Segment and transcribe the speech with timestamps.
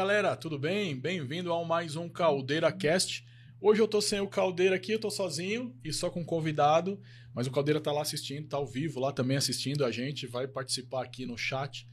[0.00, 0.98] Galera, tudo bem?
[0.98, 3.22] Bem-vindo a mais um Caldeira Cast.
[3.60, 6.98] Hoje eu tô sem o Caldeira aqui, eu tô sozinho e só com um convidado,
[7.34, 10.48] mas o Caldeira tá lá assistindo, tá ao vivo lá também assistindo a gente, vai
[10.48, 11.86] participar aqui no chat.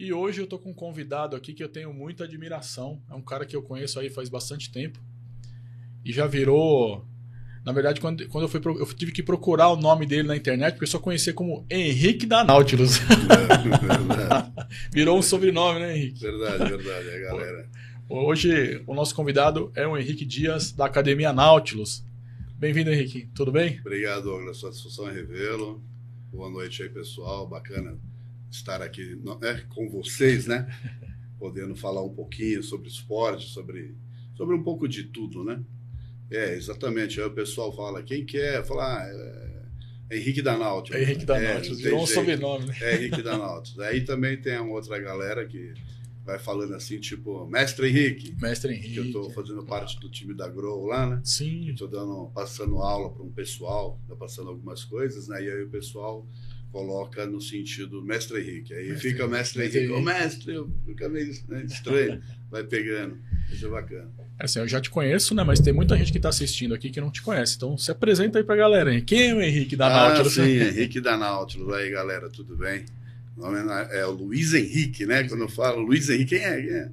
[0.00, 3.00] E hoje eu tô com um convidado aqui que eu tenho muita admiração.
[3.08, 5.00] É um cara que eu conheço aí faz bastante tempo.
[6.04, 7.06] E já virou.
[7.68, 10.34] Na verdade, quando, quando eu fui pro- eu tive que procurar o nome dele na
[10.34, 12.96] internet, porque eu só conhecia como Henrique da Nautilus.
[12.96, 13.68] verdade,
[14.90, 16.18] virou um sobrenome, né, Henrique?
[16.18, 17.68] verdade, verdade, é, galera.
[18.08, 22.02] Hoje o nosso convidado é o Henrique Dias, da Academia Nautilus.
[22.58, 23.28] Bem-vindo, Henrique.
[23.34, 23.78] Tudo bem?
[23.80, 24.60] Obrigado, Douglas.
[24.60, 25.82] Satisfação é revê-lo.
[26.32, 27.46] Boa noite aí, pessoal.
[27.46, 27.98] Bacana
[28.50, 30.66] estar aqui no- é, com vocês, né?
[31.38, 33.94] Podendo falar um pouquinho sobre esporte, sobre,
[34.38, 35.60] sobre um pouco de tudo, né?
[36.30, 37.20] É, exatamente.
[37.20, 38.64] Aí o pessoal fala, quem quer?
[38.64, 39.58] Fala, ah,
[40.10, 41.00] é Henrique da Nautilus.
[41.00, 42.76] É Henrique da É, Virou um sobrenome, né?
[42.80, 43.78] É Henrique da Nautilus.
[43.80, 45.74] Aí também tem uma outra galera que
[46.24, 48.96] vai falando assim, tipo, Mestre Henrique, Mestre que Henrique.
[48.98, 51.20] eu estou fazendo parte do time da Grow lá, né?
[51.24, 51.70] Sim.
[51.70, 55.42] Estou dando, passando aula para um pessoal, tô passando algumas coisas, né?
[55.42, 56.26] E aí o pessoal
[56.70, 58.74] coloca no sentido Mestre Henrique.
[58.74, 59.92] Aí Mestre fica Henrique, Mestre Mestre Henrique.
[59.92, 60.20] Ô, Henrique.
[60.20, 63.18] mestre, fica meio estranho, vai pegando.
[63.50, 64.27] Isso é bacana.
[64.38, 65.42] Assim, eu já te conheço, né?
[65.42, 67.56] Mas tem muita gente que tá assistindo aqui que não te conhece.
[67.56, 68.94] Então se apresenta aí pra galera.
[68.94, 69.02] Hein?
[69.04, 70.34] Quem é o Henrique da ah, Nautilus?
[70.34, 71.72] sim, Henrique da Nautilus.
[71.74, 72.84] Aí, galera, tudo bem?
[73.36, 73.58] O nome
[73.90, 75.24] é o Luiz Henrique, né?
[75.24, 76.62] Quando eu falo Luiz Henrique, quem é?
[76.62, 76.90] Quem é?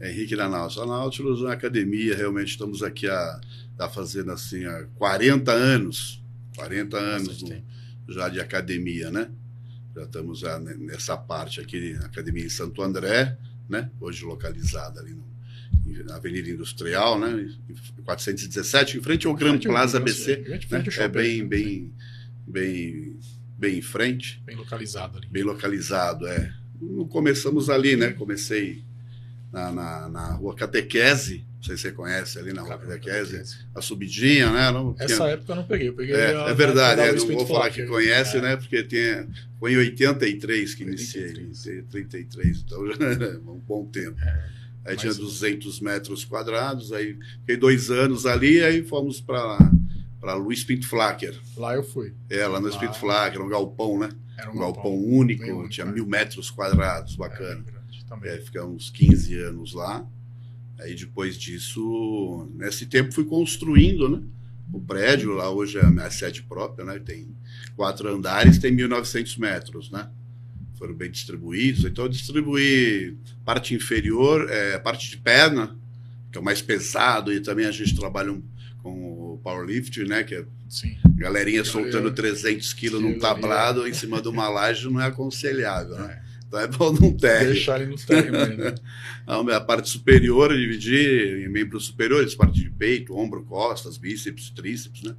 [0.00, 0.82] É Henrique da Nautilus.
[0.82, 3.40] A Nautilus é uma academia, realmente estamos aqui a
[3.76, 6.22] tá fazendo assim há 40 anos.
[6.56, 7.62] 40 anos no,
[8.08, 9.30] já de academia, né?
[9.94, 13.36] Já estamos já ne- nessa parte aqui, na academia em Santo André,
[13.68, 13.90] né?
[14.00, 15.24] Hoje localizada ali no,
[16.10, 17.48] Avenida Industrial, né?
[17.68, 21.04] Em 417, em frente ao Grand Plaza ABC, frente ao né?
[21.04, 21.92] É bem, bem,
[22.46, 23.18] bem,
[23.58, 25.26] bem em frente, Bem localizado ali.
[25.30, 26.52] bem localizado, é.
[27.10, 28.10] Começamos ali, né?
[28.12, 28.82] Comecei
[29.52, 33.40] na, na, na rua Catequese, não sei se você conhece ali na rua Catequese,
[33.74, 34.70] a subidinha, né?
[34.72, 35.88] Não, Essa tinha- época eu não peguei.
[35.88, 38.40] Eu peguei é, a- é verdade, é, não vou falar que conhece, É.
[38.40, 38.56] né?
[38.56, 39.28] Porque tinha,
[39.60, 41.86] foi em 83 que iniciei, 83.
[41.90, 44.16] 33, então já era um bom tempo.
[44.84, 49.58] Aí mas- tinha 200 metros quadrados, aí fiquei dois anos ali, aí fomos para
[50.20, 51.36] para Luiz Pinto Flacker.
[51.56, 52.14] Lá eu fui.
[52.30, 52.76] É, lá no Luiz.
[52.76, 54.08] Pinto Flacker, um galpão, né?
[54.38, 55.92] Era Um galpão galpão único, único, tinha né?
[55.92, 57.64] mil metros quadrados, É, bacana.
[58.08, 58.30] também.
[58.30, 60.06] É, ficamos 15 anos lá.
[60.78, 64.22] Aí depois disso, nesse tempo fui construindo, né?
[64.72, 66.98] O prédio lá hoje é a minha sede própria, né?
[67.00, 67.28] Tem
[67.76, 70.08] quatro andares, tem 1.900 metros, né?
[70.82, 71.84] Foram bem distribuídos.
[71.84, 75.76] Então eu distribuí parte inferior, é, parte de perna,
[76.32, 78.42] que é o mais pesado, e também a gente trabalha um-
[78.82, 80.24] com o powerlifting, né?
[80.24, 80.96] Que é Sim.
[81.14, 86.20] galerinha soltando 300 quilos num tablado em cima de uma laje não é aconselhável, né?
[86.48, 87.46] Então é bom não ter.
[87.46, 88.56] Deixar ele no térreo mesmo.
[88.56, 88.74] né?
[89.54, 95.02] A parte superior eu dividi em membros superiores, parte de peito, ombro, costas, bíceps, tríceps,
[95.04, 95.14] né?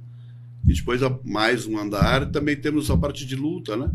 [0.68, 3.90] E depois mais um andar, também temos a parte de luta, né?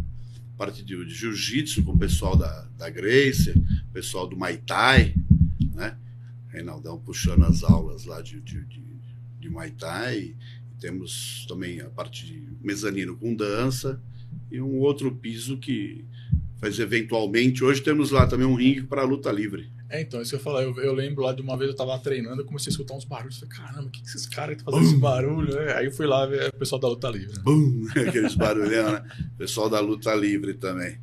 [0.59, 3.53] Parte de, de jiu-jitsu com o pessoal da, da Grace,
[3.93, 5.15] pessoal do Muay Thai,
[5.73, 5.97] né?
[6.49, 8.83] Reinaldão puxando as aulas lá de, de, de,
[9.39, 10.35] de Muay Thai.
[10.77, 14.01] Temos também a parte de mezanino com dança
[14.51, 16.03] e um outro piso que
[16.59, 17.63] faz eventualmente.
[17.63, 19.69] Hoje temos lá também um ringue para luta livre.
[19.89, 20.65] É, então, isso que eu falei.
[20.67, 23.05] Eu, eu lembro lá de uma vez eu tava treinando, eu comecei a escutar uns
[23.05, 23.39] barulhos.
[23.39, 25.55] Falei, caramba, o que, que esses caras estão fazendo esse barulho?
[25.55, 25.73] né?
[25.73, 27.33] Aí eu fui lá ver o pessoal da luta livre.
[27.35, 27.41] né?
[27.43, 27.85] Bum!
[28.07, 29.03] Aqueles barulhão, né?
[29.37, 30.99] Pessoal da luta livre também.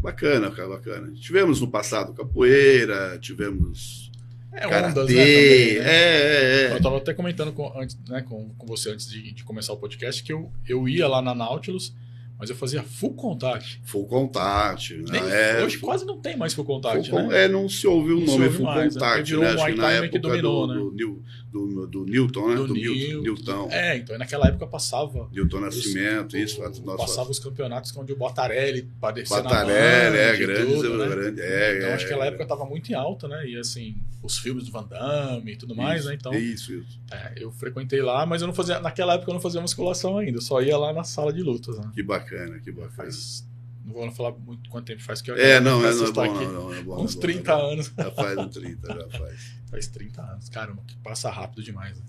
[0.00, 1.12] Bacana, cara, bacana.
[1.12, 4.10] Tivemos no passado capoeira, tivemos
[4.52, 5.00] É, karatê.
[5.00, 5.24] ondas, né?
[5.24, 5.84] Também, né?
[5.84, 6.80] É, é, Eu é.
[6.80, 10.22] tava até comentando com, antes, né, com, com você antes de, de começar o podcast
[10.22, 11.94] que eu, eu ia lá na Nautilus,
[12.40, 13.80] mas eu fazia full contact.
[13.84, 14.94] Full contact.
[14.96, 15.58] Né?
[15.60, 17.44] É, hoje quase não tem mais full contact, full né?
[17.44, 19.00] É, não se ouviu o Não nome ouve full mais, né?
[19.00, 19.38] contact, né?
[19.38, 20.80] um Acho que na época que dominou, do, né?
[20.96, 21.22] do,
[21.52, 22.54] do, do Newton, né?
[22.56, 23.20] Do Do, Newton.
[23.22, 23.68] Newton.
[23.70, 25.28] É, então naquela época passava.
[25.32, 26.60] Newton Nascimento, os- isso.
[26.60, 31.08] nossa- passava os campeonatos onde o Botarelli parecia Batarelli, é, grande, tudo, né?
[31.08, 31.40] grande.
[31.42, 32.28] É, Então é, acho que aquela é.
[32.28, 33.46] época tava muito em alta, né?
[33.46, 36.14] E assim, os filmes do Van Damme e tudo mais, né?
[36.14, 36.98] Então Isso, isso.
[37.10, 38.78] é, eu frequentei lá, mas eu não fazia.
[38.80, 41.76] Naquela época eu não fazia musculação ainda, eu só ia lá na sala de lutas,
[41.78, 41.90] né?
[41.94, 42.29] Que bacana,
[42.62, 42.90] que bacana.
[42.90, 43.46] Faz.
[43.84, 46.12] Não vou falar muito quanto tempo faz que eu É, não, é, faz não é
[46.12, 46.44] bom, aqui.
[46.44, 47.02] não, não, é bom.
[47.02, 47.92] Uns não é bom, 30 não é anos.
[47.96, 49.54] Já faz um 30, já faz.
[49.70, 50.48] Faz 30 anos.
[50.48, 51.98] Caramba, que passa rápido demais.
[51.98, 52.04] né?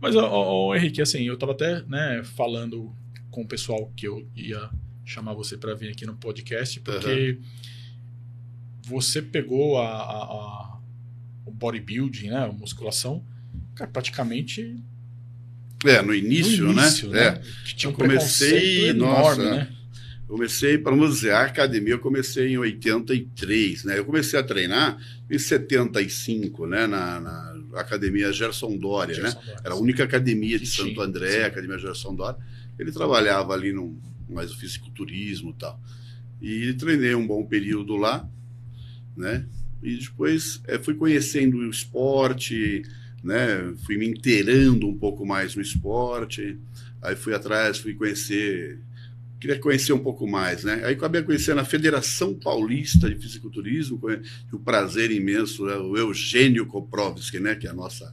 [0.00, 0.20] Mas, ô,
[0.68, 2.94] ô, Henrique, assim, eu tava até né, falando
[3.30, 4.70] com o pessoal que eu ia
[5.04, 7.38] chamar você para vir aqui no podcast, porque
[8.86, 10.80] você pegou a, a- a-
[11.44, 13.24] o bodybuilding, né, a musculação,
[13.74, 14.82] cara, praticamente
[15.84, 17.26] É, no início, no início né?
[17.26, 17.42] É.
[17.64, 19.68] Que tinha um Eu comecei, preconceito nossa, enorme, né?
[20.26, 23.98] Comecei, para dizer, a academia eu comecei em 83, né?
[23.98, 24.96] Eu comecei a treinar
[25.28, 26.86] em 75, né?
[26.86, 29.44] Na, na academia Gerson Dória, Gerson né?
[29.44, 31.46] Dória, Era a única academia de Santo André, sim.
[31.46, 32.38] academia Gerson Dória.
[32.78, 35.80] Ele trabalhava ali no mais o fisiculturismo e tal.
[36.40, 38.28] E treinei um bom período lá,
[39.16, 39.44] né?
[39.82, 42.82] E depois é, fui conhecendo o esporte,
[43.22, 43.74] né?
[43.84, 46.58] Fui me inteirando um pouco mais no esporte.
[47.02, 48.78] Aí fui atrás, fui conhecer
[49.40, 50.82] queria conhecer um pouco mais, né?
[50.84, 53.98] Aí acabei conhecendo a Federação Paulista de Fisiculturismo,
[54.52, 55.76] o prazer imenso, né?
[55.76, 57.54] o Eugênio Koprovski, né?
[57.54, 58.12] Que é a nossa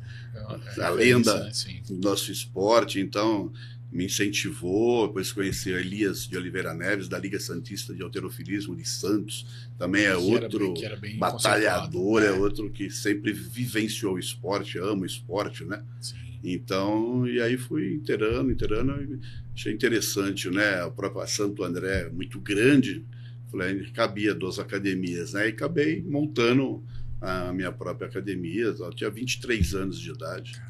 [0.78, 1.52] é, a lenda
[1.90, 3.02] do nosso esporte.
[3.02, 3.52] Então,
[3.98, 9.68] me incentivou, depois conheci Elias de Oliveira Neves, da Liga Santista de Alterofilismo de Santos,
[9.76, 12.28] também é que outro bem, bem batalhador, é.
[12.28, 15.84] é outro que sempre vivenciou o esporte, ama o esporte, né?
[16.00, 16.16] Sim.
[16.44, 19.20] Então, e aí fui inteirando, inteirando,
[19.52, 20.84] achei interessante, né?
[20.84, 23.04] O próprio Santo André, muito grande,
[23.50, 25.48] falei, cabia duas academias, né?
[25.48, 26.84] E acabei montando
[27.20, 30.62] a minha própria academia, eu tinha 23 anos de idade.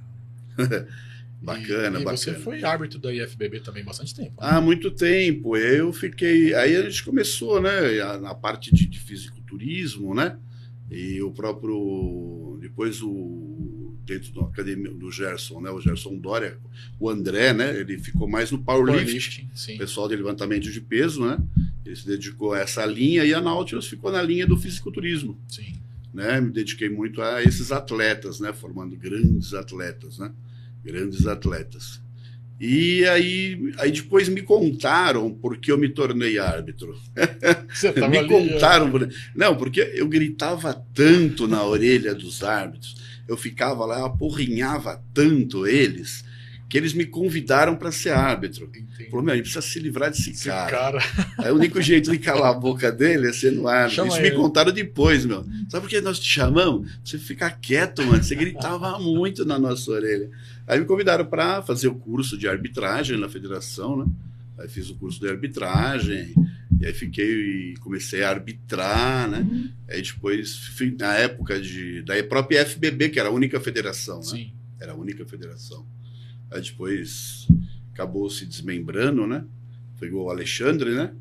[1.42, 2.18] bacana, e, e bacana.
[2.18, 4.32] você foi árbitro da IFBB também bastante tempo.
[4.32, 4.36] Né?
[4.38, 5.56] Há muito tempo.
[5.56, 6.54] Eu fiquei.
[6.54, 8.18] Aí a gente começou, né?
[8.20, 10.38] Na parte de, de fisiculturismo, né?
[10.90, 12.58] E o próprio.
[12.62, 15.70] Depois o dentro da academia do Gerson, né?
[15.70, 16.58] O Gerson Dória,
[16.98, 17.78] o André, né?
[17.78, 21.38] Ele ficou mais no powerlifting, power pessoal de levantamento de peso, né?
[21.86, 25.38] Ele se dedicou a essa linha e a Nautilus ficou na linha do fisiculturismo.
[25.48, 25.76] Sim.
[26.14, 26.40] Né?
[26.40, 28.54] Me dediquei muito a esses atletas, né?
[28.54, 30.32] Formando grandes atletas, né?
[30.88, 32.02] Grandes atletas.
[32.60, 36.96] E aí, aí depois me contaram porque eu me tornei árbitro.
[38.10, 38.90] me ali, contaram.
[38.90, 39.08] Por...
[39.36, 42.98] Não, porque eu gritava tanto na orelha dos árbitros
[43.28, 46.24] eu ficava lá, eu apurrinhava tanto eles,
[46.70, 48.70] que eles me convidaram para ser árbitro.
[49.10, 50.70] Falou, meu, a gente precisa se livrar desse Esse cara.
[50.70, 51.00] cara.
[51.38, 53.96] Aí o único jeito de calar a boca dele é ser no árbitro.
[53.96, 54.32] Chama Isso ele.
[54.32, 55.46] me contaram depois, meu.
[55.70, 56.92] Sabe por que nós te chamamos?
[57.04, 58.22] Você fica quieto, mano.
[58.22, 60.30] Você gritava muito na nossa orelha.
[60.68, 64.06] Aí me convidaram para fazer o curso de arbitragem na federação, né?
[64.60, 66.34] Aí fiz o curso de arbitragem,
[66.82, 69.40] e aí fiquei e comecei a arbitrar, né?
[69.40, 69.70] Uhum.
[69.88, 70.60] Aí depois,
[71.00, 74.24] na época de, da própria FBB, que era a única federação, né?
[74.24, 74.54] Sim.
[74.82, 75.86] Era a única federação.
[76.52, 77.48] Aí depois
[77.94, 79.46] acabou se desmembrando, né?
[80.00, 81.14] Pegou o Alexandre, né?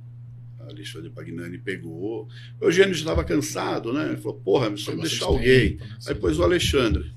[0.61, 2.29] O Alexandre Pagnani pegou.
[2.61, 4.09] O Eugênio já estava cansado, né?
[4.09, 5.77] Ele falou, porra, precisa deixar alguém.
[5.77, 5.87] Né?
[6.09, 7.13] Aí pôs o Alexandre.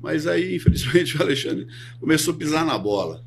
[0.00, 1.66] Mas aí, infelizmente, o Alexandre
[1.98, 3.24] começou a pisar na bola.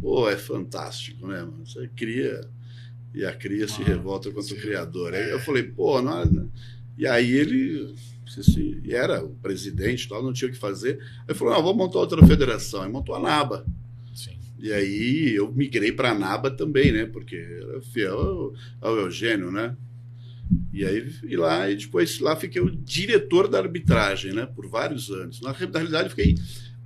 [0.00, 1.66] Pô, é fantástico, né, mano?
[1.66, 2.48] Você cria
[3.12, 4.54] e a cria se revolta contra sim.
[4.54, 5.14] o criador.
[5.14, 6.50] Aí eu falei, pô, não, não.
[6.98, 7.94] e aí ele
[8.42, 10.98] se, era o presidente, tal, não tinha o que fazer.
[11.28, 12.82] Aí falou, não, vamos montar outra federação.
[12.82, 13.66] Aí montou a NABA.
[14.14, 14.38] Sim.
[14.58, 17.06] E aí eu migrei para a NABA também, né?
[17.06, 19.76] Porque era fiel ao, ao Eugênio, né?
[20.72, 24.46] E aí e lá e depois lá fiquei o diretor da arbitragem, né?
[24.46, 25.40] Por vários anos.
[25.40, 26.36] Na realidade fiquei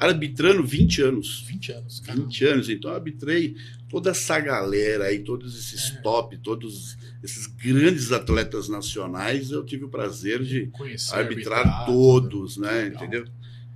[0.01, 1.45] arbitrando 20 anos.
[1.47, 2.19] 20 anos, cara.
[2.19, 2.69] 20 anos.
[2.71, 3.55] Então, eu arbitrei
[3.89, 6.01] toda essa galera aí, todos esses é.
[6.01, 9.51] top, todos esses grandes atletas nacionais.
[9.51, 12.71] Eu tive o prazer de Conhecer, arbitrar, arbitrar todos, né?
[12.71, 13.03] Legal.
[13.03, 13.25] Entendeu?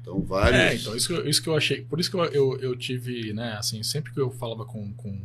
[0.00, 0.60] Então, vários.
[0.60, 1.82] É, então, isso que, isso que eu achei.
[1.82, 3.54] Por isso que eu, eu, eu, tive, né?
[3.58, 5.18] Assim, sempre que eu falava com, com,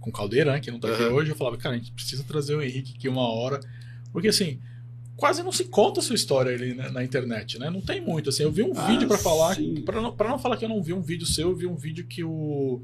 [0.00, 1.14] com Caldeira, né, que não tá aqui uhum.
[1.14, 3.60] hoje, eu falava, cara, a gente precisa trazer o Henrique aqui uma hora.
[4.12, 4.58] Porque, assim
[5.22, 7.70] quase não se conta a sua história ali né, na internet, né?
[7.70, 8.42] Não tem muito, assim.
[8.42, 10.82] Eu vi um ah, vídeo para falar, para não, pra não falar que eu não
[10.82, 12.82] vi um vídeo seu, eu vi um vídeo que o,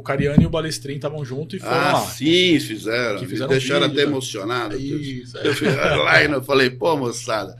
[0.00, 2.06] o Cariani e o Balestrin estavam juntos e foram ah, lá.
[2.06, 3.18] sim, fizeram.
[3.20, 4.10] Fizeram Me deixaram vídeo, até tá?
[4.10, 4.76] emocionado.
[4.76, 5.46] Isso, é.
[5.46, 7.56] Eu fui lá e eu falei, pô, moçada.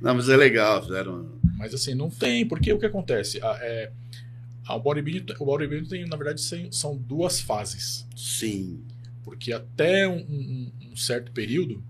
[0.00, 1.30] Não, mas é legal, fizeram.
[1.56, 3.40] Mas assim, não tem, porque o que acontece?
[3.40, 3.92] A, é,
[4.66, 8.04] a bodybuilding, o bodybuilding tem, na verdade, são duas fases.
[8.16, 8.82] Sim.
[9.22, 11.82] Porque até um, um, um certo período,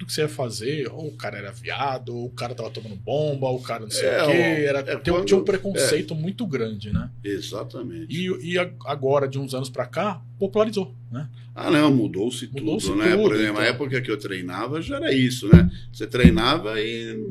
[0.00, 2.96] tudo que você ia fazer, ou o cara era viado, ou o cara tava tomando
[2.96, 4.32] bomba, ou o cara não sei é, o quê.
[4.32, 6.16] Era, é quando, tinha um preconceito é.
[6.16, 7.10] muito grande, né?
[7.22, 8.06] Exatamente.
[8.08, 11.28] E, e agora, de uns anos para cá, popularizou, né?
[11.54, 13.10] Ah, não, mudou-se mudou tudo, né?
[13.10, 13.62] Tudo, Por exemplo, então...
[13.62, 15.70] na época que eu treinava já era isso, né?
[15.92, 17.26] Você treinava e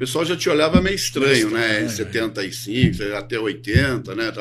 [0.00, 1.84] pessoal já te olhava meio estranho, né?
[1.84, 4.32] Em 75, até 80, né?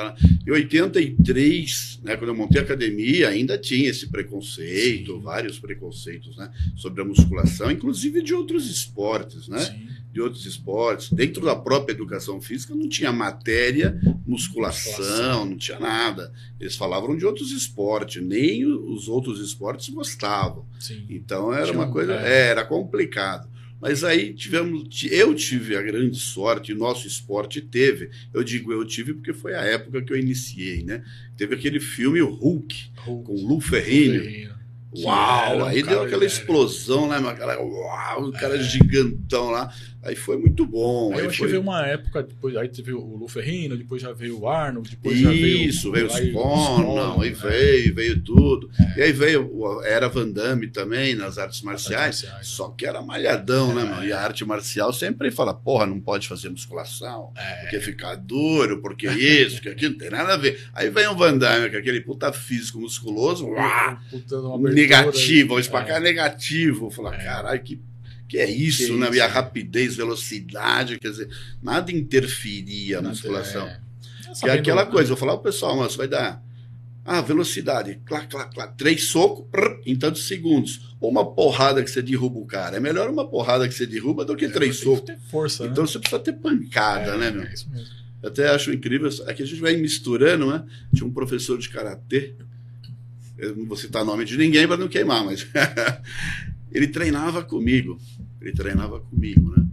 [0.48, 5.22] Em 83, né, quando eu montei a academia, ainda tinha esse preconceito, Sim.
[5.22, 6.50] vários preconceitos, né?
[6.78, 9.60] Sobre a musculação, inclusive de outros esportes, né?
[9.60, 9.90] Sim.
[10.14, 11.12] De outros esportes.
[11.12, 15.46] Dentro da própria educação física não tinha matéria musculação, musculação.
[15.46, 16.32] não tinha nada.
[16.58, 20.66] Eles falavam de outros esportes, nem os outros esportes gostavam.
[20.80, 21.06] Sim.
[21.10, 22.48] Então era tinha uma coisa, é.
[22.48, 23.59] era complicado.
[23.82, 28.10] Mas aí tivemos, eu tive a grande sorte, o nosso esporte teve.
[28.34, 31.04] Eu digo eu tive porque foi a época que eu iniciei, né?
[31.38, 33.24] Teve aquele filme o Hulk, Hulk.
[33.26, 34.22] com Lu Ferrigno.
[34.22, 34.50] Que
[35.04, 35.60] Uau!
[35.60, 37.18] um aí deu aquela explosão, né?
[37.18, 39.72] Aquela, uau, o cara gigantão lá.
[40.02, 41.12] Aí foi muito bom.
[41.12, 41.48] Aí Aí eu acho foi...
[41.48, 44.90] que veio uma época, depois, aí teve o Lu Ferrino, depois já veio o Arnold,
[44.92, 45.70] depois já veio.
[45.70, 47.36] Isso, veio aí Conan, aí né?
[47.36, 48.70] veio, veio tudo.
[48.96, 52.48] E aí veio o- era Van Damme também nas artes marciais, marciais.
[52.48, 53.86] só que era malhadão, né, É.
[53.86, 54.06] mano?
[54.06, 57.62] E a arte marcial sempre fala, porra, não pode fazer musculação, É.
[57.62, 60.66] porque fica duro, porque isso, porque aquilo, não tem nada a ver.
[60.74, 64.00] Aí vem o Van Damme, com aquele puta físico musculoso, uá,
[64.72, 65.68] negativo, vamos é.
[65.68, 66.90] espacar negativo.
[66.90, 67.24] Falar, É.
[67.24, 67.82] caralho, que,
[68.30, 69.08] que é isso, Que né?
[69.08, 69.34] isso, e a né?
[69.34, 71.30] rapidez, velocidade, quer dizer,
[71.62, 73.68] nada interferia na musculação.
[73.68, 73.82] É.
[74.40, 74.92] Que é aquela né?
[74.92, 76.42] coisa, eu falar pro pessoal, mas vai dar.
[77.04, 80.96] Ah, velocidade, clá, clá, clá, três socos prr, em tantos segundos.
[81.02, 82.78] Ou uma porrada que você derruba o cara.
[82.78, 85.02] É melhor uma porrada que você derruba do que É, três socos.
[85.02, 85.90] ter força, Então né?
[85.90, 87.42] você precisa ter pancada, é, né, meu?
[87.44, 87.88] É isso mesmo.
[88.22, 89.10] Eu até acho incrível.
[89.26, 90.64] Aqui a gente vai misturando, né?
[90.94, 92.36] Tinha um professor de karatê.
[93.40, 95.48] Eu não vou citar nome de ninguém para não queimar, mas
[96.72, 97.98] ele treinava comigo.
[98.42, 99.66] Ele treinava comigo, né?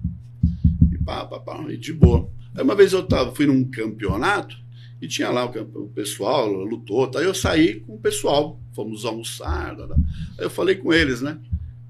[0.92, 2.30] E pá, pá, pá, e de boa.
[2.54, 4.56] Aí uma vez eu tava, fui num campeonato
[5.00, 7.20] e tinha lá o, pessoal, lutou, tá?
[7.20, 9.76] Aí eu saí com o pessoal, fomos almoçar.
[9.76, 9.94] tá, tá.
[10.38, 11.38] Aí eu falei com eles, né?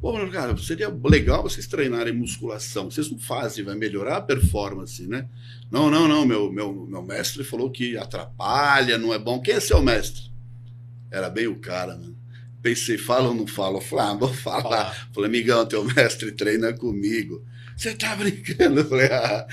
[0.00, 2.90] Pô, cara, seria legal vocês treinarem musculação.
[2.90, 5.28] Vocês não fazem, vai melhorar a performance, né?
[5.70, 6.26] Não, não, não.
[6.26, 9.40] Meu, meu, meu mestre falou que atrapalha, não é bom.
[9.40, 10.30] Quem é seu mestre?
[11.10, 12.12] Era bem o cara, né?
[12.66, 13.76] Pensei, fala ou não fala?
[13.76, 14.62] Eu falei, ah, vou falar.
[14.62, 15.08] Falar.
[15.14, 17.44] Falei, amigão, teu mestre treina comigo.
[17.76, 18.80] Você tá brincando?
[18.80, 19.46] Eu falei, ah,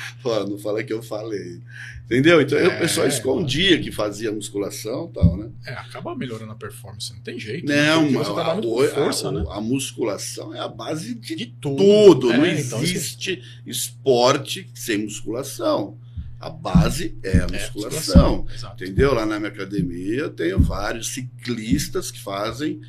[0.50, 1.60] não fala que eu falei.
[2.06, 2.42] Entendeu?
[2.42, 5.50] Então É, o pessoal escondia que fazia musculação e tal, né?
[5.68, 7.68] É, acaba melhorando a performance, não tem jeito.
[7.68, 9.46] Não, Porque mas você muito a, força, a- né?
[9.50, 11.76] a musculação é a base de De tudo.
[11.78, 12.32] tudo.
[12.32, 15.98] É, não então, existe esporte sem musculação.
[16.40, 18.46] A base é a é, musculação.
[18.74, 19.14] Entendeu?
[19.14, 22.82] Lá na minha academia eu tenho vários ciclistas que fazem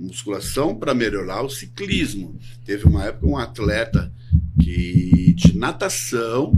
[0.00, 2.38] musculação para melhorar o ciclismo.
[2.64, 4.12] Teve uma época um atleta
[4.60, 6.52] que de natação,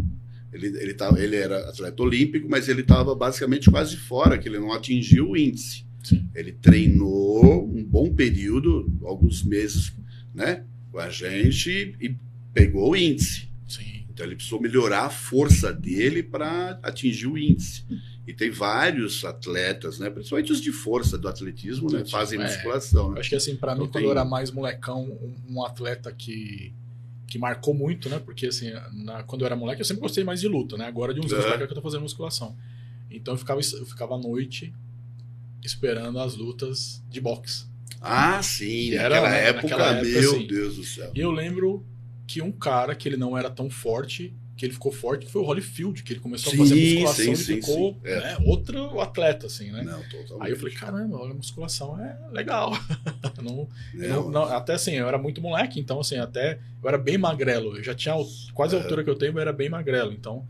[0.52, 4.58] ele, ele, tava, ele era atleta olímpico, mas ele estava basicamente quase fora, que ele
[4.58, 5.84] não atingiu o índice.
[6.02, 6.28] Sim.
[6.34, 9.92] Ele treinou um bom período, alguns meses,
[10.34, 12.16] né, com a gente e
[12.52, 13.51] pegou o índice.
[14.22, 17.84] Então ele precisou melhorar a força dele para atingir o índice.
[18.24, 22.44] E tem vários atletas, né, principalmente os de força do atletismo, né, fazem é.
[22.44, 23.06] musculação.
[23.06, 23.20] Eu Né?
[23.20, 25.18] acho que assim, pra mim, Não quando tem- eu era mais molecão,
[25.50, 26.72] um, atleta que,
[27.26, 28.20] que marcou muito, né?
[28.24, 30.86] Porque assim, na- quando eu era moleque, eu sempre gostei mais de luta, né?
[30.86, 31.48] Agora de uns anos É.
[31.48, 32.56] pra cá que eu tô fazendo musculação.
[33.10, 34.72] Então eu ficava, eu ficava à noite
[35.64, 37.64] esperando as lutas de boxe.
[38.00, 40.46] Ah, sim, naquela né, época, naquela época, meu assim.
[40.46, 41.10] Deus do céu.
[41.14, 41.84] E eu lembro
[42.26, 45.44] que um cara que ele não era tão forte, que ele ficou forte, foi o
[45.44, 48.00] Holyfield, que ele começou Sim, a fazer musculação sim, e ficou sim.
[48.04, 48.20] É.
[48.20, 49.82] né, outro atleta, assim, né?
[49.82, 50.40] Não.
[50.40, 52.70] Aí eu falei, caramba, olha, musculação é legal.
[53.42, 56.98] não, Não, não- não- até assim, eu era muito moleque, então assim, até eu era
[56.98, 57.76] bem magrelo.
[57.76, 58.14] Eu já tinha
[58.54, 58.82] quase a É.
[58.82, 60.12] altura que eu tenho, eu era bem magrelo.
[60.12, 60.46] Então,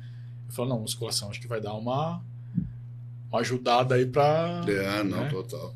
[0.48, 2.22] eu falei, não, musculação, acho que vai dar uma,
[3.30, 4.62] uma ajudada aí pra.
[4.68, 5.28] É, não, né?
[5.30, 5.74] total.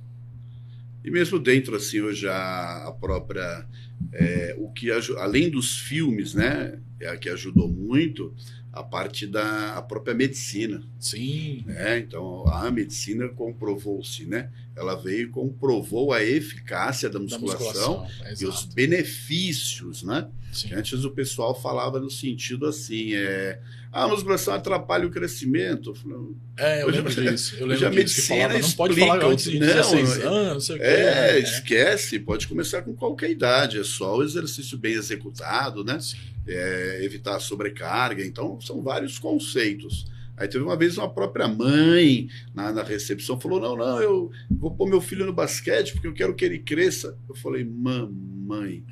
[1.05, 3.67] E mesmo dentro, assim, hoje a, a própria.
[4.13, 6.81] É, o que além dos filmes, né?
[7.01, 8.35] É, que ajudou muito
[8.79, 10.83] a parte da a própria medicina.
[11.01, 11.63] Sim.
[11.67, 11.99] né?
[11.99, 14.51] Então a medicina comprovou-se, né?
[14.77, 18.07] Ela veio e comprovou a eficácia da Da musculação, musculação.
[18.27, 20.29] é, e os benefícios, né?
[20.53, 20.69] Sim.
[20.69, 23.59] Que antes o pessoal falava no sentido assim, é,
[23.93, 25.91] ah, a musculação atrapalha o crescimento.
[25.91, 26.19] Eu falei,
[26.59, 27.57] É, eu Hoje- lembro disso.
[27.59, 30.23] Eu lembro a disso medicina falava, não pode explica falar antes de não, 16 é-
[30.27, 30.85] anos, não sei o quê.
[30.85, 31.39] É, né?
[31.41, 35.99] esquece, pode começar com qualquer idade, é só o exercício bem executado, né?
[36.01, 36.17] Sim.
[36.49, 40.07] É, evitar a sobrecarga, então são vários conceitos.
[40.37, 44.71] Aí teve uma vez uma própria mãe na, na recepção falou: Não, não, eu vou
[44.71, 47.17] pôr meu filho no basquete porque eu quero que ele cresça.
[47.29, 48.85] Eu falei: Mamãe,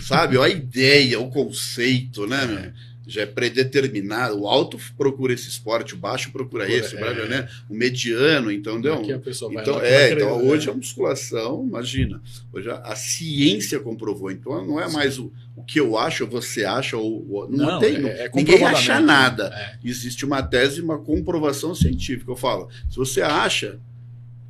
[0.00, 0.36] sabe?
[0.36, 2.72] Olha a ideia, o conceito, né, meu?
[3.10, 4.38] Já é predeterminado.
[4.38, 7.28] O alto procura esse esporte, o baixo procura Procura, esse, é.
[7.28, 7.48] né?
[7.68, 8.76] o mediano, então?
[8.94, 10.72] Aqui a pessoa vai Então, lá, é, vai então hoje né?
[10.72, 12.20] a musculação, imagina,
[12.52, 16.30] hoje a, a ciência comprovou, então não é mais o, o que eu acho, ou
[16.30, 19.46] você acha, ou, ou- não, Não, tem, é- não- é ninguém acha nada.
[19.54, 19.78] É.
[19.82, 22.30] Existe uma tese, uma comprovação científica.
[22.30, 23.80] Eu falo, se você acha,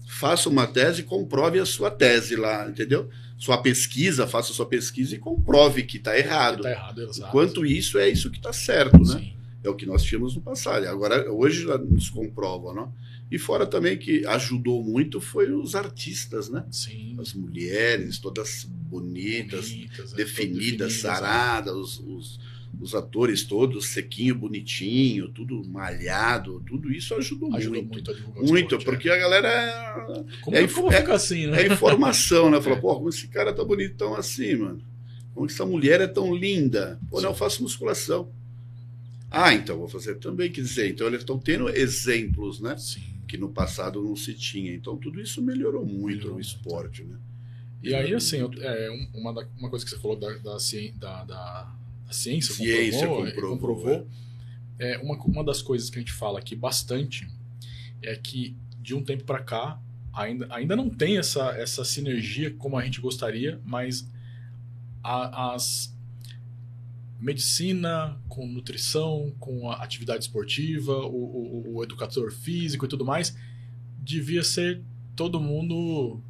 [0.06, 3.08] faça uma tese e comprove a sua tese lá, entendeu?
[3.38, 6.62] Sua pesquisa, faça sua pesquisa e comprove que está errado.
[6.62, 7.28] Tá errado, exato.
[7.28, 9.20] Enquanto isso, é isso que está certo, né?
[9.20, 9.32] Sim.
[9.62, 10.86] É o que nós tínhamos no passado.
[10.86, 12.92] Agora, hoje já nos comprova, não?
[13.30, 16.64] E fora também que ajudou muito foi os artistas, né?
[16.70, 17.16] Sim.
[17.20, 22.40] As mulheres, todas bonitas, Bonitas, é, definidas, definidas, saradas, os, os,
[22.80, 28.10] os atores todos sequinho, bonitinho, tudo malhado, tudo isso ajudou, Ajudou muito.
[28.10, 30.24] muito Muito, esporte, porque a galera é, é.
[30.42, 31.62] Como, é como é- fica assim, né?
[31.62, 32.60] é informação, né?
[32.60, 32.80] Fala, É.
[32.80, 34.80] pô, como esse cara tá bonitão assim, mano?
[35.34, 36.98] Como essa mulher é tão linda?
[37.10, 38.28] Pô, não, eu faço musculação.
[39.30, 40.50] Ah, então vou fazer também.
[40.50, 42.76] Quer dizer, então eles estão tendo exemplos, né?
[42.78, 43.02] Sim.
[43.26, 44.72] Que no passado não se tinha.
[44.74, 47.16] Então tudo isso melhorou muito Melhorou esporte, né?
[47.82, 50.56] E aí, assim, é, um- uma, uma coisa que você falou da, da,
[50.98, 51.72] da, da-
[52.08, 54.08] da ciência, Ciência comprovou, é, comprovou, comprovou.
[54.78, 57.28] É, uma, uma das coisas que a gente fala aqui bastante
[58.02, 59.80] é que de um tempo para cá
[60.12, 64.08] ainda, ainda não tem essa, essa sinergia como a gente gostaria, mas
[65.02, 65.94] a- as
[67.20, 71.08] medicina com nutrição, com a atividade esportiva, o,
[71.66, 73.36] o- o educador físico e tudo mais,
[73.98, 74.80] devia ser
[75.16, 76.20] todo mundo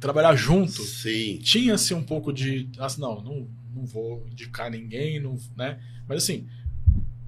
[0.00, 1.38] trabalhar junto Sim.
[1.38, 2.68] tinha-se um pouco de.
[2.78, 5.80] Assim, não, não, não vou indicar ninguém, não, né?
[6.08, 6.46] Mas assim,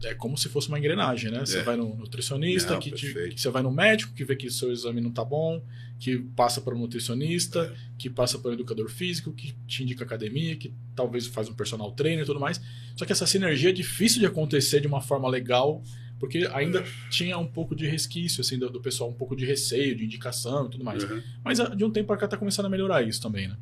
[0.04, 1.40] é como se fosse uma engrenagem, né?
[1.40, 1.62] Você É.
[1.62, 4.70] vai no nutricionista, Não, que, te- que você vai no médico, que vê que seu
[4.70, 5.64] exame não tá bom,
[5.98, 7.76] que passa para um nutricionista, É.
[7.98, 11.90] que passa para um educador físico, que te indica academia, que talvez faz um personal
[11.92, 12.60] trainer e tudo mais.
[12.94, 15.82] Só que essa sinergia é difícil de acontecer de uma forma legal,
[16.18, 19.96] porque ainda tinha um pouco de resquício, assim, do, do pessoal, um pouco de receio,
[19.96, 21.02] de indicação e tudo mais.
[21.04, 21.22] Uhum.
[21.42, 23.56] Mas ah, de um tempo para cá tá começando a melhorar isso também, né?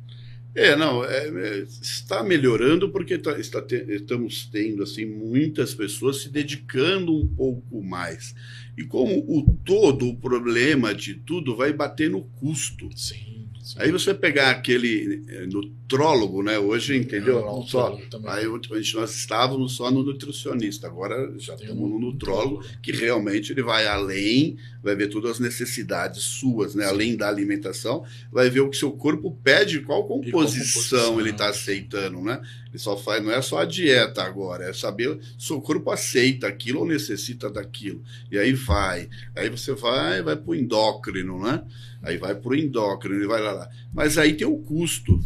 [0.55, 6.21] É, não, é, é, está melhorando porque tá- está te- estamos tendo assim muitas pessoas
[6.21, 8.33] se dedicando um pouco mais.
[8.77, 12.89] E como o todo, o problema de tudo vai bater no custo.
[12.97, 13.34] Sim.
[13.65, 13.77] Sim.
[13.79, 16.59] Aí você pegar aquele eh, nutrólogo, né?
[16.59, 17.39] Hoje, entendeu?
[17.39, 21.67] É, o Só, nutrólogo aí a gente, nós estávamos só no nutricionista, agora já Tem
[21.67, 26.75] estamos um no nutrólogo, que realmente ele vai além, vai ver todas as necessidades suas,
[26.75, 26.85] né?
[26.85, 26.89] Sim.
[26.89, 31.19] Além da alimentação, vai ver o que seu corpo pede, qual composição, composição.
[31.19, 32.41] ele está aceitando, né?
[32.77, 36.79] Só faz, não é só a dieta agora, é saber se o corpo aceita aquilo
[36.79, 38.03] ou necessita daquilo.
[38.31, 39.09] E aí vai.
[39.35, 41.63] Aí você vai, vai pro endócrino, né?
[42.01, 43.69] Aí vai pro endócrino e vai lá, lá.
[43.93, 45.19] Mas aí tem o custo.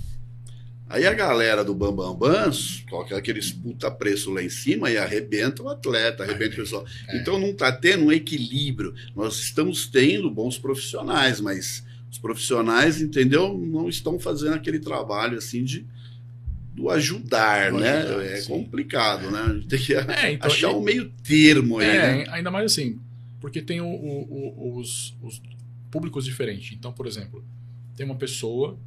[0.90, 5.62] Aí a galera do Bambam Bans coloca aqueles puta preço lá em cima e arrebenta
[5.62, 6.86] o atleta, arrebenta o pessoal.
[7.08, 7.18] É.
[7.18, 8.96] Então não está tendo um equilíbrio.
[9.16, 15.64] Nós estamos tendo bons profissionais, mas os profissionais, entendeu, não estão fazendo aquele trabalho assim
[15.64, 15.86] de
[16.80, 17.98] do ajudar, Do né?
[18.00, 18.48] ajudar, é sim.
[18.48, 19.40] complicado, né?
[19.42, 22.22] A gente tem que É, então, achar e- um meio termo aí, né?
[22.24, 23.00] É, ainda mais assim,
[23.42, 25.42] porque tem o- o- os, os
[25.92, 26.72] públicos diferentes.
[26.78, 27.44] Então, por exemplo,
[27.96, 28.78] tem uma pessoa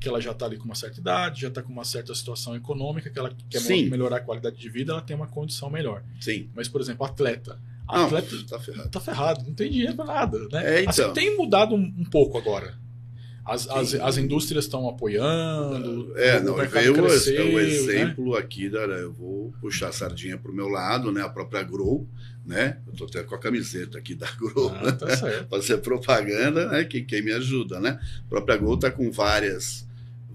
[0.00, 2.54] que ela já está ali com uma certa idade, já está com uma certa situação
[2.54, 3.88] econômica, que ela quer Sim.
[3.90, 6.04] melhorar a qualidade de vida, ela tem uma condição melhor.
[6.20, 6.48] Sim.
[6.54, 7.58] Mas, por exemplo, atleta.
[7.90, 8.90] Não, Atleta tá ferrado.
[8.90, 10.76] tá ferrado, não tem dinheiro pra nada, né?
[10.76, 10.90] É, então.
[11.06, 12.74] Assim, tem mudado um, um pouco agora.
[13.48, 17.62] As, as, as indústrias estão apoiando, É, o não, veio o, cresceu, é o né?
[17.62, 18.80] exemplo aqui da.
[18.80, 21.22] Eu vou puxar a sardinha pro meu lado, né?
[21.22, 22.06] A própria Grow,
[22.44, 22.76] né?
[22.86, 25.48] Eu tô até com a camiseta aqui da Grow, Ah, tá certo.
[25.50, 26.84] fazer propaganda, né?
[26.84, 27.98] Quem, quem me ajuda, né?
[28.26, 29.87] A própria Gol está com várias,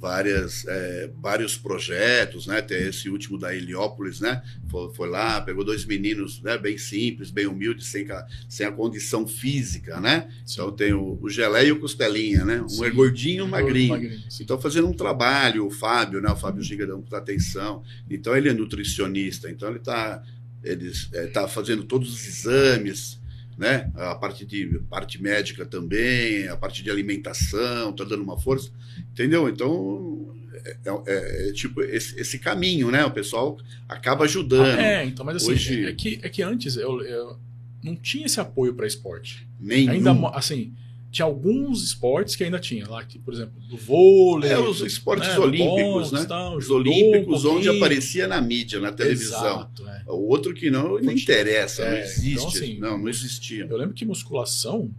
[0.03, 2.61] várias, é, vários projetos, né?
[2.61, 4.43] Tem esse último da Heliópolis, né?
[4.69, 6.57] Foi, foi lá, pegou dois meninos, né?
[6.57, 8.05] Bem simples, bem humildes, sem,
[8.49, 10.29] sem a condição física, né?
[10.45, 12.61] Então tem o, o Gelé e o Costelinha, né?
[12.61, 12.83] Um Sim.
[12.83, 14.21] é gordinho e um magrinho.
[14.29, 14.43] sim.
[14.43, 16.29] Então, fazendo um trabalho, o Fábio, né?
[16.29, 17.81] O Fábio Giga muita atenção.
[18.09, 20.21] Então, ele é nutricionista, então ele está
[20.61, 23.21] ele, é, tá fazendo todos os exames,
[23.57, 23.91] né?
[23.95, 28.71] A parte de parte médica também, a parte de alimentação, está dando uma força,
[29.11, 29.47] entendeu?
[29.49, 33.05] Então, é, é- é tipo esse, esse caminho, né?
[33.05, 34.79] O pessoal acaba ajudando.
[34.79, 37.37] É, então, mas assim, Hoje- é, que, é que antes eu, eu
[37.83, 39.47] não tinha esse apoio para esporte.
[39.59, 39.91] Nenhum.
[39.91, 40.73] Ainda, assim,
[41.13, 42.89] tinha alguns esportes que ainda tinha.
[42.89, 44.51] Lá, que, por exemplo, do vôlei.
[44.51, 46.25] É, os esportes né, olímpicos, né?
[46.25, 49.39] tal, Os olímpicos, um onde aparecia na mídia, na televisão.
[49.39, 50.03] Exato, é.
[50.07, 52.31] O outro que não, Fute- interessa, não É, existe.
[52.33, 53.63] então, assim, não, não existia.
[53.69, 54.89] Eu lembro que musculação,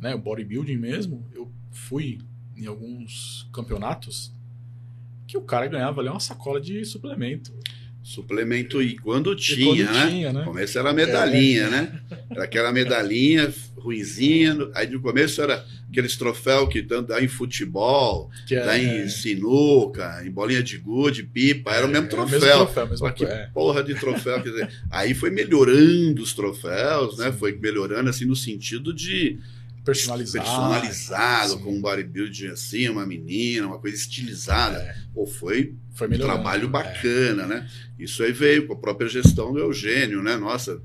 [0.00, 2.18] né, o bodybuilding mesmo, eu fui
[2.56, 4.32] em alguns campeonatos
[5.26, 7.52] que o cara ganhava ali uma sacola de suplemento.
[8.04, 10.10] Suplemento e quando E tinha, quando né?
[10.10, 10.38] tinha, né?
[10.40, 12.00] No começo era medalhinha, né?
[12.30, 14.56] Era aquela medalhinha ruizinha.
[14.74, 20.22] Aí no começo era aqueles troféus que tanto dá em futebol, Que dá em sinuca,
[20.22, 21.72] em bolinha de gude, pipa.
[21.72, 22.40] Era o mesmo é, troféu.
[22.40, 23.48] troféu, mesma Só que é.
[23.54, 24.42] porra de troféu.
[24.42, 27.32] Quer dizer, aí foi melhorando os troféus, né?
[27.32, 29.38] Foi melhorando assim no sentido de
[29.84, 30.44] personalizado.
[30.46, 34.78] personalizado, com um bodybuilding assim, uma menina, uma coisa estilizada.
[34.78, 36.68] É, Pô, foi foi um trabalho é.
[36.68, 37.68] bacana, né?
[37.98, 40.36] Isso aí veio com a própria gestão do Eugênio, né?
[40.36, 40.80] Nossa,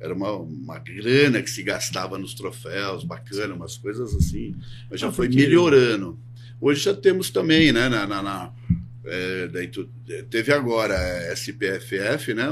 [0.00, 4.54] era uma, uma grana que se gastava nos troféus, bacana, umas coisas assim.
[4.90, 6.18] Mas já Ah, foi melhorando.
[6.60, 7.88] Hoje já temos também, né?
[7.88, 8.52] Na, na- na-
[9.04, 9.90] é, daí tu-
[10.30, 12.48] teve agora a SPFF, né?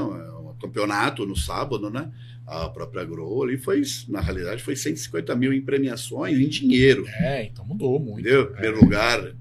[0.67, 2.09] Campeonato no sábado, né?
[2.47, 7.05] A própria Grow ali foi, na realidade, foi 150 mil em premiações, em dinheiro.
[7.07, 8.21] É, então mudou muito.
[8.21, 8.41] Entendeu?
[8.41, 8.45] É.
[8.45, 9.33] Primeiro lugar,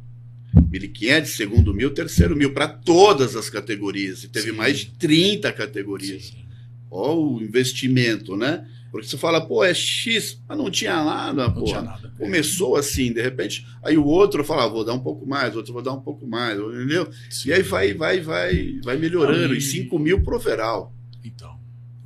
[0.55, 4.23] 1.500, segundo mil, terceiro mil, para todas as categorias.
[4.25, 4.57] E teve Sim.
[4.57, 6.27] mais de 30 categorias.
[6.27, 6.45] Sim.
[6.91, 8.67] Olha o investimento, né?
[8.91, 11.65] Porque você fala, pô, é X, mas não tinha nada, Não pô.
[11.65, 12.13] tinha nada.
[12.19, 15.59] Começou assim, de repente, aí o outro fala, ah, vou dar um pouco mais, o
[15.59, 17.09] outro vou dar um pouco mais, entendeu?
[17.31, 17.49] Sim.
[17.49, 19.55] E aí vai, vai, vai, vai melhorando.
[19.55, 20.93] E- E 5 mil pro overall.
[21.25, 21.59] Então,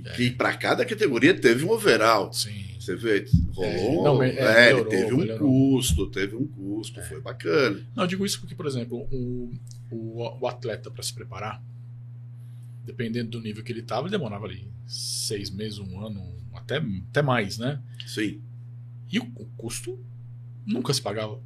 [0.04, 0.10] É.
[0.12, 2.32] Que para cada categoria teve um overall.
[2.32, 2.64] sim.
[2.78, 3.64] Você vê, rolou.
[3.64, 5.48] É, não, É, é, ele melhorou, teve um melhorou.
[5.48, 7.84] custo, teve um custo, foi bacana.
[7.96, 9.52] Não, eu digo isso porque, por exemplo, o,
[9.90, 11.60] o, o atleta para se preparar,
[12.84, 16.22] dependendo do nível que ele estava, ele demorava ali seis meses, um ano,
[16.54, 17.82] até, até mais, né?
[18.06, 18.40] Sim.
[19.10, 19.98] E o, o custo
[20.64, 21.40] nunca se pagava.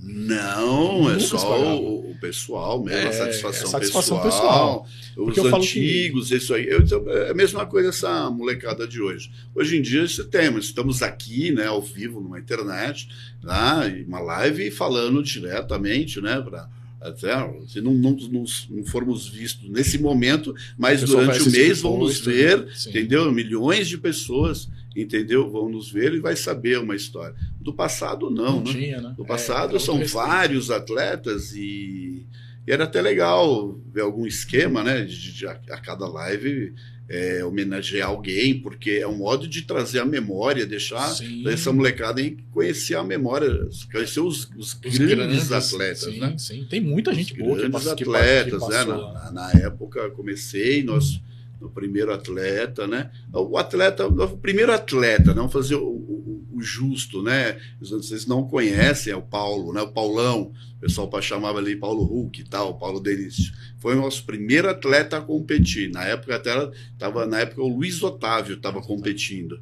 [0.00, 5.46] Não, é só o, o pessoal mesmo, É, a satisfação, é satisfação pessoal, Porque os
[5.46, 6.66] eu falo que- antigos, isso aí.
[6.68, 9.30] Eu, então, é a mesma coisa essa molecada de hoje.
[9.54, 13.08] Hoje em dia você tem, mas estamos aqui, né, ao vivo, numa internet,
[13.42, 16.68] e uma live falando diretamente, né, para
[17.00, 17.32] até
[17.68, 22.18] se não, não, não, não formos vistos nesse momento, mas durante o mês vão nos
[22.20, 22.36] depois,
[22.84, 23.30] ver, entendeu?
[23.32, 25.48] Milhões de pessoas, entendeu?
[25.50, 27.36] Vão nos ver e vai saber uma história.
[27.60, 28.72] Do passado não, Não né?
[28.72, 29.14] tinha, né?
[29.16, 32.26] No É, passado era são vários atletas e,
[32.66, 35.02] e era até legal ver algum esquema, né?
[35.02, 36.74] De, de a, a cada live
[37.08, 41.48] é, homenagear alguém, porque é um modo de trazer a memória, deixar Sim.
[41.48, 46.34] essa molecada aí conhecer a memória, conhecer os, os Os grandes, atletas, sim, né?
[46.36, 48.76] Sim, tem muita gente Os boa grandes passa- que pa- atletas, que né?
[48.76, 49.24] passou Na, lá.
[49.24, 51.20] na- na época comecei, nós
[51.60, 53.10] no primeiro atleta, né?
[53.32, 56.17] O atleta, o primeiro atleta, não fazer o,
[56.58, 57.58] o- justo, né?
[57.80, 59.80] Vocês não conhecem, é o Paulo, né?
[59.82, 63.52] O Paulão, o pessoal chamava ali Paulo Hulk e tal, Paulo Denício.
[63.78, 65.90] Foi o nosso primeiro atleta a competir.
[65.90, 69.60] Na época até estava na época o Luiz Otávio estava competindo,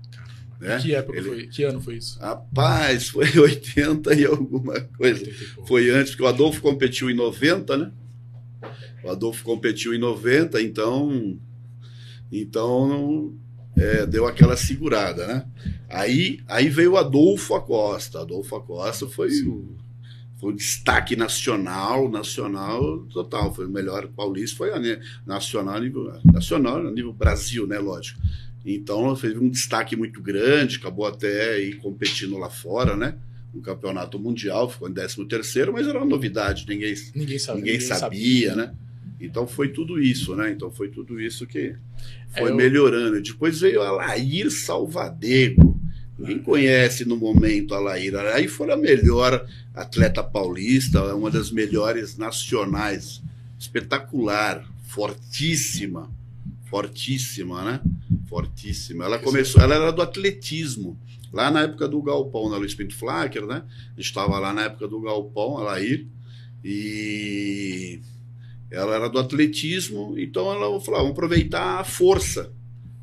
[0.61, 0.79] né?
[0.81, 1.47] Que época Ele- foi?
[1.49, 2.19] Que ano foi isso?
[2.19, 5.21] Rapaz, foi 80 e alguma coisa.
[5.21, 5.69] 80 pouco.
[5.69, 7.93] Foi antes, porque o Adolfo competiu em 90, né?
[9.05, 11.39] O Adolfo competiu em 90, então.
[12.33, 13.35] Então.
[13.77, 15.47] É, deu aquela segurada, né?
[15.89, 18.21] Aí, aí veio o Adolfo Acosta.
[18.21, 19.77] Adolfo Acosta foi o,
[20.41, 23.55] foi o destaque nacional, nacional total.
[23.55, 24.81] Foi o melhor paulista, foi a
[25.27, 27.79] nacional, nível, nacional, nível Brasil, né?
[27.79, 28.21] Lógico.
[28.65, 33.15] Então, fez um destaque muito grande, acabou até aí competindo lá fora, né?
[33.55, 37.63] Um campeonato mundial, ficou em 13 terceiro, mas era uma novidade, ninguém, Ninguém sabia.
[37.63, 38.75] ninguém sabia, né?
[39.21, 40.51] Então foi tudo isso, né?
[40.51, 41.75] Então foi tudo isso que
[42.37, 43.21] foi É, eu- melhorando.
[43.23, 45.81] Depois veio a Lair Salvadego.
[46.19, 48.15] Ninguém conhece no momento a Lair.
[48.17, 53.23] A Lair foi a melhor atleta paulista, uma das melhores nacionais.
[53.59, 56.11] Espetacular, fortíssima,
[56.71, 57.81] fortíssima, né?
[58.29, 59.05] Fortíssima.
[59.05, 60.99] Ela começou, ela era do atletismo.
[61.33, 63.63] Lá na época do Galpão, na Luiz Pinto Flacker, né?
[63.93, 66.07] A gente estava lá na época do Galpão, a Lair.
[66.65, 68.01] E
[68.77, 72.53] ela era do atletismo, então ela falou: ah, vamos aproveitar a força.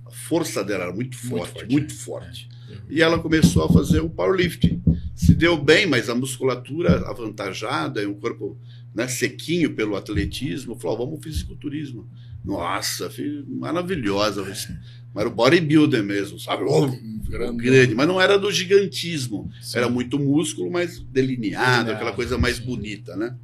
[0.06, 1.98] A força dela era muito Muito forte, forte, muito é.
[1.98, 2.50] forte.
[2.90, 4.82] E ela começou a fazer o powerlifting.
[5.16, 8.58] Se deu bem, mas a musculatura avantajada e um corpo
[8.94, 12.08] né, sequinho pelo atletismo, falou: vamos ao fisiculturismo.
[12.44, 13.10] Nossa,
[13.48, 14.44] maravilhosa.
[14.44, 14.68] Mas
[15.16, 16.64] era o bodybuilder mesmo, sabe?
[16.68, 16.88] Oh,
[17.28, 17.64] grande.
[17.64, 19.50] grande, mas não era do gigantismo.
[19.62, 19.78] Sim.
[19.78, 22.66] Era muito músculo, mas delineado, Delineado, aquela coisa mais sim.
[22.66, 23.36] bonita, né?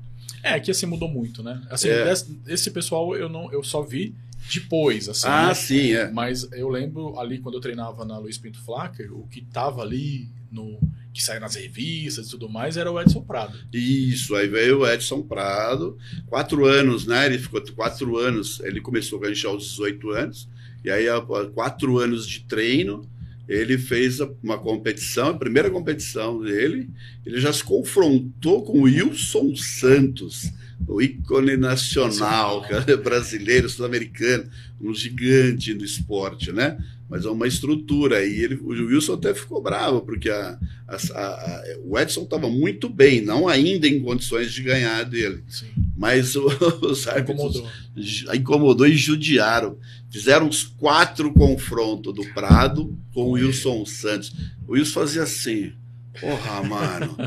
[0.44, 1.62] É, que assim mudou muito, né?
[1.70, 2.12] Assim, É.
[2.48, 4.16] esse pessoal eu não eu só vi
[4.54, 5.28] depois, assim.
[5.28, 5.54] ah, né?
[5.54, 6.10] sim, é.
[6.12, 10.28] Mas eu lembro ali quando eu treinava na Luiz Pinto Flacker, o que tava ali
[10.52, 10.80] no
[11.14, 13.58] que saiu nas revistas e tudo mais era o Edson Prado.
[13.74, 15.98] Isso, aí veio o Edson Prado,
[16.28, 17.26] quatro anos, né?
[17.26, 20.48] Ele ficou quatro anos, ele começou a ganhar aos 18 anos,
[20.84, 21.06] e aí,
[21.54, 23.02] quatro anos de treino,
[23.50, 26.88] ele fez uma competição, a primeira competição dele,
[27.26, 30.52] ele já se confrontou com Wilson Santos,
[30.88, 34.50] o ícone nacional, cara, brasileiro, sul-americano,
[34.82, 36.78] um gigante no esporte, né?
[37.10, 38.24] Mas é uma estrutura.
[38.24, 42.88] E ele, o Wilson até ficou bravo, porque a, a- a- o Edson estava muito
[42.88, 45.44] bem, não ainda em condições de ganhar dele.
[45.48, 45.66] Sim.
[45.98, 46.46] Mas o-
[46.86, 48.36] os árbitros Incomodou.
[48.36, 49.78] incomodou e judiaram.
[50.12, 53.32] Fizeram uns quatro confrontos do Prado com o.
[53.32, 54.32] Wilson Santos.
[54.68, 55.74] O Wilson fazia assim:
[56.22, 57.18] Porra, mano,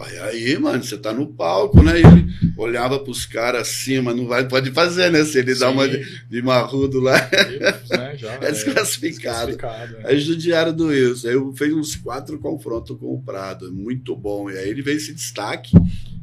[0.00, 1.98] Vai aí, mano, você tá no palco, né?
[1.98, 5.22] Ele olhava pros caras assim, mas não vai, pode fazer, né?
[5.26, 9.48] Se ele dá uma de, de marrudo lá, né, já, é desclassificado.
[9.48, 10.10] desclassificado, é.
[10.10, 11.28] Aí judiaram do Wilson.
[11.28, 14.50] Aí eu fez uns quatro confrontos com o Prado, muito bom.
[14.50, 15.76] E aí ele veio esse destaque.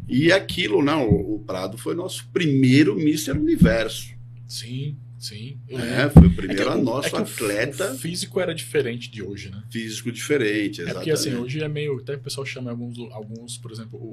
[0.09, 4.07] E aquilo, não, o, o Prado foi nosso primeiro Mister Universo.
[4.47, 5.59] Sim, sim.
[5.69, 9.21] É, foi o primeiro É que o- nosso é atleta O físico era diferente de
[9.23, 9.63] hoje, né?
[9.69, 10.93] físico diferente, É exatamente.
[10.95, 11.97] porque assim, hoje é meio.
[11.99, 14.03] Até o pessoal chama alguns, alguns por exemplo, o.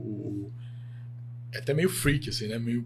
[0.48, 0.53] o-
[1.53, 2.59] é até meio freak, assim, né?
[2.59, 2.85] Meio.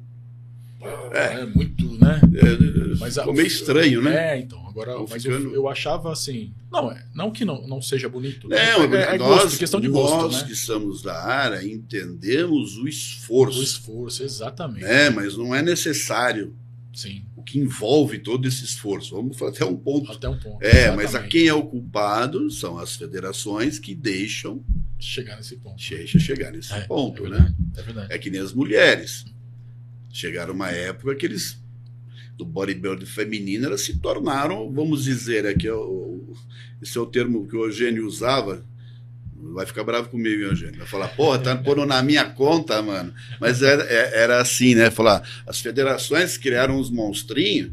[1.12, 1.40] É.
[1.40, 2.20] É, muito, né?
[2.36, 4.34] É, Mas a- meio estranho, né?
[4.34, 4.64] É, então.
[4.68, 6.54] Agora, mas ficando- eu, eu achava assim.
[6.70, 8.46] Não, é, não que não, não seja bonito.
[8.48, 8.96] Não, né?
[8.96, 10.48] é, é, é nós, gosto, questão de gosto, nós né?
[10.48, 14.84] que somos da área entendemos o O esforço, esforço, exatamente.
[14.84, 15.10] né?
[15.10, 16.54] mas não é necessário
[16.94, 19.14] Sim, que envolve todo esse esforço.
[19.16, 20.12] Vamos falar até um ponto.
[20.12, 20.62] até um ponto.
[20.62, 21.30] É, mas a exatamente.
[21.32, 24.62] quem é o culpado são as federações que deixam
[24.98, 25.76] Chegar nesse ponto.
[25.88, 27.37] deixa chegar nesse É, ponto, é né?
[27.38, 28.12] verdade, É verdade.
[28.12, 29.24] É que nem as mulheres.
[30.11, 31.58] Chegaram uma época que eles,
[32.37, 36.34] do bodybuilding feminino, elas se tornaram, vamos dizer, aqui é o,
[36.82, 38.62] esse é o termo que o Eugênio usava.
[39.54, 40.78] Vai ficar bravo comigo, hein, Eugênio.
[40.78, 43.12] Vai falar, porra, tá pondo na minha conta, mano.
[43.40, 44.90] Mas era, é- era assim, né?
[44.90, 47.72] Falar, as federações criaram uns monstrinhos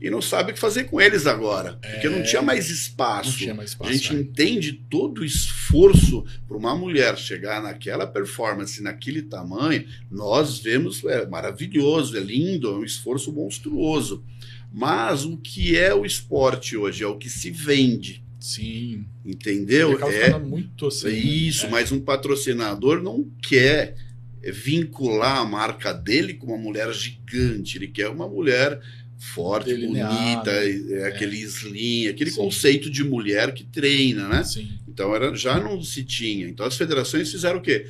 [0.00, 1.74] e não sabe o que fazer com eles agora.
[1.82, 2.22] Porque não É.
[2.22, 3.30] tinha mais espaço.
[3.30, 3.90] Não tinha mais espaço.
[3.90, 4.18] A gente é.
[4.20, 9.84] entende todo o esforço para uma mulher chegar naquela performance, naquele tamanho.
[10.10, 14.24] Nós vemos, é maravilhoso, é lindo, é um esforço monstruoso.
[14.72, 17.02] Mas o que é o esporte hoje?
[17.02, 19.04] É o que se vende, Sim.
[19.24, 19.98] entendeu?
[20.08, 21.08] É, muito assim.
[21.08, 21.68] é isso, é.
[21.68, 23.94] mas um patrocinador não quer
[24.42, 28.80] vincular a marca dele com uma mulher gigante, ele quer uma mulher
[29.18, 32.36] forte, bonita, é, aquele slim, aquele Sim.
[32.38, 34.42] conceito de mulher que treina, né?
[34.42, 34.66] Sim.
[34.88, 36.48] Então era, já não se tinha.
[36.48, 37.86] Então as federações fizeram o quê?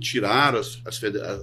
[0.00, 1.02] Tiraram as, as-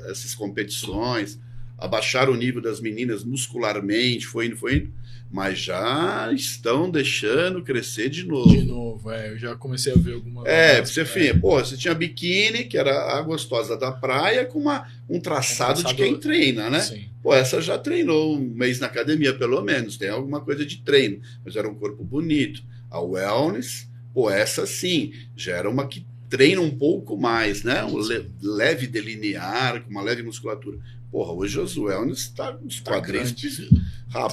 [0.10, 1.40] essas competições,
[1.78, 4.94] abaixaram o nível das meninas muscularmente, foi indo, foi indo,
[5.30, 8.50] mas já estão deixando crescer de novo.
[8.50, 10.46] De novo, é, eu já comecei a ver algumas.
[10.46, 14.88] É, você, enfim, pô, você tinha biquíni, que era a gostosa da praia, com uma,
[15.10, 16.80] um traçado, Um de quem treina, né?
[16.80, 17.10] Sim.
[17.22, 21.20] Pô, essa já treinou um mês na academia, pelo menos, tem alguma coisa de treino,
[21.44, 22.63] mas era um corpo bonito.
[22.90, 27.84] A wellness, pô, essa sim, já era uma que treina um pouco mais, né?
[27.84, 30.78] Um le- leve delinear, com uma leve musculatura.
[31.12, 33.34] Porra, hoje os wellness tá com os Tá grande.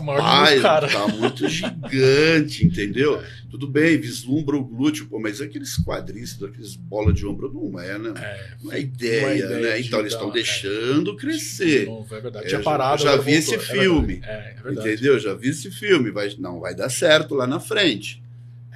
[0.05, 3.23] maior do Rapaz, o tá muito gigante, entendeu?
[3.51, 7.97] Tudo bem, vislumbra o glúteo, pô, mas aqueles quadríceps, aqueles bola de ombro, não é,
[7.99, 8.13] né?
[8.17, 9.81] É, Não é ideia, ideia né?
[9.81, 10.33] Então eles estão é.
[10.33, 11.87] deixando de crescer.
[11.87, 12.47] novo, é verdade.
[12.47, 13.03] É, Tinha já- parado.
[13.03, 13.65] já agora vi esse voltou.
[13.77, 14.21] É filme.
[14.25, 14.89] É, é verdade.
[14.93, 15.19] Entendeu?
[15.21, 18.23] Já vi esse filme, vai, não vai dar certo lá na frente.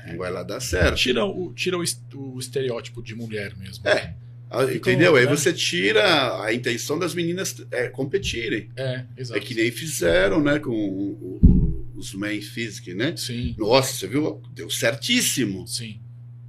[0.07, 0.97] Não vai lá dar certo.
[0.97, 1.83] Tira, o, tira o,
[2.15, 3.87] o estereótipo de mulher mesmo.
[3.87, 3.97] É.
[3.97, 4.28] Fica
[4.75, 5.13] Entendeu?
[5.13, 5.31] um, Aí né?
[5.31, 8.71] você tira a intenção das meninas é, competirem.
[8.77, 9.39] É, exato.
[9.39, 13.15] É que nem fizeram, né, com o- o- os main physique, né?
[13.17, 14.41] Sim, Nossa, você viu?
[14.55, 15.67] Deu certíssimo.
[15.67, 16.01] sim.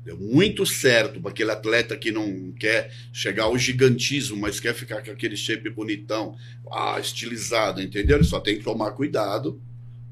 [0.05, 5.03] Deu muito certo para aquele atleta que não quer chegar ao gigantismo, mas quer ficar
[5.03, 6.35] com aquele shape bonitão,
[6.71, 8.17] ah, estilizado, entendeu?
[8.17, 9.61] Ele só tem que tomar cuidado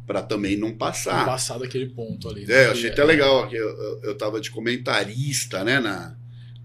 [0.05, 1.25] para também não passar.
[1.25, 2.45] Passar daquele ponto ali.
[2.45, 2.53] né?
[2.53, 6.15] É, eu achei Que até legal que eu, eu, eu tava de comentarista, né, na,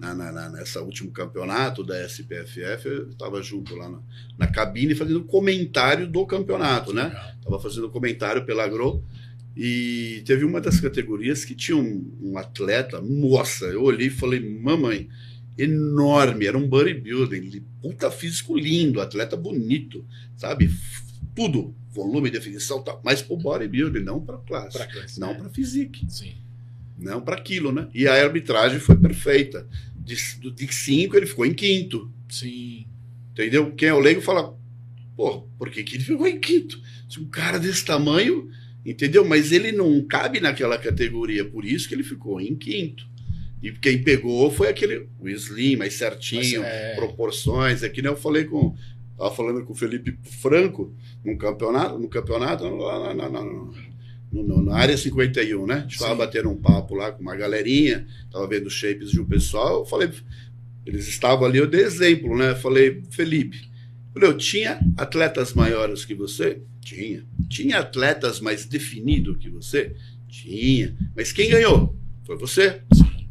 [0.02, 4.00] na, na, na- nessa último campeonato da SPFF, eu tava junto lá na,
[4.36, 7.04] na cabine fazendo comentário do campeonato, né?
[7.04, 7.32] Legal.
[7.44, 9.02] Tava fazendo comentário pela Agro
[9.56, 14.40] e teve uma das categorias que tinha um, um atleta, nossa, eu olhei e falei,
[14.40, 15.08] mamãe,
[15.56, 20.04] enorme, era um bodybuilding, puta físico lindo, atleta bonito,
[20.36, 20.70] sabe?
[21.34, 25.34] Tudo, volume, definição, tal, mas pro bodybuilding, não para classe, Pra classe, não é.
[25.34, 26.32] para physique, Sim.
[26.98, 27.88] não para aquilo, né?
[27.94, 29.66] E a arbitragem foi perfeita.
[30.04, 32.10] De, do- de cinco ele ficou em quinto.
[32.28, 32.86] Sim.
[33.32, 33.72] Entendeu?
[33.72, 34.56] Quem é o leigo fala,
[35.16, 36.80] pô, por que, que ele ficou em quinto?
[37.08, 38.50] Se um cara desse tamanho,
[38.84, 39.24] entendeu?
[39.24, 43.06] Mas ele não cabe naquela categoria, por isso que ele ficou em quinto.
[43.62, 47.82] E quem pegou foi aquele, o Slim, mais certinho, é, proporções.
[47.82, 48.74] É que nem eu falei com.
[49.16, 50.92] Tava falando com o Felipe Franco
[51.24, 53.70] num campeonato, no campeonato, lá na, na, na,
[54.32, 55.74] no- no- na área 51, né?
[55.74, 56.18] A gente tava Sim.
[56.18, 59.80] batendo um papo lá com uma galerinha, tava vendo shapes de um pessoal.
[59.80, 60.10] Eu falei,
[60.86, 62.50] eles estavam ali, eu dei exemplo, né?
[62.52, 63.60] Eu falei, Felipe,
[64.16, 66.60] eu tinha atletas maiores que você?
[66.80, 67.24] Tinha.
[67.48, 69.94] Tinha atletas mais definidos que você?
[70.28, 70.96] Tinha.
[71.14, 71.94] Mas quem ganhou?
[72.24, 72.80] Foi você.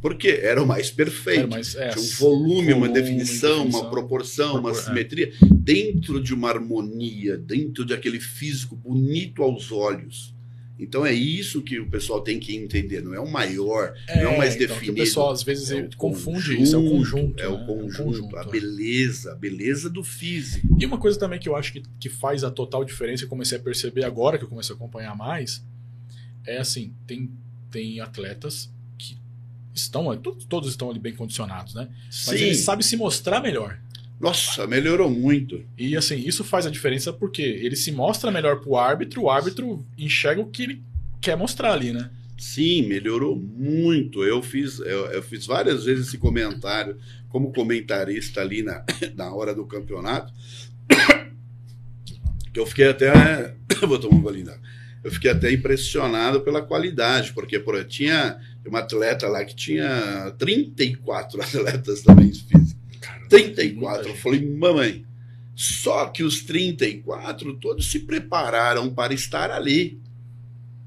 [0.01, 0.39] Por quê?
[0.41, 1.47] Era o mais perfeito.
[1.47, 4.83] Mais- é, Tinha um volume, uma volume, definição, definição, uma proporção, uma propor- é.
[4.83, 10.33] simetria, dentro de uma harmonia, dentro de aquele físico bonito aos olhos.
[10.81, 14.31] Então é isso que o pessoal tem que entender, não é o maior, é, não
[14.31, 14.93] é o mais então, definido.
[14.93, 17.43] O pessoal às vezes é confunde conjunto, isso, é o conjunto.
[17.43, 17.65] É o né?
[17.67, 18.49] conjunto, é o conjunto a é.
[18.49, 20.75] beleza, a beleza do físico.
[20.79, 23.59] E uma coisa também que eu acho que, que faz a total diferença, eu comecei
[23.59, 25.63] a perceber agora que eu comecei a acompanhar mais,
[26.47, 27.29] é assim, tem,
[27.69, 28.67] tem atletas
[28.97, 29.19] que
[29.75, 30.17] estão,
[30.49, 31.89] todos estão ali bem condicionados, né?
[32.07, 32.45] Mas Sim.
[32.45, 33.79] eles sabem se mostrar melhor.
[34.21, 35.65] Nossa, melhorou muito.
[35.75, 39.83] E assim, isso faz a diferença porque ele se mostra melhor pro árbitro, o árbitro
[39.97, 40.83] enxerga o que ele
[41.19, 42.11] quer mostrar ali, né?
[42.37, 44.23] Sim, melhorou muito.
[44.23, 46.97] Eu fiz, eu, eu fiz várias vezes esse comentário
[47.29, 50.31] como comentarista ali na, na hora do campeonato.
[52.53, 53.55] Que eu fiquei até.
[53.87, 54.51] Vou tomar um golinho.
[55.03, 61.41] Eu fiquei até impressionado pela qualidade, porque por, tinha uma atleta lá que tinha 34
[61.41, 62.80] atletas também físicos.
[63.31, 64.09] 34.
[64.09, 65.05] Eu falei, mamãe,
[65.55, 69.99] só que os 34 todos se prepararam para estar ali.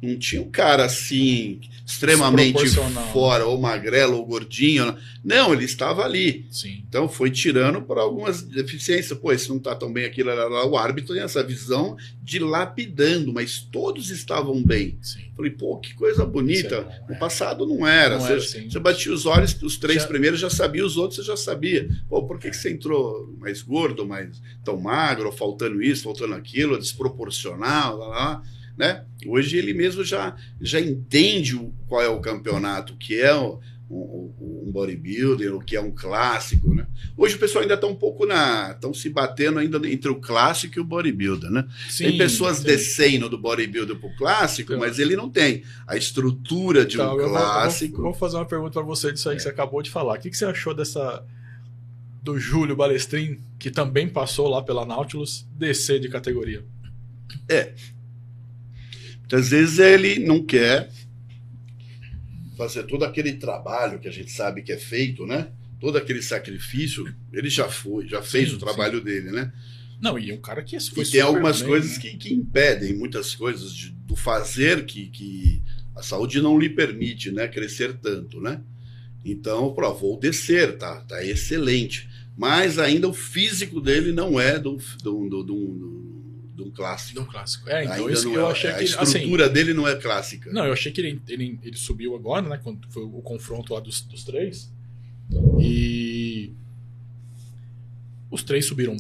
[0.05, 2.69] Não tinha um cara assim, extremamente
[3.13, 4.97] fora, ou magrelo, ou gordinho.
[5.23, 6.47] Não, ele estava ali.
[6.51, 6.85] Sim.
[6.89, 9.19] Então foi tirando por algumas deficiências.
[9.19, 10.31] Pô, esse não está tão bem aquilo.
[10.71, 14.99] O árbitro tem essa visão de lapidando, mas todos estavam bem.
[15.03, 15.25] Sim.
[15.37, 16.77] Falei, pô, que coisa bonita.
[16.77, 17.19] É no é.
[17.19, 18.17] passado não era.
[18.17, 18.71] Não você, era assim.
[18.71, 21.89] você batia os olhos, os três Já- primeiros já sabia, os outros você já sabia.
[22.09, 26.79] Pô, por que, que você entrou mais gordo, mais tão magro, faltando isso, faltando aquilo,
[26.79, 28.43] desproporcional, lá, lá,
[28.77, 29.05] né?
[29.27, 33.61] Hoje ele mesmo já, já entende o- qual é o campeonato, o que é o-
[33.91, 36.87] um, um bodybuilder, o que é um clássico, né?
[37.17, 38.73] Hoje o pessoal ainda está um pouco na.
[38.73, 41.65] estão se batendo ainda entre o clássico e o bodybuilder, né?
[41.89, 42.65] Sim, tem pessoas sim.
[42.65, 44.81] descendo do bodybuilder pro clássico, Então.
[44.85, 47.99] mas ele não tem a estrutura de Então, um eu vou- vou- clássico.
[48.01, 48.03] É.
[48.03, 50.19] Vou, fazer uma pergunta pra você disso aí que você acabou de falar.
[50.19, 51.23] O que, que você achou dessa
[52.23, 56.65] do Júlio Balestrin, que também passou lá pela Nautilus, descer de categoria?
[59.25, 60.91] Muitas vezes ele não quer
[62.57, 65.49] fazer todo aquele trabalho que a gente sabe que é feito, né?
[65.81, 69.53] Todo aquele sacrifício, ele já foi, já fez Sim, o trabalho dele, né?
[70.01, 72.03] Não, e um cara que foi e tem algumas bem, coisas né?
[72.03, 75.63] que, que impedem, muitas coisas de- do fazer que, que
[75.97, 77.49] a saúde não lhe permite, né?
[77.49, 78.61] Crescer tanto, né?
[79.25, 82.09] Então, pô, vou descer, tá, tá excelente.
[82.37, 86.14] Mas ainda o físico dele não é do, do, do, do-
[86.55, 87.15] de um clássico.
[87.15, 87.69] de um clássico.
[87.69, 90.53] É, então ainda eu é- achei a que ele- assim, estrutura dele não é clássica.
[90.53, 92.61] Não, eu achei que ele, ele, ele subiu agora, né?
[92.63, 94.73] Quando foi o confronto lá dos, dos três.
[95.59, 96.53] E
[98.31, 98.97] os três subiram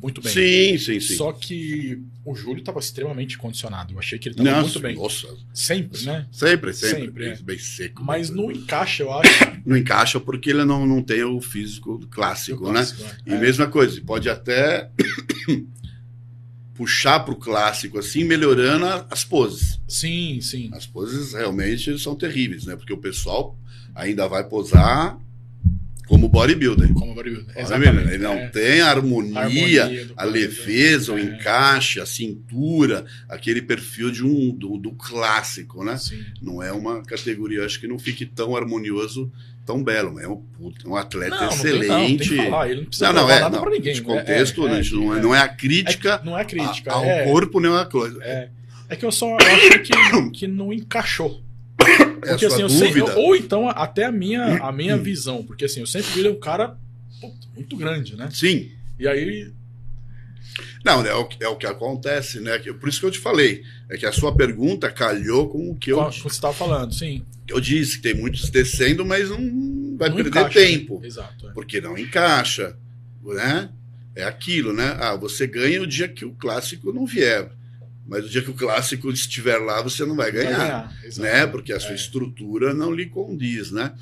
[0.00, 0.32] muito bem.
[0.32, 1.16] Sim, sim, sim.
[1.16, 3.92] Só que o Júlio estava extremamente condicionado.
[3.94, 4.94] Eu achei que ele estava muito bem.
[4.96, 6.26] Nossa, Sempre, né?
[6.30, 7.00] sempre, sempre.
[7.06, 7.36] Sempre, é.
[7.36, 8.04] bem seco.
[8.04, 8.44] Mas não...
[8.44, 9.30] no encaixe, eu acho.
[9.64, 12.72] não encaixa porque ele não, não tem o físico clássico, né?
[12.72, 13.16] clássico, né?
[13.26, 13.38] E É.
[13.38, 14.90] mesma coisa, pode até
[16.74, 19.80] puxar para o clássico assim, melhorando a- as poses.
[19.88, 20.70] Sim, sim.
[20.72, 22.74] As poses realmente são terríveis, né?
[22.76, 23.56] Porque o pessoal
[23.94, 25.18] ainda vai posar
[26.06, 26.92] como bodybuilder.
[26.92, 27.56] Como bodybuilder.
[27.58, 28.08] Exatamente.
[28.12, 28.48] Ele não é.
[28.48, 31.22] tem a harmonia, Harmonia do a leveza, o É.
[31.22, 35.96] encaixe, a cintura, aquele perfil de um do, do clássico, né?
[35.96, 36.22] Sim.
[36.42, 39.32] Não é uma categoria, acho que não fique tão harmonioso,
[39.64, 40.12] tão belo.
[40.14, 40.42] mas É um,
[40.86, 42.28] um atleta Não, não não, excelente.
[42.28, 42.68] que falar.
[42.70, 43.92] Ele não precisa Não, não, é, nada não, pra ninguém.
[43.92, 44.06] esse né?
[44.06, 45.22] contexto, É, é, não, é, é.
[45.22, 46.90] não é a crítica É- não é crítica.
[46.92, 48.18] a- ao é, corpo, nem a coisa.
[48.22, 48.48] É,
[48.88, 49.92] é que eu só achei que,
[50.32, 51.42] que não encaixou.
[51.80, 52.62] A Porque assim,
[53.16, 56.38] ou então até a minha, a minha visão, porque assim, eu sempre vi ele um
[56.40, 56.76] cara
[57.20, 58.28] puta, muito grande, né?
[58.32, 58.70] Sim.
[58.98, 59.52] E aí,
[60.84, 62.58] Não, é o, que- é o que acontece, né?
[62.58, 63.62] Que- Por isso que eu te falei.
[63.90, 67.24] É que a sua pergunta calhou com o que eu, que você estava falando, sim.
[67.48, 70.58] eu disse, que tem muitos descendo, mas não vai não perder encaixa.
[70.60, 71.00] tempo.
[71.02, 71.48] Exato.
[71.48, 71.52] é.
[71.52, 72.76] Porque não encaixa.
[73.24, 73.70] Né?
[74.14, 74.94] É aquilo, né?
[75.00, 77.50] Ah, você ganha o dia que o clássico não vier.
[78.06, 80.92] Mas o dia que o clássico estiver lá, você não vai Vai ganhar.
[81.16, 81.46] né?
[81.46, 81.94] Porque a sua É.
[81.94, 83.92] estrutura não lhe condiz, né?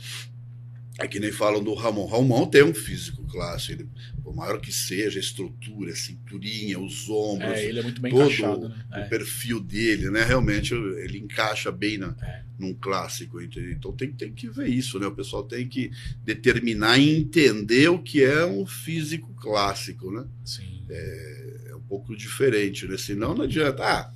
[0.99, 2.07] É que nem falam do Ramon.
[2.07, 3.89] Ramon tem um físico clássico, ele,
[4.23, 8.13] por maior que seja, a estrutura, a cinturinha, os ombros, É, ele é muito bem
[8.13, 8.85] todo encaixado, né?
[8.93, 9.09] o É.
[9.09, 10.23] perfil dele, né?
[10.23, 12.43] Realmente ele encaixa bem na, É.
[12.59, 13.41] num clássico.
[13.41, 13.73] entendeu?
[13.73, 15.07] Então tem, tem que ver isso, né?
[15.07, 15.91] O pessoal tem que
[16.23, 20.25] determinar e entender o que é um físico clássico, né?
[20.45, 20.85] Sim.
[20.91, 22.99] é um pouco diferente, né?
[22.99, 23.83] Senão não adianta.
[23.83, 24.13] Ah,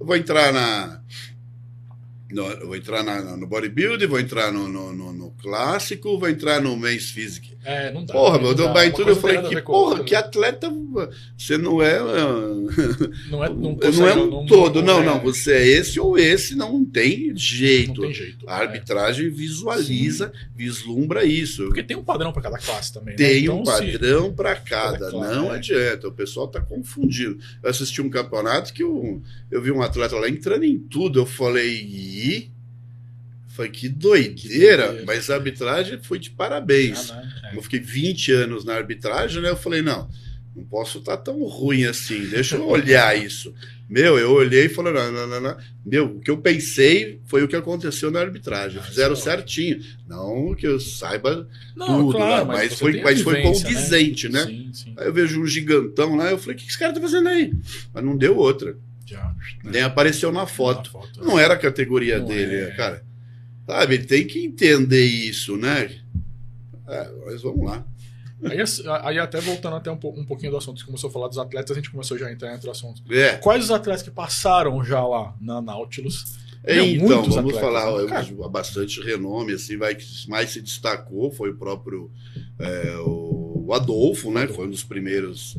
[0.00, 1.02] eu vou entrar na.
[2.34, 6.76] No- vou entrar na- no bodybuilding, vou entrar no, no, no- clássico, vou entrar no
[6.76, 7.54] men's physique.
[7.64, 8.12] É, não dá.
[8.12, 8.72] Porra, não dá.
[8.72, 10.18] Bahia tudo, eu não falei, que porra, que né?
[10.18, 10.70] atleta.
[11.38, 11.98] Você não é.
[11.98, 12.54] ah,
[13.30, 15.20] Não é, não, Não é um todo, não, é- não.
[15.20, 18.00] Você é esse ou esse, não tem Não jeito.
[18.02, 18.48] tem jeito.
[18.48, 18.62] A é.
[18.66, 21.64] arbitragem visualiza, vislumbra isso.
[21.66, 23.12] Porque tem um padrão para cada classe também.
[23.12, 23.16] né?
[23.16, 25.54] Tem Então, um se- padrão para cada, Cada não classe, é.
[25.56, 26.08] adianta.
[26.08, 27.38] O pessoal está confundindo.
[27.62, 31.18] Eu assisti um campeonato que eu, eu vi um atleta lá entrando em tudo.
[31.20, 31.82] Eu falei,
[32.24, 32.50] Ih?
[33.48, 35.06] Falei, que doideira, doideira.
[35.06, 37.10] mas a arbitragem foi de parabéns.
[37.10, 37.32] Ah, né?
[37.48, 39.50] Como eu fiquei 20 anos na arbitragem, né?
[39.50, 40.08] Eu falei, não,
[40.56, 43.54] não posso estar tão ruim assim, deixa eu olhar isso.
[43.88, 45.56] Meu, eu olhei e falei, não, não, não, não.
[45.84, 48.80] Meu, o que eu pensei foi o que aconteceu na arbitragem.
[48.80, 49.80] Ah, Fizeram é certinho.
[50.08, 51.46] Não que eu saiba
[51.76, 52.54] Não, tudo, claro, né?
[52.54, 54.46] mas, você foi, mas foi vivência, condizente, né?
[54.46, 54.94] Sim, sim.
[54.96, 57.52] Aí eu vejo um gigantão lá, eu falei, o que esse cara tá fazendo aí?
[57.92, 58.76] Mas não deu outra.
[59.06, 59.34] Já.
[59.62, 60.92] Nem apareceu na foto.
[60.92, 61.24] Na foto.
[61.24, 62.70] Não era a categoria Não dele, é.
[62.72, 63.04] cara.
[63.66, 65.90] Sabe, ele tem que entender isso, né?
[66.86, 67.84] É, mas vamos lá.
[68.42, 68.58] Aí,
[69.02, 71.70] aí até voltando até um, um pouquinho do assunto, você começou a falar dos atletas,
[71.70, 73.02] a gente começou já a entrar entre assuntos.
[73.10, 73.36] É.
[73.36, 76.36] Quais os atletas que passaram já lá na Nautilus?
[76.62, 78.08] É, Meu, então, vamos atletas, falar, né?
[78.08, 78.48] Cara.
[78.48, 82.10] bastante renome, assim, vai que mais se destacou foi o próprio
[82.58, 84.46] é, o Adolfo, né?
[84.46, 85.56] que Foi um dos primeiros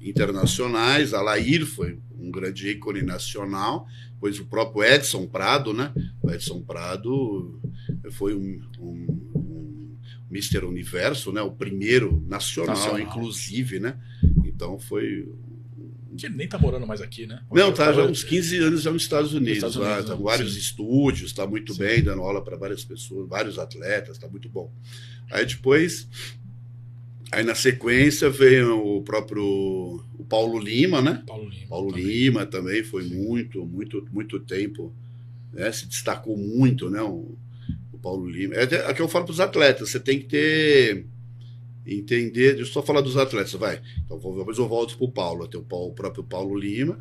[0.00, 1.14] internacionais.
[1.14, 3.86] A Lair foi um grande ícone nacional.
[4.14, 5.92] Depois o próprio Edson Prado, né?
[6.22, 7.60] O Edson Prado
[8.12, 9.96] foi um, um, um
[10.30, 10.64] Mr.
[10.64, 11.42] Universo, né?
[11.42, 13.00] O primeiro nacional, Nacional.
[13.00, 13.98] inclusive, né?
[14.44, 15.28] Então foi
[16.16, 17.42] Que nem tá morando mais aqui, né?
[17.52, 19.56] não, tá já Tava- uns 15 anos já nos Estados Unidos.
[19.56, 20.22] Estados lá, Unidos, tá né?
[20.22, 20.58] vários Sim.
[20.60, 21.80] estúdios, está muito Sim.
[21.80, 24.72] bem, dando aula para várias pessoas, vários atletas, está muito bom.
[25.30, 26.08] Aí depois,
[27.32, 29.42] aí na sequência veio o próprio
[30.18, 31.22] o Paulo Lima, né?
[31.26, 31.66] Paulo Lima.
[31.68, 32.04] Paulo também.
[32.06, 34.92] Lima também foi muito, muito, muito tempo,
[35.52, 35.70] né?
[35.72, 37.02] Se destacou muito, né?
[37.02, 37.36] O,
[37.92, 38.54] o Paulo Lima.
[38.54, 41.06] É até- é que eu falo para os atletas, você tem que ter
[41.86, 42.54] entender.
[42.54, 43.80] Deixa eu só falar dos atletas, vai.
[44.04, 46.98] Então depois eu volto para o Paulo, tem o, Paulo- o próprio Paulo Lima,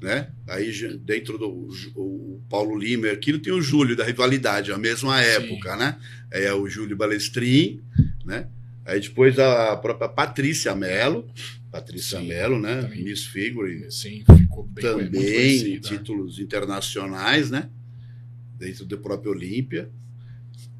[0.00, 0.30] né?
[0.48, 5.76] Aí dentro do o Paulo Lima, aquilo tem o Júlio da rivalidade, a mesma época,
[5.76, 5.98] né?
[6.30, 7.80] É o Júlio Balestrin,
[8.24, 8.46] né?
[8.84, 11.26] Aí depois a própria Patrícia Mello,
[11.70, 12.82] Patrícia Sim, Mello, né?
[12.82, 13.04] também.
[13.04, 15.88] Miss Figure, Sim, ficou bem também conhecida.
[15.88, 17.70] títulos internacionais, né?
[18.58, 19.90] Dentro do próprio Olímpia.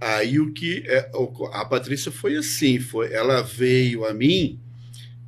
[0.00, 1.10] Aí o que é,
[1.52, 4.58] a Patrícia foi assim, foi, ela veio a mim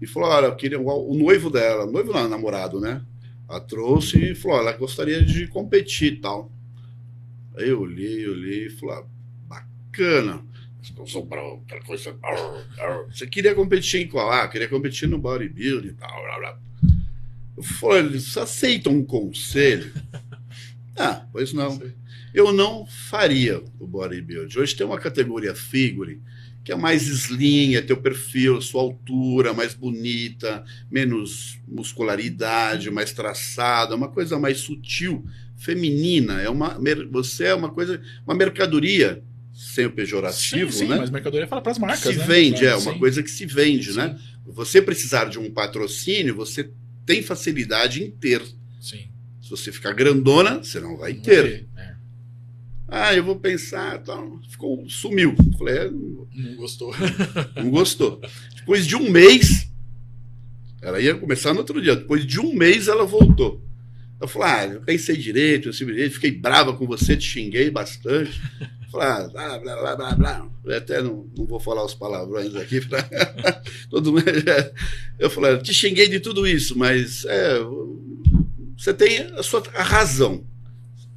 [0.00, 3.02] e falou, olha, eu queria o, noivo dela, o noivo não, namorado, né?
[3.48, 6.52] Ela trouxe e falou, ela gostaria de competir e tal.
[7.56, 9.04] Aí eu olhei, olhei e falei, ah,
[9.46, 10.44] bacana.
[11.06, 12.16] Sou bravo, aquela coisa.
[13.10, 14.30] Você queria competir em qual?
[14.30, 16.58] Ah, queria competir no bodybuilding e tal, blá, blá.
[17.56, 19.92] Eu falei, você aceita um conselho?
[20.96, 21.82] Ah, pois não.
[22.32, 24.60] Eu não faria o bodybuilding.
[24.60, 26.22] Hoje tem uma categoria figure
[26.64, 33.94] que é mais slim, é teu perfil, sua altura mais bonita, menos muscularidade, mais traçada,
[33.94, 35.22] uma coisa mais sutil,
[35.56, 36.40] feminina.
[36.40, 36.78] É uma,
[37.10, 39.22] você é uma coisa, uma mercadoria,
[39.72, 40.96] sem o pejorativo, sim, sim, né?
[40.98, 42.24] mas mercadoria fala pras marcas, se né?
[42.26, 42.88] vende, é Sim.
[42.90, 44.18] uma coisa que se vende, Sim, né?
[44.46, 46.70] Você precisar de um patrocínio, você
[47.06, 48.42] tem facilidade em ter.
[48.80, 49.08] Sim.
[49.42, 51.66] Se você ficar grandona, você não vai Não ter.
[51.76, 51.94] é,
[52.88, 54.38] Ah, eu vou pensar, tal.
[54.50, 55.34] ficou sumiu.
[55.58, 56.94] Falei, é, não gostou.
[57.56, 58.20] não gostou.
[58.56, 59.68] Depois de um mês,
[60.82, 61.96] ela ia começar no outro dia.
[61.96, 63.62] Depois de um mês, ela voltou.
[64.20, 68.40] Eu falei, ah, eu pensei direito, eu direito, fiquei brava com você, te xinguei bastante.
[68.94, 70.50] Falei, ah, blá, blá, blá, blá, blá.
[70.64, 72.80] Eu até não, não vou falar os palavrões aqui.
[72.80, 73.02] pra-
[73.90, 74.24] Todo mundo.
[75.18, 77.58] Eu falei, te xinguei de tudo isso, mas é,
[78.78, 80.44] você tem a sua a razão.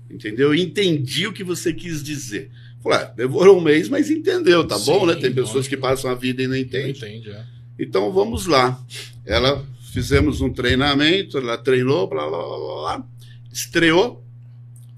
[0.09, 0.53] Entendeu?
[0.53, 2.49] Eu entendi o que você quis dizer.
[2.81, 5.13] Falei, ah, demorou um mês, mas entendeu, tá bom, né?
[5.13, 6.89] Sim, Tem pessoas que passam a vida e não Não entendem.
[6.91, 7.43] entende, é.
[7.77, 8.83] Então vamos lá.
[9.23, 9.63] Ela
[10.01, 12.57] fizemos um treinamento, ela treinou, blá, blá, blá,
[12.99, 13.07] blá,
[13.51, 14.23] estreou,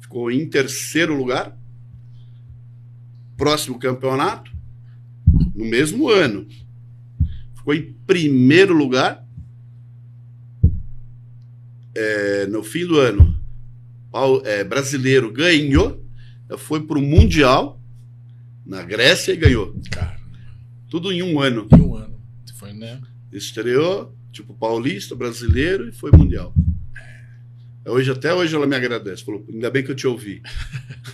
[0.01, 1.57] ficou em terceiro lugar.
[3.37, 4.51] Próximo campeonato,
[5.55, 6.45] no mesmo ano,
[7.55, 9.25] ficou em primeiro lugar.
[11.95, 13.39] É, no fim do ano,
[14.11, 16.05] Pau- é, brasileiro ganhou,
[16.57, 17.81] foi para o Mundial
[18.65, 19.73] na Grécia e ganhou.
[19.91, 20.19] Cara,
[20.89, 21.69] Tudo em um ano.
[21.73, 22.19] em um ano.
[22.55, 22.99] Foi, né?
[23.31, 26.53] Estreou, tipo, paulista, brasileiro e foi mundial.
[27.85, 29.23] Hoje, até hoje ela me agradece.
[29.23, 30.41] Falou, ainda bem que eu te ouvi.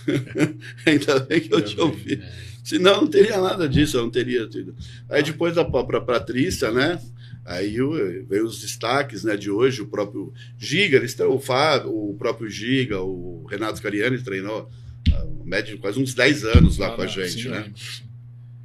[0.84, 2.14] ainda bem que eu te ouvi.
[2.14, 2.56] É.
[2.62, 4.74] Senão não teria nada disso, eu não teria tido.
[5.08, 7.00] Aí depois da própria Patrícia, né?
[7.44, 7.76] Aí
[8.28, 13.00] veio os destaques né, de hoje, o próprio Giga, eles o Fábio, o próprio Giga,
[13.00, 14.68] o Renato Cariani treinou
[15.12, 17.72] ah, médio quase uns 10 anos lá Ah, com a gente, sim, né?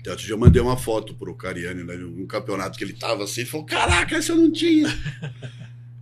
[0.06, 0.26] Lembro, sim.
[0.26, 1.96] Eu já mandei uma foto pro Cariani, né?
[1.96, 4.88] Um campeonato que ele tava assim, ele falou: Caraca, essa eu não tinha.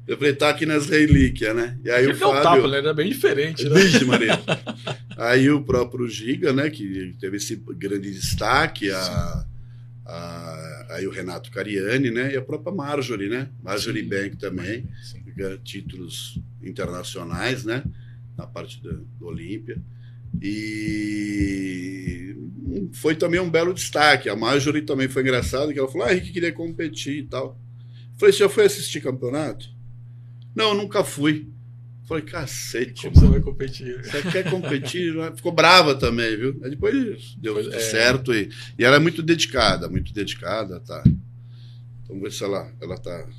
[0.07, 1.77] eu falei, tá aqui nas relíquias, né?
[1.83, 2.41] E aí o Fábio.
[2.41, 3.79] tapa, ele era bem diferente, né?
[3.79, 4.39] Vixe, Maria.
[5.17, 9.45] Aí o próprio Giga, né, que teve esse grande destaque, a,
[10.05, 14.09] a- aí o Renato Cariani, né, e a própria Marjorie, né, Marjorie Sim.
[14.09, 15.19] Bank também, Sim.
[15.63, 17.83] títulos internacionais, né,
[18.37, 19.77] na parte do, do Olímpia.
[20.41, 22.35] E
[22.93, 24.29] foi também um belo destaque.
[24.29, 27.59] A Marjorie também foi engraçado, que ela falou, ah, Henrique queria competir e tal.
[28.17, 29.69] Falei, você já foi assistir campeonato?
[30.55, 31.47] Não, nunca fui.
[32.05, 33.27] Falei, cacete, Como mano.
[33.27, 34.03] você vai competir?
[34.03, 35.13] Você quer competir?
[35.37, 36.59] Ficou brava também, viu?
[36.63, 37.79] Aí depois deu é.
[37.79, 38.33] certo.
[38.33, 41.03] E, e ela é muito dedicada, muito dedicada, tá?
[42.07, 43.29] Vamos ver se ela, ela tá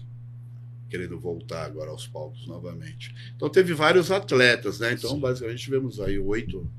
[0.89, 3.15] querendo voltar agora aos palcos novamente.
[3.35, 4.93] Então teve vários atletas, né?
[4.93, 5.21] Então, Sim.
[5.21, 6.71] basicamente, tivemos aí oito,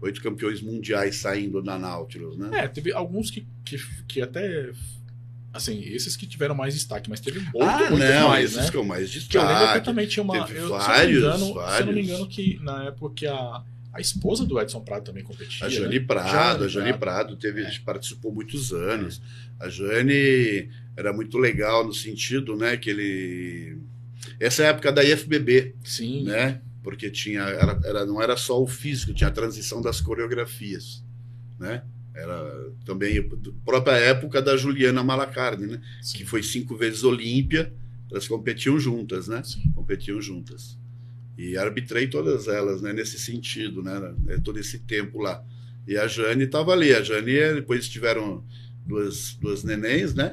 [0.00, 2.50] oito campeões mundiais saindo da Nautilus, né?
[2.64, 3.76] É, teve alguns que, que,
[4.08, 4.70] que até.
[5.52, 8.70] Assim, esses que tiveram mais destaque, mas teve muito, ah, muito não, mais, esses né?
[8.70, 9.84] que eu mais Que eu lembro que destaque.
[9.84, 10.44] também tinha uma.
[10.46, 12.84] teve Eu, vários, se, eu não me engano, se eu não me engano, que na
[12.84, 15.66] época que a, a esposa do Edson Prado também competia.
[15.66, 16.04] A Jane né?
[16.06, 17.72] Prado, a Jane Jane Prado teve, É.
[17.84, 19.20] participou muitos anos.
[19.58, 23.78] A Jane era muito legal no sentido, né, que ele
[24.38, 26.24] essa é a época da IFBB, Sim.
[26.24, 26.60] né?
[26.82, 31.04] Porque tinha era, era- não era só o físico, tinha a transição das coreografias,
[31.58, 31.82] né?
[32.14, 33.22] Era também a
[33.64, 35.80] própria época da Juliana Malacarne, né?
[36.02, 37.72] sim, Que foi cinco vezes Olímpia,
[38.10, 39.42] elas competiam juntas, né?
[39.44, 39.70] sim.
[39.74, 40.76] competiam juntas.
[41.38, 45.42] E arbitrei todas elas, né, nesse sentido, né, né, todo esse tempo lá.
[45.86, 46.92] E a Jane estava ali.
[46.92, 48.44] A Jane, eh, depois tiveram
[48.86, 50.32] duas, duas nenéns, né?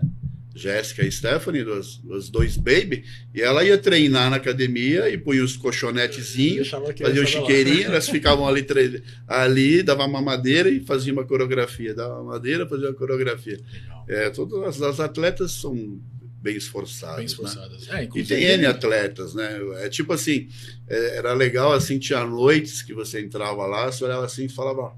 [0.58, 5.44] Jéssica e Stephanie, duas, duas dois baby, e ela ia treinar na academia e punha
[5.44, 11.14] os colchonetezinhos, fazia o chiqueirinho, elas ficavam ali, tre- ali, dava uma madeira e fazia
[11.14, 13.60] uma coreografia, dava uma madeira, fazia uma coreografia.
[13.72, 14.06] Legal.
[14.10, 16.02] É, todas as, as atletas são
[16.42, 17.16] bem esforçadas.
[17.18, 17.32] Bem né?
[17.32, 17.90] esforçadas.
[17.90, 19.60] É, E tem N atletas, né?
[19.82, 20.48] É tipo assim,
[20.88, 24.96] é, era legal assim, tinha noites que você entrava lá, você olhava assim e falava,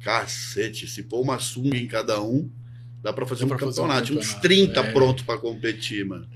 [0.00, 2.50] cacete, se pôr uma sunga em cada um,
[3.04, 4.06] dá pra fazer, um, fazer um campeonato.
[4.06, 4.92] Tinha uns campeonato, 30 é.
[4.92, 6.26] prontos pra competir, mano.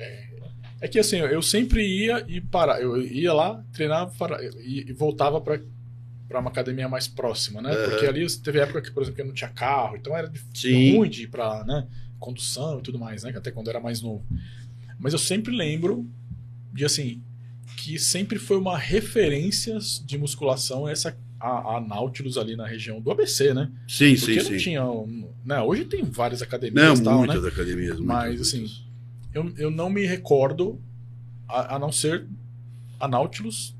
[0.80, 4.92] É que assim, eu sempre ia e para, eu ia lá, treinava para, e, e
[4.92, 5.60] voltava para
[6.28, 7.70] para uma academia mais próxima, né?
[7.70, 7.88] Aham.
[7.88, 10.94] Porque ali teve época que, por exemplo, eu não tinha carro, então era Sim.
[10.94, 11.88] ruim de ir para, né,
[12.18, 13.32] condução e tudo mais, né?
[13.34, 14.22] Até quando eu era mais novo.
[14.98, 16.06] Mas eu sempre lembro
[16.70, 17.22] de assim
[17.78, 23.10] que sempre foi uma referência de musculação essa a, a Nautilus ali na região do
[23.10, 23.70] ABC, né?
[23.86, 24.56] Sim, Porque sim, não sim.
[24.56, 24.82] tinha,
[25.44, 25.60] né?
[25.60, 27.26] Hoje tem várias Não, academias e tal, né?
[27.26, 27.98] muitas academias.
[27.98, 28.84] muitas, Mas, assim, muitas.
[29.34, 30.80] eu, eu não me recordo,
[31.48, 32.26] a, a não ser
[33.00, 33.74] a Nautilus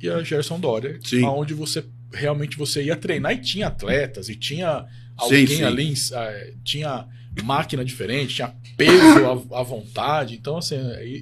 [0.00, 1.24] e a Gerson Dória, Sim.
[1.24, 4.86] onde você realmente você ia treinar e tinha atletas, e tinha
[5.16, 5.62] alguém sim.
[5.62, 7.06] ali, eh, tinha
[7.42, 10.34] máquina diferente, tinha peso à, à vontade.
[10.34, 10.76] Então, assim,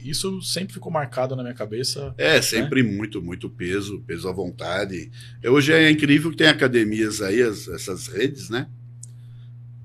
[0.04, 2.14] isso sempre ficou marcado na minha cabeça.
[2.18, 5.10] É, sempre muito, muito peso, peso à vontade.
[5.42, 8.66] E Hoje é incrível que tem academias aí, as- essas redes, né?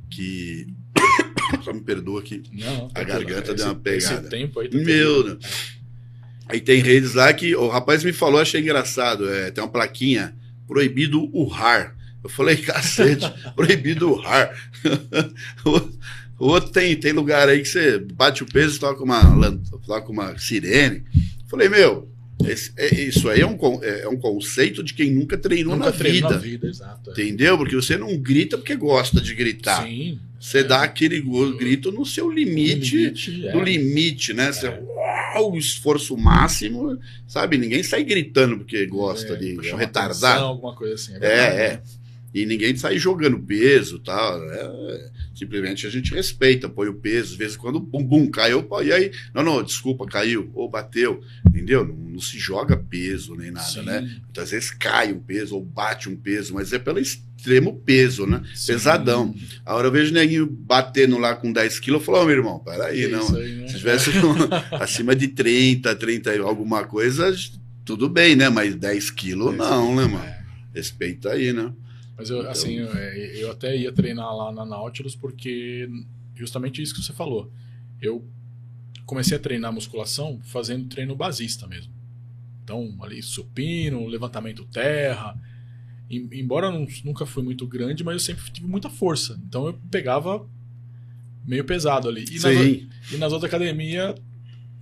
[0.10, 0.68] Que.
[1.64, 2.44] Só me perdoa aqui.
[2.54, 4.22] Não, A garganta deu uma pegada.
[4.22, 5.38] Esse tempo aí tá Meu, né?
[6.48, 9.30] Aí tem redes lá que o rapaz me falou, achei engraçado.
[9.30, 10.36] É, tem uma plaquinha,
[10.68, 11.96] proibido urrar.
[12.24, 13.26] Eu falei, cacete,
[13.56, 14.52] proibido urrar.
[16.42, 19.22] o outro tem, tem lugar aí que você bate o peso e toca uma,
[19.86, 21.04] toca uma sirene.
[21.50, 22.10] Falei, meu,
[22.48, 25.92] esse- é- isso aí é um, con- é um conceito de quem nunca treinou Nunca
[25.92, 26.36] na treinou vida.
[26.36, 27.10] na vida, exato.
[27.10, 27.14] é.
[27.14, 27.58] Entendeu?
[27.58, 29.84] Porque você não grita porque gosta de gritar.
[29.86, 30.20] Sim.
[30.40, 30.64] Você é.
[30.64, 31.22] dá aquele
[31.58, 33.52] grito no seu limite limite, é.
[33.52, 34.52] do limite, né?
[34.52, 34.82] Você, É.
[35.36, 37.60] uau, o esforço máximo, sabe?
[37.60, 40.26] Ninguém sai gritando porque gosta É, de é chamar retardado.
[40.26, 41.12] atenção, alguma coisa assim.
[41.12, 41.64] verdade, É, né?
[41.66, 41.82] é.
[42.34, 44.42] E ninguém sai jogando peso tal.
[44.52, 47.34] É, simplesmente a gente respeita, põe o peso.
[47.34, 49.12] Às vezes, quando bum, bum, caiu, pô, e aí?
[49.34, 51.22] Não, não, desculpa, caiu, ou bateu.
[51.48, 51.86] Entendeu?
[51.86, 54.02] Não, não se joga peso nem nada, Sim, né?
[54.24, 58.42] Muitas vezes cai um peso ou bate um peso, mas é pelo extremo peso, né?
[58.56, 58.72] sim.
[58.74, 59.36] Pesadão.
[59.66, 63.06] Agora eu vejo neguinho batendo lá com 10 quilos, eu falo, ô meu irmão, peraí,
[63.06, 63.36] É não.
[63.36, 63.68] aí, né?
[63.68, 64.36] Se tivesse com-
[64.82, 67.34] acima de 30, 30 e alguma coisa,
[67.84, 68.48] tudo bem, né?
[68.48, 70.24] Mas 10 quilos não, né, mano?
[70.24, 70.42] É.
[70.74, 71.74] Respeita aí, né?
[72.22, 75.90] Mas eu, Então- assim, eu, eu até ia treinar lá na Nautilus porque
[76.36, 77.52] justamente isso que você falou.
[78.02, 78.24] Eu
[79.06, 81.92] comecei a treinar musculação fazendo treino basista mesmo.
[82.64, 85.36] Então, ali supino, levantamento terra.
[86.10, 89.40] Em- Embora não- nunca fui muito grande, mas eu sempre tive muita força.
[89.48, 90.48] Então eu pegava
[91.46, 92.24] meio pesado ali.
[92.32, 94.16] E nas, e nas outras academias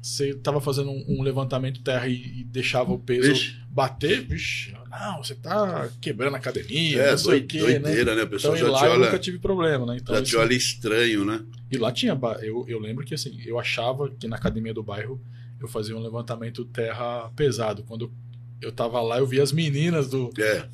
[0.01, 3.55] você tava fazendo um, um levantamento terra e, e deixava o peso Vixe.
[3.69, 7.79] bater, vixe, não, você tá quebrando a academia, É, não sei o quê, né?
[7.79, 8.21] doideira, né?
[8.21, 9.97] O Então, pessoal e já lá te eu olha, nunca tive problema, né?
[10.01, 11.41] Então, já isso- te olha estranho, né?
[11.71, 12.17] E lá tinha.
[12.41, 15.21] Eu, eu lembro que assim, eu achava que na academia do bairro
[15.61, 17.83] eu fazia um levantamento terra pesado.
[17.83, 18.11] Quando
[18.61, 20.65] eu tava lá, eu vi as meninas do É.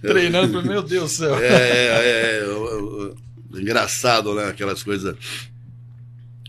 [0.00, 1.36] treinando, meu Deus do céu.
[1.38, 3.14] É, é, é, o-
[3.52, 4.44] o- engraçado, né?
[4.44, 5.16] Aquelas coisas,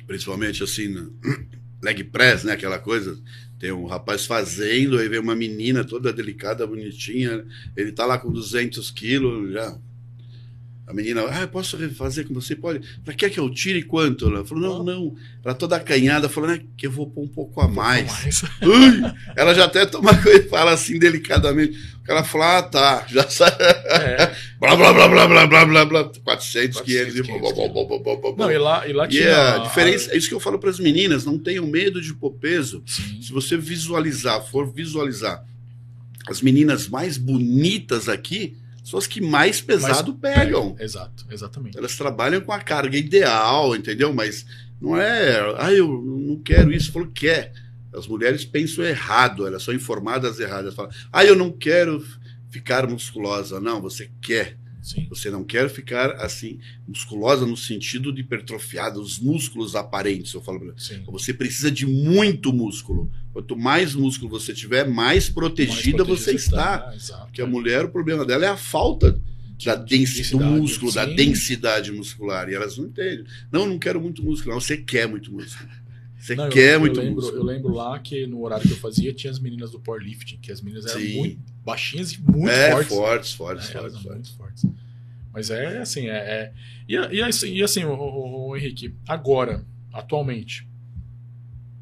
[0.09, 0.91] principalmente assim,
[1.83, 2.53] leg press, né?
[2.53, 3.15] Aquela coisa.
[3.59, 7.45] Tem um rapaz fazendo, aí vem uma menina toda delicada, bonitinha.
[7.77, 9.77] Ele tá lá com 200 quilos já.
[10.89, 12.55] A menina, ah, posso fazer com você?
[12.55, 12.81] Pode.
[13.05, 14.25] Pra que que eu tire quanto?
[14.25, 15.15] Ela falou, não, não.
[15.45, 18.41] Ela toda acanhada, falou, né, que eu vou pôr um pouco a mais.
[18.63, 19.03] Ui!
[19.35, 21.77] Ela já até toma coisa e fala assim delicadamente.
[21.99, 23.55] O cara fala, ah, tá, já sabe.
[23.61, 24.35] É.
[24.59, 26.03] Blá, blá, blá, blá, blá, blá, blá, blá.
[26.23, 28.45] 400, 400, 500, e blá, blá, blá, blá, blá, blá.
[28.47, 29.23] Não, e lá, e lá E tinha.
[29.25, 32.01] é a a- diferença, é isso que eu falo para as meninas, não tenham medo
[32.01, 32.81] de pôr peso.
[32.87, 33.21] Sim.
[33.21, 35.45] Se você visualizar, for visualizar
[36.27, 38.57] as meninas mais bonitas aqui,
[38.89, 40.75] são as que mais pesado pegam.
[40.79, 41.77] É, exato, exatamente.
[41.77, 44.11] Elas trabalham com a carga ideal, entendeu?
[44.11, 44.45] Mas
[44.81, 47.53] não é, ah, eu não quero isso, falou quer.
[47.93, 50.73] As mulheres pensam errado, elas são informadas erradas.
[50.73, 52.03] Falam, ah, eu não quero
[52.49, 53.59] ficar musculosa.
[53.59, 54.57] Não, você quer.
[54.89, 55.05] Sim.
[55.07, 60.33] Você não quer ficar assim, musculosa no sentido de hipertrofiada, os músculos aparentes.
[60.33, 60.95] Eu falo, pra você.
[60.95, 61.03] Sim.
[61.05, 63.11] você precisa de muito músculo.
[63.31, 66.79] Quanto mais músculo você tiver, mais protegida Mais você protegida está.
[66.79, 67.25] tá, Exato.
[67.27, 69.21] Porque a mulher, o problema dela é a falta
[69.63, 71.15] da densidade, do músculo, da sim.
[71.15, 72.49] densidade muscular.
[72.49, 73.25] E elas não entendem.
[73.51, 74.55] Não, eu não quero muito músculo.
[74.55, 75.69] Não, você quer muito músculo.
[76.19, 77.37] Você Não, eu- quer eu, muito lembro, músculo.
[77.37, 80.51] Eu lembro lá que no horário que eu fazia tinha as meninas do powerlifting, que
[80.51, 81.17] as meninas eram Sim.
[81.17, 82.89] muito baixinhas e muito é, fortes.
[82.93, 84.11] fortes, fortes, É, fortes, fortes.
[84.11, 84.65] muito fortes.
[85.33, 86.17] Mas é assim, é.
[86.17, 86.53] é-
[86.87, 90.67] E, e assim, e assim o, o- o Henrique, agora, atualmente,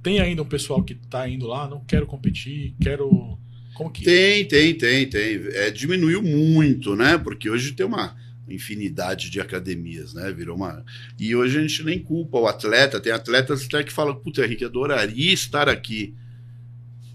[0.03, 3.37] tem ainda um pessoal que tá indo lá, não quero competir, quero.
[3.73, 4.03] Como que.
[4.03, 5.35] Tem, tem, tem, tem.
[5.53, 7.17] É, diminuiu muito, né?
[7.17, 8.15] Porque hoje tem uma
[8.49, 10.31] infinidade de academias, né?
[10.31, 10.83] Virou uma.
[11.19, 12.99] E hoje a gente nem culpa o atleta.
[12.99, 16.15] Tem atletas até que falam, puta, Henrique, adoraria estar aqui.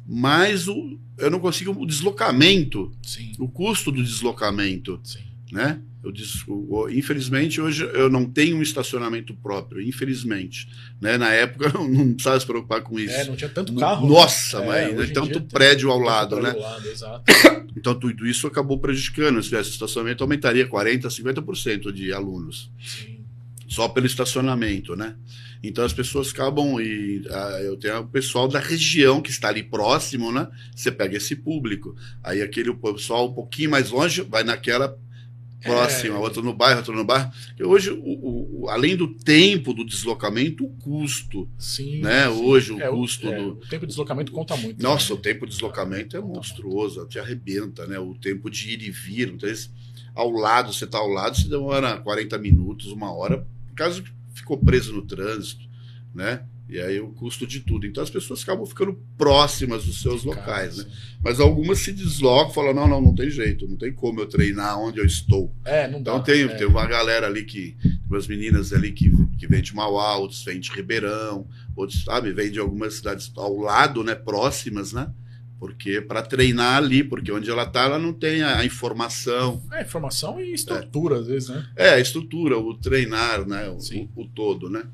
[0.06, 5.31] Mas o, eu não consigo o deslocamento, Sim, o custo do deslocamento, sim.
[5.52, 5.80] Né?
[6.02, 10.66] Eu dis- o- o- infelizmente, hoje eu não tenho um estacionamento próprio, infelizmente.
[11.00, 11.16] Né?
[11.16, 13.14] Na época eu não precisava se preocupar com isso.
[13.14, 14.08] É, não tinha tanto carro.
[14.08, 14.66] Nossa, né?
[14.66, 16.50] mas É, hoje em tanto tem prédio ao lado, né?
[16.50, 17.22] ao lado.
[17.74, 19.42] Então, tudo isso acabou prejudicando.
[19.42, 23.20] Se tivesse estacionamento, aumentaria 40%, 50% de alunos, Sim.
[23.66, 25.16] só pelo estacionamento, né?
[25.62, 26.78] Então, as pessoas acabam.
[26.80, 30.48] E, ah, eu tenho o pessoal da região que está ali próximo, né?
[30.76, 31.96] Você pega esse público.
[32.22, 34.96] Aí, aquele pessoal um pouquinho mais longe vai naquela
[35.62, 36.18] próxima, É.
[36.18, 37.30] outro no bairro, outro no bairro.
[37.46, 42.00] Porque hoje, o, o- além do tempo do deslocamento, o custo, Sim.
[42.00, 42.24] né?
[42.30, 42.42] sim.
[42.44, 43.48] Hoje, o É, custo é, do.
[43.54, 44.82] O tempo de deslocamento conta muito.
[44.82, 45.18] Nossa, né?
[45.18, 47.98] o tempo de deslocamento é monstruoso, te arrebenta, né?
[47.98, 49.28] O tempo de ir e vir.
[49.28, 49.48] Então,
[50.14, 54.10] ao lado, você está ao lado, se demora 40 minutos, uma hora, por causa que
[54.34, 55.62] ficou preso no trânsito,
[56.14, 56.44] né?
[56.72, 57.86] E aí o custo de tudo.
[57.86, 60.84] Então as pessoas acabam ficando próximas dos seus locais, né?
[60.84, 60.90] sim.
[61.22, 64.80] Mas algumas se deslocam, falam: não, não, não tem jeito, não tem como eu treinar
[64.80, 65.54] onde eu estou.
[65.66, 66.12] É, não dá.
[66.12, 66.48] Então tem, é.
[66.48, 67.76] tem uma galera ali que,
[68.08, 71.46] umas meninas ali que, que vem de Mauá, outros vêm de Ribeirão,
[71.76, 75.12] outros, sabe, vêm de algumas cidades ao lado, né, próximas, né?
[75.58, 80.40] Porque para treinar ali, porque onde ela tá, ela não tem a, informação, É, informação
[80.40, 81.68] e estrutura, às vezes, né?
[81.76, 84.84] é a estrutura, o treinar, né, o, o, o todo, né?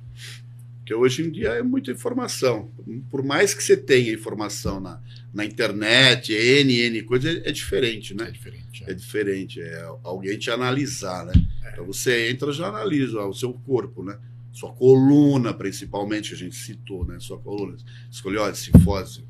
[0.89, 2.71] Porque hoje em dia é muita informação.
[3.11, 4.99] Por mais que você tenha informação na,
[5.35, 8.31] na internet, N, N coisa, é, é diferente, É né?
[8.31, 8.85] diferente.
[8.87, 8.95] É É.
[8.95, 11.35] diferente, é alguém te analisar, né?
[11.63, 11.73] É.
[11.73, 14.19] Então você entra já analisa o seu corpo, né?
[14.51, 17.19] Sua coluna, principalmente, que a gente citou, né?
[17.21, 17.77] Sua coluna.
[18.11, 19.25] Escolheu a cifose,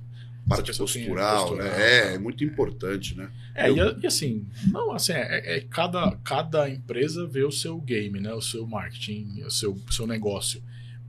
[0.48, 1.70] parte postural, postural, né?
[1.70, 1.80] tá.
[1.82, 3.28] É, é muito importante, né?
[3.56, 7.80] É, e, a- e assim, não, assim, é, é cada, cada empresa vê o seu
[7.80, 8.32] game, né?
[8.32, 10.62] O seu marketing, o seu, seu negócio.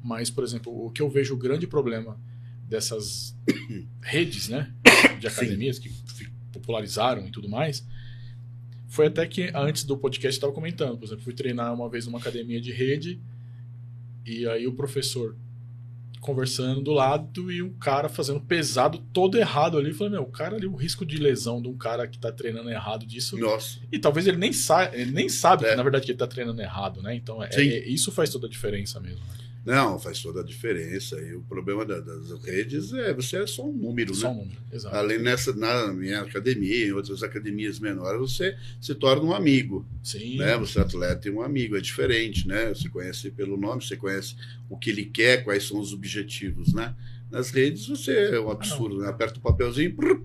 [0.03, 2.19] Mas, por exemplo, o que eu vejo o grande problema
[2.67, 3.35] dessas
[4.01, 4.73] redes, né?
[5.19, 7.85] De academias que fi- popularizaram e tudo mais,
[8.87, 10.97] foi até que antes do podcast eu estava comentando.
[10.97, 13.19] Por exemplo, fui treinar uma vez numa academia de rede
[14.25, 15.35] e aí o professor
[16.21, 19.93] conversando do lado e um cara fazendo pesado todo errado ali.
[19.93, 22.69] Falei, meu, o cara ali, o risco de lesão de um cara que tá treinando
[22.69, 23.37] errado disso.
[23.37, 25.69] Nossa, E talvez ele nem, sa ele nem sabe É.
[25.71, 27.15] que, na verdade, que ele tá treinando errado, né?
[27.15, 27.61] Então, é, Sim.
[27.69, 29.19] é- isso faz toda a diferença mesmo.
[29.25, 29.33] né?
[29.65, 31.19] Não, faz toda a diferença.
[31.19, 34.33] E o problema da, das redes é você é só um número, Só né?
[34.33, 34.95] um número, exato.
[34.95, 39.85] Além nessa, na minha academia, em outras academias menores, você se torna um amigo.
[40.03, 40.37] Sim.
[40.37, 40.57] Né?
[40.57, 42.69] Você é atleta e um amigo, é diferente, né?
[42.69, 44.35] Você conhece pelo nome, você conhece
[44.69, 46.95] o que ele quer, quais são os objetivos, né?
[47.31, 49.07] Nas redes você é um absurdo, né?
[49.07, 50.19] Aperta o papelzinho, prrr,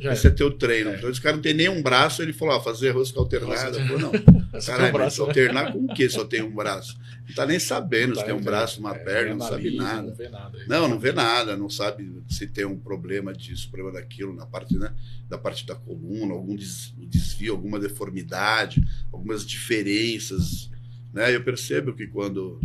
[0.00, 0.90] Já esse é teu treino.
[0.90, 0.96] É.
[0.96, 3.78] Então esse cara não tem nem um braço, ele falou, ah, fazer rosca alternada.
[3.78, 4.12] Eu falei, não,
[4.52, 4.60] é.
[4.60, 5.28] Caralho, um braço, né?
[5.28, 6.08] alternar com o quê?
[6.10, 6.98] Só tem um braço.
[7.28, 10.02] Não tá nem sabendo se Tá tem um braço, uma É, perna, não sabe nada.
[10.08, 10.58] Não vê nada.
[10.66, 14.76] Não, não vê nada, não sabe se tem um problema disso, problema daquilo, na parte,
[14.76, 14.92] né,
[15.28, 18.82] da parte da coluna, algum des- desvio, alguma deformidade,
[19.12, 20.70] algumas diferenças.
[21.12, 21.34] Né?
[21.36, 22.58] Eu percebo que quando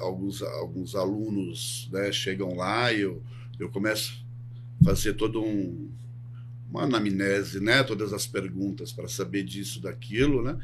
[0.00, 3.22] alguns, alguns alunos né, chegam lá e eu,
[3.58, 4.24] eu começo
[4.80, 5.92] a fazer todo um
[6.74, 7.84] uma anamnese, né?
[7.84, 10.58] Todas as perguntas para saber disso, daquilo, né?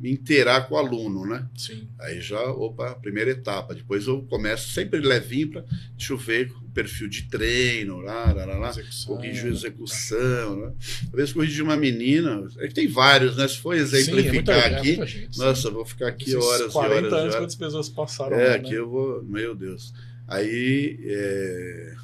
[0.00, 1.48] Me inteirar com o aluno, né?
[1.56, 1.88] Sim.
[2.00, 3.74] Aí já, opa, primeira etapa.
[3.74, 5.64] Depois eu começo sempre levinho para,
[5.96, 8.72] deixa eu ver o perfil de treino, lá, lá, lá, lá.
[9.06, 10.72] Corrigir a execução, né?
[11.06, 13.48] Às vezes corrigir uma menina, é que tem vários, né?
[13.48, 16.72] Se for exemplificar Sim, é é aqui, gente, nossa, vou ficar aqui Esses horas e
[16.72, 17.34] 40 horas e anos, horas.
[17.36, 18.78] quantas pessoas passaram É, lá, aqui né?
[18.78, 19.92] eu vou, meu Deus.
[20.26, 21.94] Aí, é,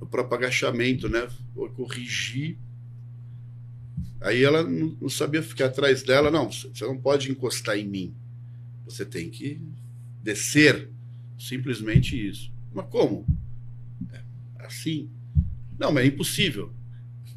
[0.00, 1.26] o próprio agachamento, né?
[1.54, 2.56] Vou corrigir.
[4.22, 8.14] Aí ela não, sabia ficar atrás dela, não, você não pode encostar em mim.
[8.84, 9.60] Você tem que
[10.22, 10.88] descer.
[11.38, 12.52] Simplesmente isso.
[12.72, 13.26] Mas como?
[14.12, 14.20] É,
[14.64, 15.10] assim.
[15.78, 16.72] Não, mas é impossível.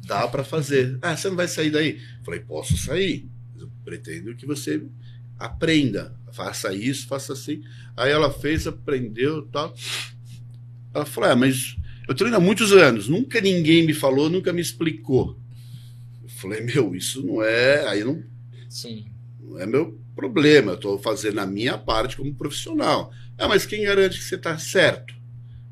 [0.06, 0.98] Dá para fazer.
[1.02, 2.00] Ah, você não vai sair daí?
[2.24, 3.28] Falei, posso sair.
[3.52, 4.86] Mas eu pretendo que você
[5.38, 6.16] aprenda.
[6.32, 7.62] Faça isso, faça assim.
[7.96, 9.74] Aí ela fez, aprendeu tal.
[10.94, 11.76] Ela falou: ah, mas
[12.08, 15.38] eu treino há muitos anos, nunca ninguém me falou, nunca me explicou.
[16.36, 17.86] Falei: meu, isso não é.
[17.88, 18.22] Aí não,
[18.68, 19.06] Sim.
[19.40, 23.12] não é meu problema, eu estou fazendo a minha parte como profissional.
[23.38, 25.14] Ah, mas quem garante que você está certo?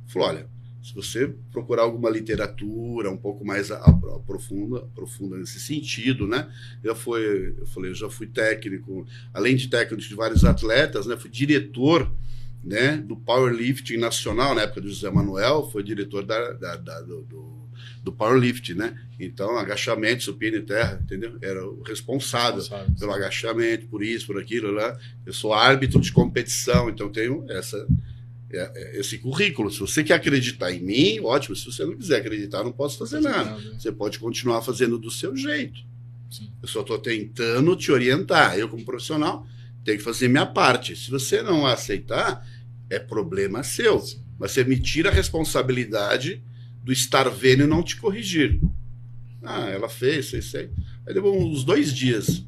[0.06, 0.48] Falou: olha,
[0.82, 6.50] se você procurar alguma literatura um pouco mais a- a- profunda, profunda nesse sentido, né?
[6.82, 11.16] Eu, fui, eu falei, eu já fui técnico, além de técnico de vários atletas, né?
[11.16, 12.10] Fui diretor
[12.62, 17.22] né, do powerlifting nacional, na época do José Manuel, foi diretor da, da- da- do,
[17.22, 17.53] do,
[18.04, 18.94] do powerlifting, né?
[19.18, 21.38] Então, agachamento, supino e terra, entendeu?
[21.40, 22.62] Era o responsável
[22.98, 24.96] pelo agachamento, por isso, por aquilo, lá.
[25.24, 27.86] Eu sou árbitro de competição, então tenho essa,
[28.52, 29.70] é- é- esse currículo.
[29.70, 31.56] Se você quer acreditar em mim, ótimo.
[31.56, 33.56] Se você não quiser acreditar, não posso fazer nada.
[33.78, 35.80] Você pode continuar fazendo do seu jeito.
[36.30, 36.50] Sim.
[36.60, 38.58] Eu só estou tentando te orientar.
[38.58, 39.46] Eu, como profissional,
[39.84, 40.94] tenho que fazer minha parte.
[40.94, 42.46] Se você não aceitar,
[42.90, 43.98] é problema seu.
[44.00, 44.22] Sim.
[44.38, 46.42] Mas você me tira a responsabilidade
[46.84, 48.60] do estar vendo e não te corrigir.
[49.42, 50.70] Ah, ela fez, fez, fez.
[51.06, 52.44] Aí levou uns dois dias.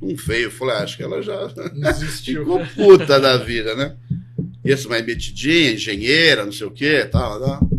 [0.00, 0.44] Um feio.
[0.44, 1.48] Eu falei, ah, acho que ela já
[2.22, 3.96] ficou puta da vida, né?
[4.62, 7.70] E essa mais metidinha, engenheira, não sei o quê, tal, tal.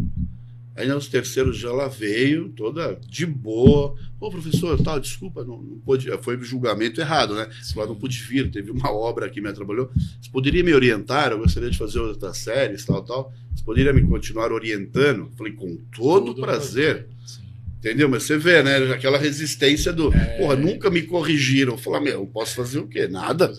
[0.76, 3.96] Aí nos terceiros já ela veio, toda de boa.
[4.20, 6.10] Ô, professor, tal, desculpa, não, não pôde.
[6.22, 7.48] Foi o julgamento errado, né?
[7.74, 9.90] Falou, não pude vir, teve uma obra que me atrapalhou.
[10.22, 11.32] Você poderia me orientar?
[11.32, 13.34] Eu gostaria de fazer outras séries, tal, tal.
[13.66, 15.32] Poderia me continuar orientando?
[15.36, 17.08] Falei, com todo, Todo prazer.
[17.26, 17.46] Sim.
[17.80, 18.08] Entendeu?
[18.08, 18.78] Mas você vê, né?
[18.92, 20.14] Aquela resistência do.
[20.14, 20.38] É.
[20.38, 21.78] Porra, nunca me corrigiram.
[21.78, 23.08] Falar, meu, eu posso fazer o quê?
[23.08, 23.52] Nada.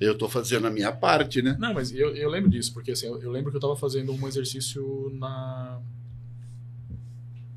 [0.00, 0.04] É.
[0.06, 1.56] Eu tô fazendo a minha parte, né?
[1.58, 4.12] Não, mas eu, eu lembro disso, porque assim, eu, eu lembro que eu tava fazendo
[4.12, 5.80] um exercício na.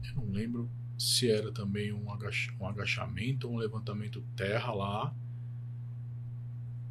[0.05, 2.49] Eu não lembro se era também um, agach...
[2.59, 5.13] um agachamento ou um levantamento terra lá.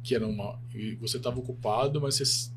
[0.03, 0.59] Que era uma.
[0.73, 2.51] E você tava ocupado, mas você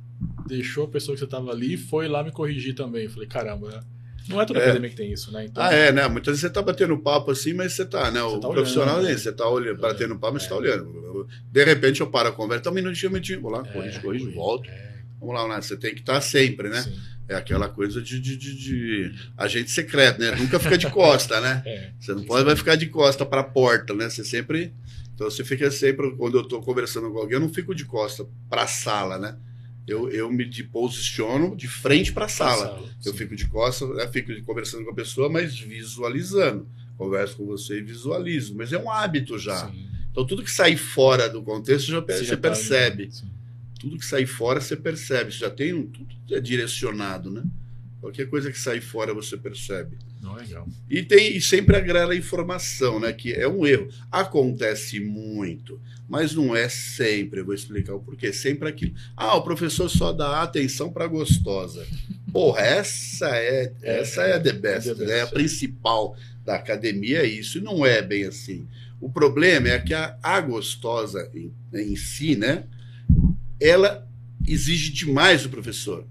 [0.46, 3.04] deixou a pessoa que você tava ali e foi lá me corrigir também.
[3.04, 3.84] Eu falei, caramba,
[4.28, 4.64] não é toda É.
[4.64, 5.44] academia que tem isso, né?
[5.44, 6.06] Então, Ah, é, né?
[6.08, 8.20] Muitas vezes você tá batendo papo assim, mas você tá, né?
[8.22, 9.14] Você o tá profissional olhando, é né?
[9.14, 10.50] isso, você tá olhando, batendo papo, mas você É.
[10.50, 11.26] tá olhando.
[11.50, 14.00] De repente eu paro a conversa, tá um minutinho, um minutinho, vou lá, é, corrige,
[14.00, 14.68] corrige, volto.
[14.70, 15.60] é, Vamos lá, né?
[15.62, 16.82] Você tem que estar sempre, né?
[16.82, 16.94] sim,
[17.28, 20.36] É aquela coisa de, de, de, de agente secreto, né?
[20.36, 21.62] Nunca fica de costa, né?
[21.66, 21.90] é.
[21.98, 24.08] Você não pode vai ficar de costa para a porta, né?
[24.08, 24.72] Você sempre.
[25.14, 28.26] Então você fica sempre, quando eu estou conversando com alguém, eu não fico de costa
[28.50, 29.36] para a sala, né?
[29.86, 32.82] Eu, eu me de- posiciono de frente para a sala.
[33.04, 33.18] Eu sim.
[33.18, 36.68] fico de costas, eu fico conversando com a pessoa, mas visualizando.
[36.98, 38.54] Converso com você e visualizo.
[38.56, 39.70] Mas é um hábito já.
[39.70, 39.86] Sim.
[40.10, 43.08] Então tudo que sai fora do contexto já, você, já tá percebe.
[43.12, 43.28] sim.
[43.78, 45.30] Tudo que sai fora você percebe.
[45.30, 45.86] Você já tem um.
[45.86, 47.44] Tudo é direcionado, né?
[48.06, 49.98] Qualquer coisa que sai fora você percebe.
[50.22, 50.64] Não, legal.
[50.88, 53.12] E tem e sempre agrega a informação, né?
[53.12, 53.88] Que é um erro.
[54.12, 57.40] Acontece muito, mas não é sempre.
[57.40, 58.32] Eu vou explicar o porquê.
[58.32, 58.94] Sempre aquilo.
[59.16, 61.84] Ah, o professor só dá atenção para gostosa.
[62.32, 65.14] Porra, essa é, É, essa é a the best, é the né?
[65.14, 65.34] A best, é.
[65.34, 67.58] principal da academia é isso.
[67.58, 68.68] E não é bem assim.
[69.00, 72.66] O problema é que a, a gostosa em, em si, né?
[73.60, 74.08] Ela
[74.46, 76.06] exige demais do professor.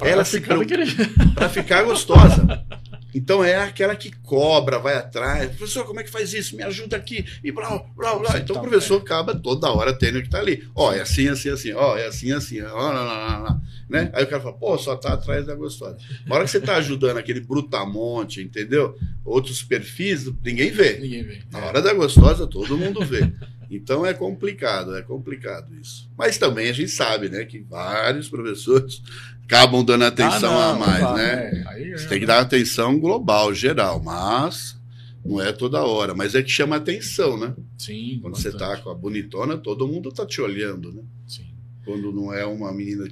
[0.00, 0.86] Pra ela se daquele-
[1.34, 2.64] para ficar gostosa.
[3.12, 5.50] Então é aquela que cobra, vai atrás.
[5.56, 6.56] Professor, como é que faz isso?
[6.56, 7.24] Me ajuda aqui.
[7.42, 8.38] E blá, blá, blá.
[8.38, 10.64] Então o professor acaba toda hora tendo que estar ali.
[10.76, 11.72] Ó, é assim, assim, assim.
[11.72, 12.60] Ó, é assim, assim.
[12.62, 13.60] Ó, lá, lá, lá.
[13.88, 14.10] Né?
[14.14, 15.96] Aí o cara fala, pô, só tá atrás da gostosa.
[16.24, 18.96] Na hora que você tá ajudando aquele brutamonte, entendeu?
[19.24, 20.98] Outros perfis, ninguém vê.
[21.00, 21.40] Ninguém vê.
[21.50, 23.28] Na hora da gostosa, todo mundo vê.
[23.70, 26.10] Então é complicado, é complicado isso.
[26.18, 29.00] Mas também a gente sabe, né, que vários professores
[29.44, 31.64] acabam dando atenção Ah, a não, mais, não dá, né?
[31.76, 31.96] é.
[31.96, 34.76] Você tem que dar atenção global, geral, mas
[35.24, 36.14] não é toda hora.
[36.14, 37.54] Mas é que chama atenção, né?
[37.78, 38.18] Sim.
[38.22, 41.02] Quando você tá com a bonitona, todo mundo tá te olhando, né?
[41.26, 41.46] Sim.
[41.84, 43.06] Quando não é uma menina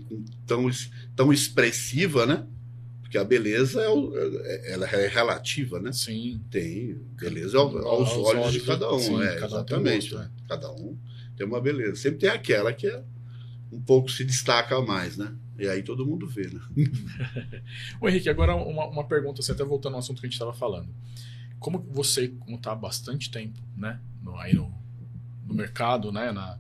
[0.47, 0.69] tão,
[1.15, 2.45] tão expressiva, né?
[3.09, 5.91] Porque a beleza é, o- é- ela é relativa, né?
[5.93, 6.43] Sim.
[6.51, 9.81] Tem beleza ao- aos, Aos olhos, olhos de cada um, sim, é, cada tem um
[9.81, 10.11] exatamente.
[10.11, 10.31] gosto, né?
[10.47, 10.99] Cada um
[11.35, 11.97] tem uma beleza.
[11.97, 13.03] Sempre tem aquela que é
[13.73, 15.35] um pouco se destaca mais, né?
[15.59, 16.61] E aí todo mundo vê, né?
[17.99, 20.53] Ô Henrique, agora uma, uma pergunta, assim, até voltando ao assunto que a gente estava
[20.53, 20.89] falando.
[21.59, 24.71] Como você, como está há bastante tempo, né, no, aí no,
[25.47, 26.57] no mercado, né, na,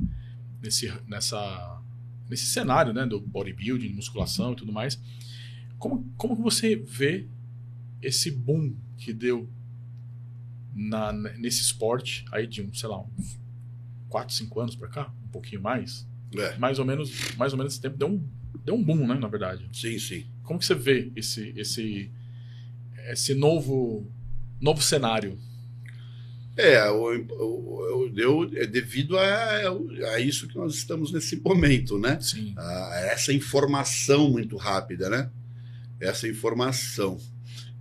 [0.62, 1.80] nesse, nessa,
[2.28, 4.98] nesse cenário, né, do bodybuilding, musculação e tudo mais,
[5.78, 7.26] como, como que você vê
[8.02, 9.48] esse boom que deu
[10.74, 13.38] na, nesse esporte aí de, um, sei lá, uns
[14.08, 15.12] 4, 5 anos para cá?
[15.24, 16.06] Um pouquinho mais?
[16.36, 18.28] É, Mais ou menos, mais ou menos esse tempo deu um,
[18.64, 19.68] deu um boom, né, na verdade.
[19.72, 20.26] sim, sim.
[20.42, 22.10] Como que você vê esse esse
[23.10, 24.10] esse novo
[24.60, 25.38] novo cenário?
[26.56, 29.60] É, o, deu, é devido a,
[30.14, 32.18] a isso que nós estamos nesse momento, né?
[32.20, 32.52] Sim.
[32.56, 35.30] a essa informação muito rápida, né?
[36.00, 37.18] Essa informação.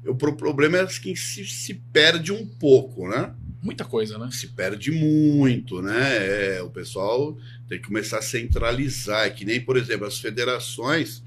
[0.05, 3.33] O pro- problema é que se, se perde um pouco, né?
[3.61, 4.29] Muita coisa, né?
[4.31, 6.55] Se perde muito, né?
[6.57, 7.37] É, o pessoal
[7.67, 9.25] tem que começar a centralizar.
[9.25, 11.21] É que nem, por exemplo, as federações.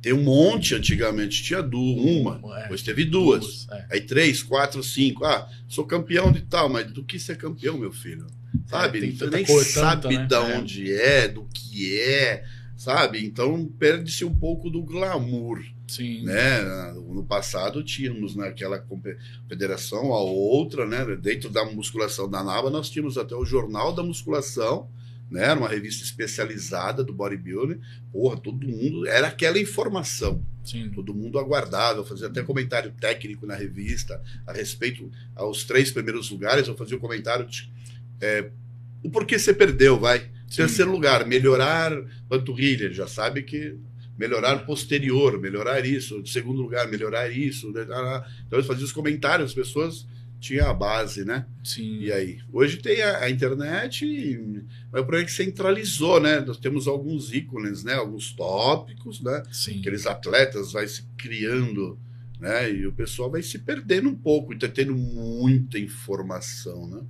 [0.00, 3.66] Tem um monte, antigamente tinha duas, uma, É, depois teve duas.
[3.70, 3.86] é.
[3.92, 5.24] Aí três, quatro, cinco.
[5.24, 8.26] Ah, sou campeão de tal, mas do que ser campeão, meu filho?
[8.66, 8.98] Sabe?
[8.98, 10.26] É, tem Você tanta nem coisa, sabe tanta, né?
[10.26, 10.58] da É.
[10.58, 12.44] onde é, do que é,
[12.78, 13.22] sabe?
[13.22, 16.22] Então perde-se um pouco do glamour, Sim.
[16.22, 16.62] né?
[16.94, 19.18] No passado tínhamos naquela compe-
[19.48, 21.04] federação a outra, né?
[21.16, 24.88] Dentro da musculação da NABA nós tínhamos até o Jornal da Musculação,
[25.28, 25.42] né?
[25.44, 27.80] Era uma revista especializada do bodybuilding.
[28.12, 30.90] Porra, todo mundo era aquela informação Sim.
[30.90, 36.30] todo mundo aguardava, eu fazia até comentário técnico na revista a respeito aos três primeiros
[36.30, 37.72] lugares, eu fazia o comentário de
[38.20, 38.50] é,
[39.02, 40.30] o porquê você perdeu, vai.
[40.54, 41.92] Terceiro lugar, melhorar
[42.28, 43.76] panturrilha, já sabe que
[44.18, 46.26] melhorar posterior, melhorar isso.
[46.26, 47.70] Segundo lugar, melhorar isso.
[47.70, 47.82] né?
[48.46, 50.06] Então eu fazia os comentários, as pessoas
[50.40, 51.46] tinham a base, né?
[51.64, 52.00] Sim.
[52.00, 52.38] E aí?
[52.52, 56.40] Hoje tem a, a internet, e, mas o problema é que centralizou, né?
[56.40, 57.94] Nós temos alguns ícones, né?
[57.94, 59.42] Alguns tópicos, né?
[59.50, 59.80] Sim.
[59.80, 61.98] aqueles atletas vai se criando,
[62.40, 62.72] né?
[62.72, 67.02] E o pessoal vai se perdendo um pouco, e tá tendo muita informação, né?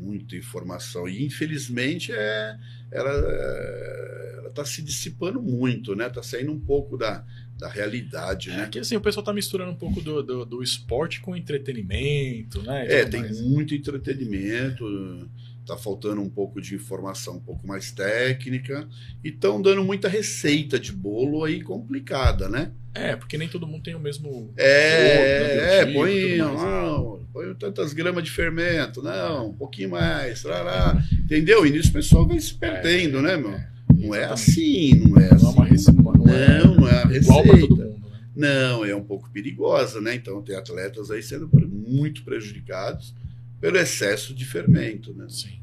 [0.00, 1.08] Muita informação.
[1.08, 2.56] E infelizmente é,
[2.90, 6.06] ela é, está se dissipando muito, né?
[6.06, 7.24] Está saindo um pouco da,
[7.58, 8.68] da realidade, É né?
[8.68, 12.86] que assim, o pessoal tá misturando um pouco do, do, do esporte com entretenimento, né?
[12.86, 13.40] É, tudo tem mais.
[13.40, 14.84] muito entretenimento,
[15.70, 18.88] tá faltando um pouco de informação um pouco mais técnica,
[19.24, 22.72] e estão dando muita receita de bolo aí complicada, né?
[22.92, 24.52] É, porque nem todo mundo tem o mesmo.
[24.56, 26.62] É, é, Biotipo, põe, mais.
[26.62, 31.64] não, põe tantas gramas de fermento, não, um pouquinho mais, trará, entendeu?
[31.64, 33.58] E nisso o pessoal vai se perdendo, né, meu?
[33.94, 35.70] Não é assim, não é Não é uma assim.
[35.70, 36.02] receita.
[36.02, 38.24] Não, é Não, é igual para todo mundo, né?
[38.34, 40.14] Não, é um pouco perigosa, né?
[40.14, 43.14] Então tem atletas aí sendo muito prejudicados
[43.60, 45.26] pelo excesso de fermento, né?
[45.28, 45.59] Sim.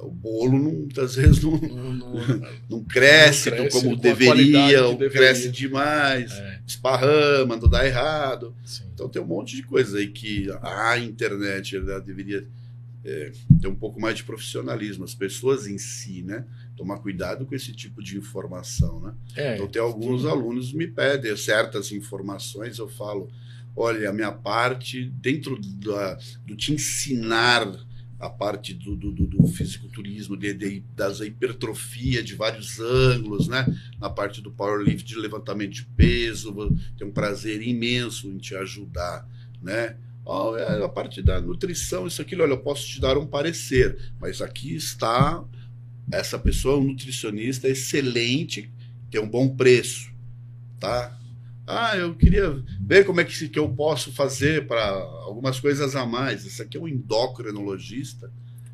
[0.00, 2.12] O bolo não- muitas vezes não, Não- não-
[2.70, 5.10] não cresce, como qualidade deveria, ou deveria.
[5.18, 8.54] cresce demais, é, esparrama, não dá errado.
[8.64, 8.84] sim.
[8.94, 12.46] Então tem um monte de coisa aí que a internet ela deveria
[13.04, 16.44] é, ter um pouco mais de profissionalismo, as pessoas em si, né?
[16.76, 19.14] Tomar cuidado com esse tipo de informação, né?
[19.36, 23.30] É, Então tem alguns alunos me pedem certas informações, eu falo,
[23.74, 27.66] olha, a minha parte, dentro da, do te ensinar
[28.18, 33.66] a parte do, do, do- fisiculturismo, de, de- das hipertrofia de vários ângulos, né?
[34.00, 36.52] Na parte do powerlift, de levantamento de peso,
[36.96, 39.26] ter um prazer imenso em te ajudar,
[39.62, 39.96] né?
[40.58, 44.42] É a parte da nutrição, isso aquilo, olha, eu posso te dar um parecer, mas
[44.42, 45.42] aqui está
[46.12, 48.70] essa pessoa, um nutricionista excelente,
[49.10, 50.10] tem um bom preço,
[50.80, 51.17] tá?
[51.68, 56.06] Ah, eu queria ver como é que, que eu posso fazer para algumas coisas a
[56.06, 56.46] mais.
[56.46, 58.30] Esse aqui é um endocrinologista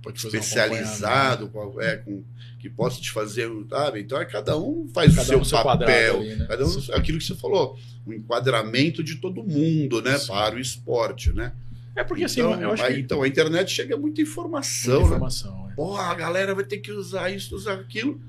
[0.07, 2.23] um especializado, é, com,
[2.59, 4.01] que possa te fazer, sabe?
[4.01, 6.47] Então é cada um faz Cada o um seu seu quadrado papel, ali, né?
[6.47, 10.19] cada um, aquilo que você falou, um enquadramento de todo mundo, né?
[10.19, 10.29] Sim.
[10.29, 11.53] Para o esporte, né?
[11.97, 15.01] É porque assim, então, eu acho aí, que então a internet chega muita informação, muita
[15.11, 15.17] né?
[15.17, 15.71] informação.
[15.71, 15.75] é.
[15.75, 18.21] Porra, a galera vai ter que usar isso, usar aquilo.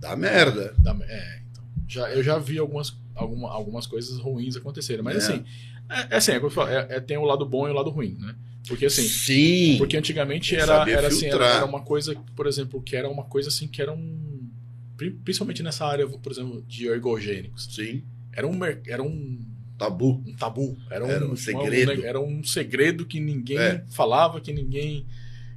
[0.00, 0.74] Dá merda.
[0.78, 1.40] Da- é,
[1.88, 5.18] já, eu já vi algumas, alguma, algumas coisas ruins acontecerem, mas É.
[5.18, 5.44] assim,
[5.90, 7.74] é, é assim, é, como eu falo, é- é- tem o lado bom e o
[7.74, 8.34] lado ruim, né?
[8.66, 9.76] Porque assim, Sim.
[9.78, 13.48] porque antigamente era, era assim, era, era uma coisa, por exemplo, que era uma coisa
[13.50, 14.48] assim que era um
[14.96, 17.68] pri- principalmente nessa área, por exemplo, de ergogênicos.
[17.74, 18.02] Sim.
[18.32, 19.38] Era um era um,
[19.76, 20.22] Tabu.
[20.26, 22.04] um tabu, era um, Era um segredo.
[22.06, 23.84] era um segredo que ninguém É.
[23.90, 25.04] falava, que ninguém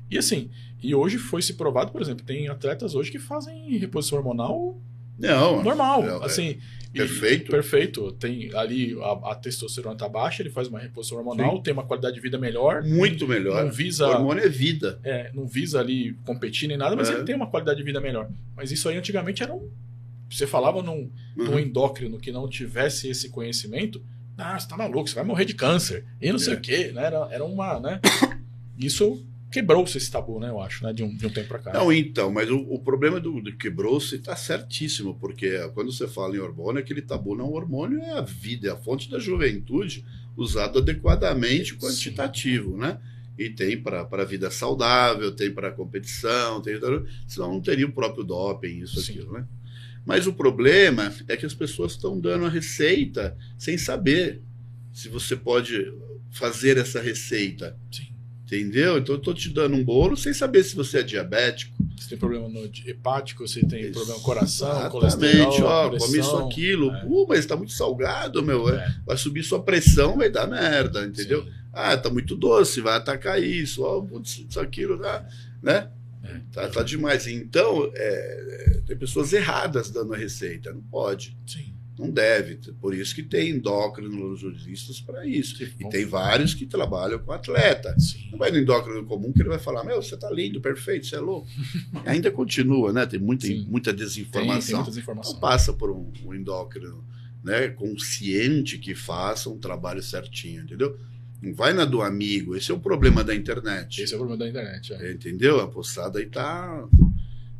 [0.09, 0.49] E assim,
[0.81, 4.81] e hoje foi se provado, por exemplo, tem atletas hoje que fazem reposição hormonal
[5.17, 5.63] Não.
[5.63, 6.25] normal, é, é.
[6.25, 6.57] assim,
[6.93, 7.51] e- Perfeito.
[7.51, 8.11] perfeito.
[8.13, 12.15] Tem ali a, a testosterona tá baixa, ele faz uma reposição hormonal, tem uma qualidade
[12.15, 12.81] de vida melhor.
[12.83, 13.63] Muito melhor.
[13.63, 14.99] Não visa, O hormônio é vida.
[15.03, 17.13] é, não visa ali competir nem nada, mas É.
[17.13, 18.29] ele tem uma qualidade de vida melhor.
[18.55, 19.69] Mas isso aí antigamente era um.
[20.29, 21.59] Você falava num, num Uhum.
[21.59, 24.03] endócrino que não tivesse esse conhecimento,
[24.37, 26.05] ah, você tá maluco, você vai morrer de câncer.
[26.21, 26.57] E não sei É.
[26.57, 27.05] o quê, né?
[27.05, 27.99] Era, era uma, né?
[28.77, 30.49] Isso quebrou-se esse tabu, né?
[30.49, 30.93] Eu acho, né?
[30.93, 31.73] De um, de um tempo pra cá.
[31.73, 36.35] Não, então, mas o, o problema do, do quebrou-se está certíssimo, porque quando você fala
[36.35, 40.05] em hormônio, aquele tabu não, o hormônio é a vida, é a fonte da juventude,
[40.35, 42.99] usado adequadamente, quantitativo, né?
[43.37, 46.75] E tem para a vida saudável, tem para competição, tem,
[47.27, 49.13] senão não teria o próprio doping, isso, Sim.
[49.13, 49.45] aquilo, né?
[50.05, 54.41] Mas o problema é que as pessoas estão dando a receita sem saber
[54.93, 55.93] se você pode
[56.31, 57.77] fazer essa receita.
[57.91, 58.07] Sim.
[58.47, 58.97] Entendeu?
[58.97, 61.75] Então eu tô te dando um bolo sem saber se você é diabético.
[61.97, 66.07] Você tem problema no hepático, você tem problema no coração, Exatamente, colesterol, ó, pressão.
[66.07, 66.91] come isso, aquilo.
[66.95, 67.01] é.
[67.01, 68.69] Pô, mas tá muito salgado, meu.
[68.69, 71.43] É, Vai subir sua pressão, vai dar merda, entendeu?
[71.43, 71.51] sim.
[71.73, 75.27] Ah, tá muito doce, vai atacar isso, ó, putz, isso, aquilo, tá,
[75.61, 75.89] né?
[76.23, 76.39] É.
[76.53, 77.27] Tá, tá demais.
[77.27, 80.71] Então, é, tem pessoas erradas dando a receita.
[80.71, 81.73] Não pode, Sim.
[81.97, 82.55] Não deve.
[82.79, 85.61] Por isso que tem endocrinologistas para isso.
[85.63, 87.97] E tem vários que trabalham com atleta.
[87.99, 88.29] Sim.
[88.31, 91.15] Não vai no endócrino comum que ele vai falar, meu, você tá lindo, perfeito, você
[91.15, 91.47] é louco.
[92.05, 93.05] Ainda continua, né?
[93.05, 93.65] Tem muita, Sim.
[93.69, 94.75] muita Tem, tem desinformação.
[94.77, 95.39] muitas Então informações.
[95.39, 97.03] passa por um, um endócrino
[97.43, 100.97] né, consciente que faça um trabalho certinho, entendeu?
[101.41, 104.01] Não vai na do amigo, esse é o problema da internet.
[104.01, 104.93] Esse é o problema da internet.
[104.93, 105.11] é.
[105.11, 105.59] Entendeu?
[105.61, 106.83] A poçada aí tá.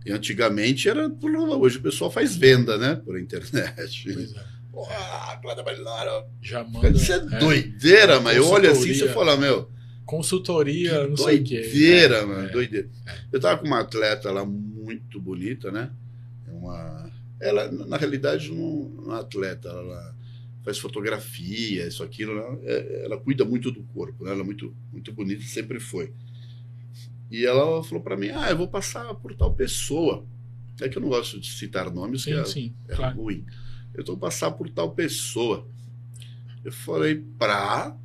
[0.08, 1.10] E antigamente era.
[1.10, 2.96] por- Hoje o pessoal faz venda, né?
[2.96, 4.04] Por internet.
[4.14, 4.44] Pois é.
[4.72, 4.96] Porra.
[6.42, 6.90] Já manda.
[6.90, 9.70] Isso é é, doideira, mas eu olho assim e você fala, meu.
[10.06, 11.60] Consultoria, não sei o quê.
[11.62, 12.52] Doideira, É, mano, é.
[12.52, 12.90] doideira.
[13.32, 15.92] Eu tava com uma atleta lá muito bonita, né?
[16.48, 17.12] É Uma...
[17.42, 20.16] Ela, na realidade, não não é atleta, ela
[20.64, 22.32] faz fotografia, isso, aquilo.
[22.38, 24.32] Ela, é- ela cuida muito do corpo, né?
[24.32, 26.12] Ela é muito, muito bonita, sempre foi.
[27.30, 30.26] E ela falou pra mim: Ah, eu vou passar por tal pessoa.
[30.80, 32.76] É que eu não gosto de citar nomes, que Sim, é, sim.
[32.88, 33.18] é Claro.
[33.18, 33.44] ruim.
[33.94, 35.68] Eu tô passar por tal pessoa.
[36.64, 37.96] Eu falei, pra.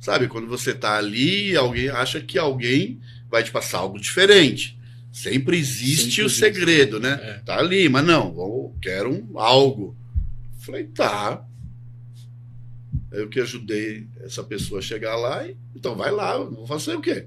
[0.00, 4.78] Sabe, quando você tá ali, alguém acha que alguém vai te passar algo diferente.
[5.12, 6.38] Sempre existe Sempre o existe.
[6.40, 7.18] segredo, né?
[7.22, 7.32] É.
[7.40, 9.96] Tá ali, mas não, eu quero um, algo.
[10.60, 11.44] Falei, tá.
[13.10, 16.94] Eu que ajudei essa pessoa a chegar lá, e, então vai lá, eu vou fazer
[16.94, 17.26] o quê?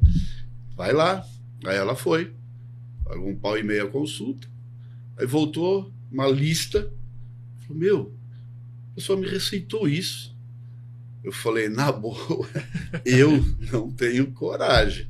[0.76, 1.26] Vai lá.
[1.64, 2.34] Aí ela foi,
[3.04, 4.48] pagou um pau e meio a consulta,
[5.18, 6.92] aí voltou uma lista,
[7.60, 8.16] falou, meu,
[8.92, 10.36] a pessoa me receitou isso.
[11.24, 12.48] Eu falei, na boa,
[13.06, 15.08] eu não tenho coragem.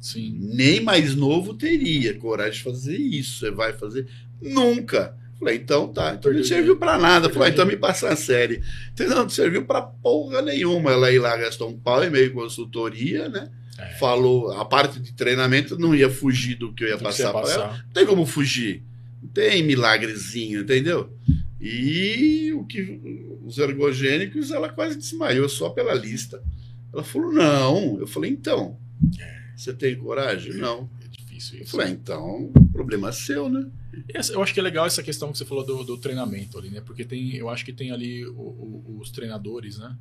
[0.00, 0.38] Sim.
[0.40, 3.40] Nem mais novo teria coragem de fazer isso.
[3.40, 4.06] Você vai fazer?
[4.40, 5.16] Nunca.
[5.38, 6.14] Falei, então tá.
[6.14, 7.28] Então não Perdeu serviu pra nada.
[7.28, 8.62] Falei, então me passa a série.
[8.92, 9.16] Entendeu?
[9.16, 10.92] Não serviu pra porra nenhuma.
[10.92, 13.50] Ela ir lá gastou um pau e meio consultoria, né?
[13.80, 13.94] É.
[13.98, 17.30] Falou, a parte de treinamento não ia fugir do que eu ia Do ia passar
[17.30, 17.68] pra ela.
[17.68, 17.84] passar.
[17.86, 18.82] Não tem como fugir.
[19.22, 21.12] Não tem milagrezinho, entendeu?
[21.60, 23.00] E o que
[23.44, 26.42] os ergogênicos, ela quase desmaiou só pela lista.
[26.92, 27.98] Ela falou: não.
[28.00, 28.78] Eu falei: então,
[29.56, 30.54] você tem coragem?
[30.54, 30.88] Não.
[31.04, 31.70] É difícil Eu isso.
[31.72, 33.66] falei: ah, então, o problema é seu, né?
[34.32, 36.80] Eu acho que é legal essa questão que você falou do, do treinamento ali, né?
[36.80, 39.94] Porque tem, eu acho que tem ali o- o- os treinadores, né?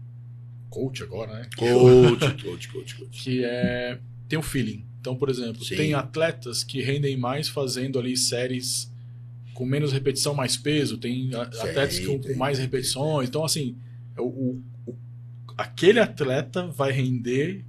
[0.69, 1.49] Coach agora, né?
[1.57, 3.23] Coach, coach, coach, coach.
[3.23, 4.85] Que é tem o feeling.
[5.01, 5.75] Então, por exemplo, Sim.
[5.75, 8.91] tem atletas que rendem mais fazendo ali séries
[9.53, 10.97] com menos repetição, mais peso.
[10.97, 13.27] Tem Sim, atletas com, tem, mais tem, repetições.
[13.27, 13.75] Então, assim,
[14.17, 14.95] o, o- o-
[15.57, 17.65] aquele atleta vai render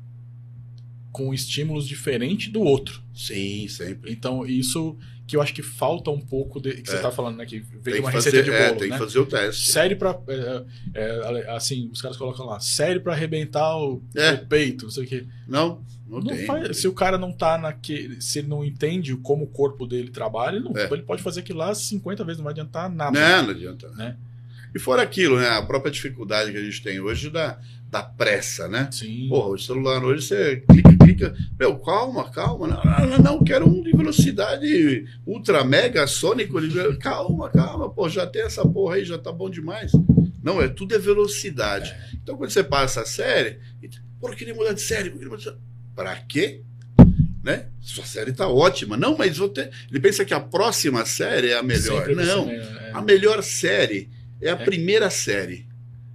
[1.12, 3.02] com estímulos diferentes do outro.
[3.14, 4.12] Sim, sempre.
[4.12, 4.96] Então, isso
[5.30, 7.00] que eu acho que falta um pouco de, que você É.
[7.00, 7.46] tá falando, né?
[7.46, 8.98] Que veio uma fazer, receita de é, bolo, tem né?
[8.98, 9.70] que fazer o teste.
[9.70, 10.18] Série pra.
[10.26, 10.64] é,
[10.94, 14.32] é, assim, os caras colocam lá, série pra arrebentar o, É.
[14.32, 15.26] o peito, não sei o quê.
[15.46, 16.46] Não, não, Não tem.
[16.46, 18.20] faz- se o cara não tá naquele.
[18.20, 20.92] Se ele não entende como o corpo dele trabalha, ele, não, É.
[20.92, 23.18] ele pode fazer aquilo lá 50 vezes, não vai adiantar nada.
[23.18, 23.88] Não, não adianta.
[23.92, 24.16] Né?
[24.74, 25.48] E fora aquilo, né?
[25.48, 27.58] A própria dificuldade que a gente tem hoje da,
[27.90, 28.88] da pressa, né?
[28.92, 29.28] Sim.
[29.28, 31.36] Porra, o celular hoje você clica, clica.
[31.58, 32.68] Meu, calma, calma.
[32.68, 36.56] Não, não, não, quero um de velocidade ultra mega sônico.
[37.00, 39.90] Calma, calma, pô, já tem essa porra aí, já tá bom demais.
[40.42, 41.94] Não, é tudo é velocidade.
[42.22, 43.58] Então quando você passa a série,
[44.22, 45.56] eu queria mudar de série, queria mudar de série.
[45.94, 46.62] Pra quê?
[47.42, 47.68] Né?
[47.80, 48.96] Sua série tá ótima.
[48.96, 49.70] Não, mas vou ter...
[49.90, 52.06] ele pensa que a próxima série é a melhor.
[52.06, 52.48] Sempre Não.
[52.48, 52.90] é.
[52.92, 54.10] A melhor série
[54.40, 54.64] é a É.
[54.64, 55.68] primeira série.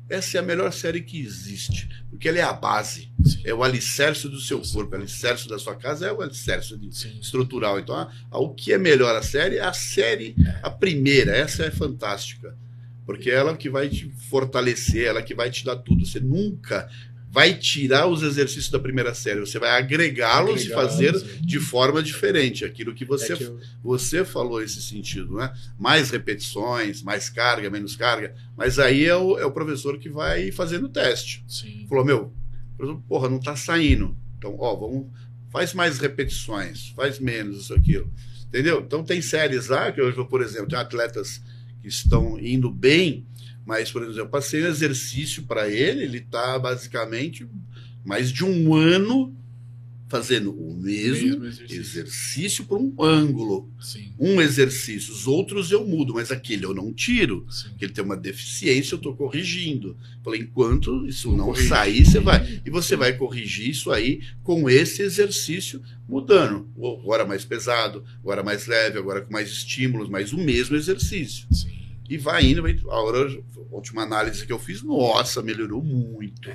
[0.08, 3.42] Essa é a melhor série que existe, porque ela é a base, Sim.
[3.44, 6.78] é o alicerce do seu corpo, é o alicerce da sua casa é o alicerce
[6.78, 7.80] de- estrutural.
[7.80, 11.64] Então, a- a- o que é melhor a série é a série, a primeira, essa
[11.66, 12.56] é fantástica,
[13.04, 16.06] porque ela que vai te fortalecer, ela que vai te dar tudo.
[16.06, 16.88] Você nunca
[17.36, 21.12] vai tirar os exercícios da primeira série, você vai agregá-los e fazer
[21.42, 25.54] de forma diferente, aquilo que você É que eu- você falou esse sentido, né?
[25.78, 28.34] Mais repetições, mais carga, menos carga.
[28.56, 31.44] Mas aí é o, é o professor que vai fazendo o teste.
[31.46, 31.86] Sim.
[31.90, 32.34] Falou, meu,
[33.10, 34.16] porra, não tá saindo.
[34.38, 35.08] Então, ó, vamos,
[35.52, 38.10] faz mais repetições, faz menos, isso, aquilo.
[38.48, 38.82] Entendeu?
[38.86, 41.42] Então tem séries lá, que hoje, por exemplo, tem atletas
[41.82, 43.26] que estão indo bem,
[43.66, 47.48] mas, por exemplo, eu passei um exercício para ele, ele tá basicamente
[48.04, 49.36] mais de um ano
[50.08, 51.82] fazendo o mesmo Mesmo exercício.
[51.82, 53.70] exercício por um ângulo.
[53.82, 54.14] Sim.
[54.20, 57.46] Um exercício, os outros eu mudo, mas aquele eu não tiro.
[57.50, 57.70] Sim.
[57.70, 59.98] Porque ele tem uma deficiência, eu estou corrigindo.
[60.24, 62.62] Falei, enquanto isso Não não sair, você vai.
[62.64, 66.70] E você vai corrigir isso aí com esse exercício mudando.
[66.78, 71.48] Agora mais pesado, agora mais leve, agora com mais estímulos, mas o mesmo exercício.
[71.52, 71.85] Sim.
[72.10, 72.62] E vai indo.
[72.62, 76.50] vai- A, hora, a última análise que eu fiz, nossa, melhorou muito.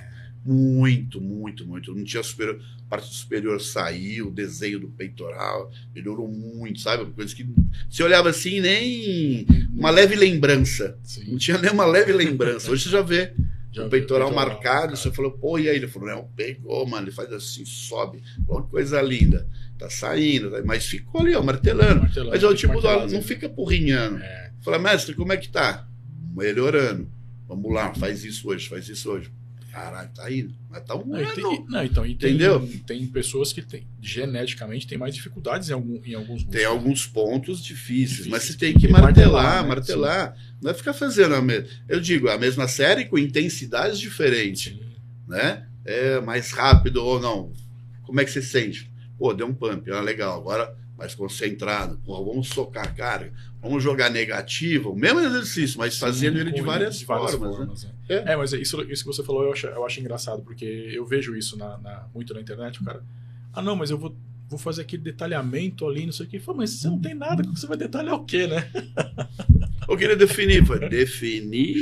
[0.44, 1.94] Muito, muito, muito.
[1.94, 7.04] Não tinha superior, parte superior saiu, o desenho do peitoral melhorou muito, sabe?
[7.12, 7.46] Coisa que
[7.90, 10.98] você olhava assim, nem uma leve lembrança.
[11.02, 11.32] Sim.
[11.32, 12.70] Não tinha nem uma leve lembrança.
[12.70, 13.34] Hoje você já vê
[13.72, 14.96] Já o peitoral marcado.
[14.96, 15.76] Você falou, pô, e aí?
[15.76, 17.06] Ele falou, não, pegou, mano.
[17.06, 18.22] Ele faz assim, sobe.
[18.48, 19.48] Uma coisa linda.
[19.78, 22.02] Tá saindo, tá- mas ficou ali, ó, martelando.
[22.02, 24.18] Martelando, Mas é o tipo, do, não fica porrinhando.
[24.18, 24.52] É.
[24.60, 25.88] Fala, mestre, como é que tá?
[26.36, 27.10] Melhorando.
[27.48, 29.32] Vamos lá, faz isso hoje, faz isso hoje.
[29.70, 30.52] Caralho, tá indo.
[30.68, 31.34] Mas tá um Não, e ano.
[31.34, 32.68] tem, não, então, e tem, Entendeu?
[32.86, 37.62] tem pessoas que tem, geneticamente têm mais dificuldades em, algum, em alguns Tem alguns pontos
[37.62, 39.68] difíceis, mas você tem que Tem que martelar, martelar, né?
[39.68, 40.36] martelar.
[40.60, 41.68] Não é ficar fazendo a mesma.
[41.88, 44.80] Eu digo, a mesma série com intensidades diferentes, Sim.
[45.28, 45.66] né?
[45.84, 47.52] É mais rápido ou não.
[48.02, 48.90] Como é que você sente?
[49.16, 50.38] Pô, deu um pump, ah, legal.
[50.38, 51.98] Agora mais concentrado.
[52.04, 53.32] Pô, vamos socar a carga.
[53.62, 54.90] Vamos jogar negativo.
[54.92, 57.84] O mesmo exercício, mas fazendo ele de várias, de várias formas.
[57.84, 57.90] né?
[58.08, 58.22] né?
[58.26, 58.32] É.
[58.32, 61.36] É, mas isso, isso que você falou eu acho, eu acho engraçado, porque eu vejo
[61.36, 63.02] isso na, na- muito na internet, o cara.
[63.52, 64.16] Ah, não, mas eu vou,
[64.48, 66.38] vou fazer aquele detalhamento ali, não sei o que.
[66.38, 68.66] Fala, mas você não tem nada, você vai detalhar o quê, né?
[69.88, 70.64] Eu queria definir.
[70.64, 71.74] Foi definir.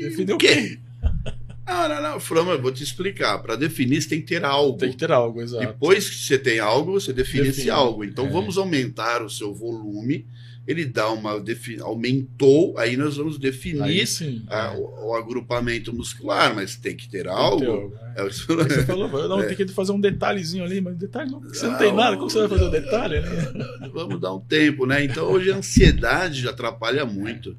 [0.00, 0.78] Definir o quê?
[1.68, 2.12] Não, não, não.
[2.14, 3.42] Mas eu vou te explicar.
[3.42, 4.78] Para definir, você tem que ter algo.
[4.78, 5.66] Tem que ter algo, exato.
[5.66, 8.02] Depois que você tem algo, você define, esse Define, algo.
[8.04, 8.30] Então é.
[8.30, 10.26] vamos aumentar o seu volume.
[10.68, 11.42] Ele dá uma.
[11.80, 14.44] aumentou, aí nós vamos definir sim.
[14.48, 14.76] a- é.
[14.76, 17.64] o, o agrupamento muscular, mas tem que ter Tem algo.
[17.64, 18.20] algo, é.
[18.20, 19.46] É você falou, não, É.
[19.46, 21.78] tem que fazer um detalhezinho ali, mas detalhe não, você não, Não.
[21.78, 23.28] tem nada, como você vai fazer o detalhe, né?
[23.94, 25.02] Vamos dar um tempo, né?
[25.02, 27.56] Então hoje a ansiedade já atrapalha muito.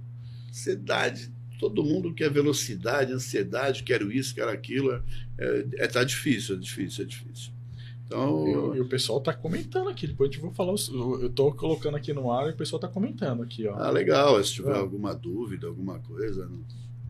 [0.49, 1.31] Ansiedade.
[1.59, 5.01] Todo mundo quer velocidade, ansiedade, quero isso, quero aquilo.
[5.37, 7.51] É, é, tá difícil, é difícil, é difícil.
[8.09, 11.51] Então, E, e o pessoal tá comentando aqui, depois eu vou falar, os- eu tô
[11.53, 13.75] colocando aqui no ar e o pessoal tá comentando aqui, ó.
[13.75, 14.43] ah, legal.
[14.43, 14.79] Se tiver É.
[14.79, 16.63] alguma dúvida, alguma coisa, não-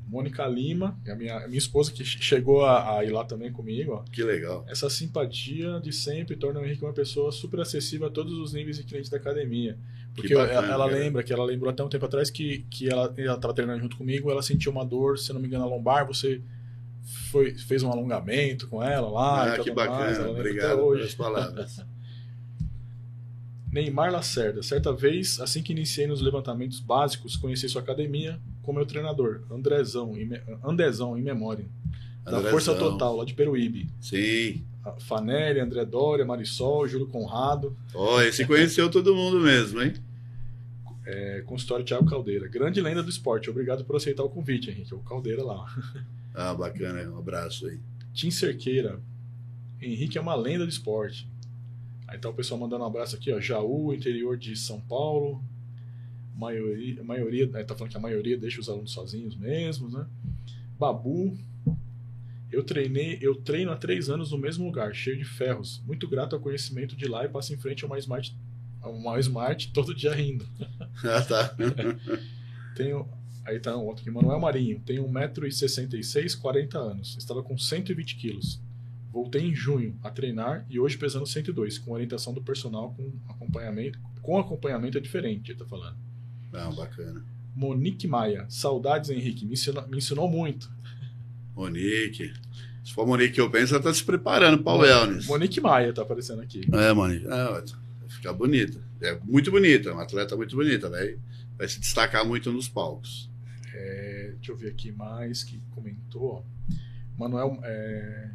[0.10, 3.24] Mônica Lima, é a minha, a minha esposa que che- chegou a, a ir lá
[3.24, 4.04] também comigo, ó.
[4.12, 4.66] que legal.
[4.68, 8.76] Essa simpatia de sempre torna o Henrique uma pessoa super acessível a todos os níveis
[8.78, 9.78] de clientes da academia.
[10.16, 11.00] Porque bacana, ela, ela cara.
[11.00, 14.30] lembra que ela lembrou até um tempo atrás que, que ela estava treinando junto comigo,
[14.32, 16.42] ela sentiu uma dor, se não me engano, na lombar, você
[17.30, 19.48] foi, fez um alongamento com ela lá.
[19.48, 20.12] e Ah, que mais, bacana.
[20.12, 21.00] até Obrigado hoje.
[21.00, 21.86] pelas palavras.
[23.72, 24.64] Neymar Lacerda.
[24.64, 30.16] Certa vez, assim que iniciei nos levantamentos básicos, conheci sua academia com meu treinador, Andrezão,
[30.18, 31.66] em, me- Andezão, em memória.
[32.24, 32.52] Da Andrezão.
[32.52, 33.88] Força Total, lá de Peruíbe.
[34.02, 34.64] Sim.
[35.00, 39.94] Fanelli, André Dória, Marisol, Júlio Conrado, Ó, esse conheceu todo mundo mesmo, hein?
[41.06, 42.48] é, consultório Thiago Caldeira.
[42.48, 43.50] Grande lenda do esporte.
[43.50, 44.94] Obrigado por aceitar o convite, Henrique.
[44.96, 45.66] O Caldeira lá.
[46.34, 47.02] Ah, bacana.
[47.10, 47.80] Um abraço aí.
[48.14, 49.02] Tim Cerqueira.
[49.82, 51.28] Henrique é uma lenda do esporte.
[52.08, 53.40] Aí tá o pessoal mandando um abraço aqui, ó.
[53.40, 55.44] Jaú, interior de São Paulo.
[56.36, 60.08] Maioria, maioria né, tá falando que a maioria deixa os alunos sozinhos mesmo, né?
[60.78, 61.38] Babu.
[62.52, 65.84] Eu treinei, eu treino há três anos no mesmo lugar, cheio de ferros.
[65.86, 68.36] Muito grato ao conhecimento de lá e passo em frente a uma Smart,
[68.82, 70.48] a uma Smart todo dia rindo.
[71.02, 71.56] Ah, tá.
[72.76, 73.08] Tenho.
[73.46, 74.82] Aí tá um outro aqui, Manuel Marinho.
[74.86, 77.16] Tenho 1,66m, 40 anos.
[77.18, 78.62] Estava com 120 quilos.
[79.12, 84.00] Voltei em junho a treinar e hoje pesando 102, com orientação do personal com acompanhamento.
[84.22, 85.98] Com acompanhamento é diferente, ele tá falando.
[86.52, 87.26] Não, bacana.
[87.56, 88.46] Monique Maia.
[88.50, 89.46] Saudades, Henrique.
[89.46, 90.70] Me ensinou, me ensinou muito.
[91.56, 92.32] Monique.
[92.84, 95.26] Se for Monique que eu penso, ela tá se preparando para o wellness.
[95.26, 96.62] Monique Maia tá aparecendo aqui.
[96.72, 97.26] É, Monique.
[97.26, 97.64] É, vai
[98.10, 98.80] ficar bonita.
[99.02, 100.90] É muito bonita, é uma atleta muito bonita.
[100.90, 101.18] Vai,
[101.58, 103.29] vai se destacar muito nos palcos.
[103.82, 106.46] É, deixa eu ver aqui mais que comentou.
[107.18, 107.60] Manuel.
[107.64, 108.30] É...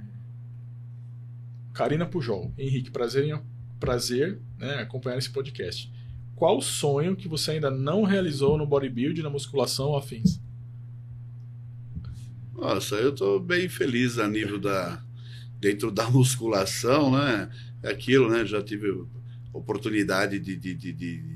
[1.75, 2.55] Karina Pujol.
[2.57, 3.39] Henrique, prazer, em,
[3.79, 5.93] prazer né, acompanhar esse podcast.
[6.35, 10.41] Qual sonho que você ainda não realizou no bodybuilding, na musculação ou afins?
[12.55, 15.05] Nossa, eu estou bem feliz a nível da.
[15.61, 17.51] dentro da musculação, né?
[17.83, 18.47] É aquilo, né?
[18.47, 19.05] Já tive
[19.53, 21.34] oportunidade de, de, de, de, de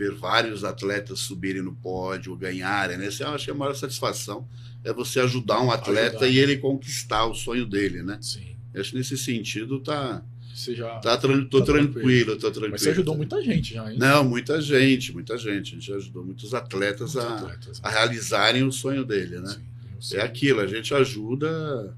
[0.00, 3.06] ver vários atletas subirem no pódio, ganharem, né?
[3.06, 4.48] Essa eu acho que a maior satisfação
[4.82, 6.28] é você ajudar um atleta Ajudar.
[6.28, 8.18] e ele conquistar o sonho dele, né?
[8.22, 8.56] Sim.
[8.72, 10.22] Eu acho que nesse sentido tá.
[10.54, 10.98] Você já.
[11.00, 12.72] tá tran- tô Tá tranquilo, tô tranquilo.
[12.72, 13.98] Mas você ajudou muita gente já, hein?
[13.98, 15.74] Não, muita gente, muita gente.
[15.74, 17.80] A gente ajudou muitos atletas Muitos a, atletas.
[17.82, 19.56] a realizarem o sonho dele, né?
[20.00, 20.16] Sim.
[20.16, 21.94] É aquilo, a gente ajuda.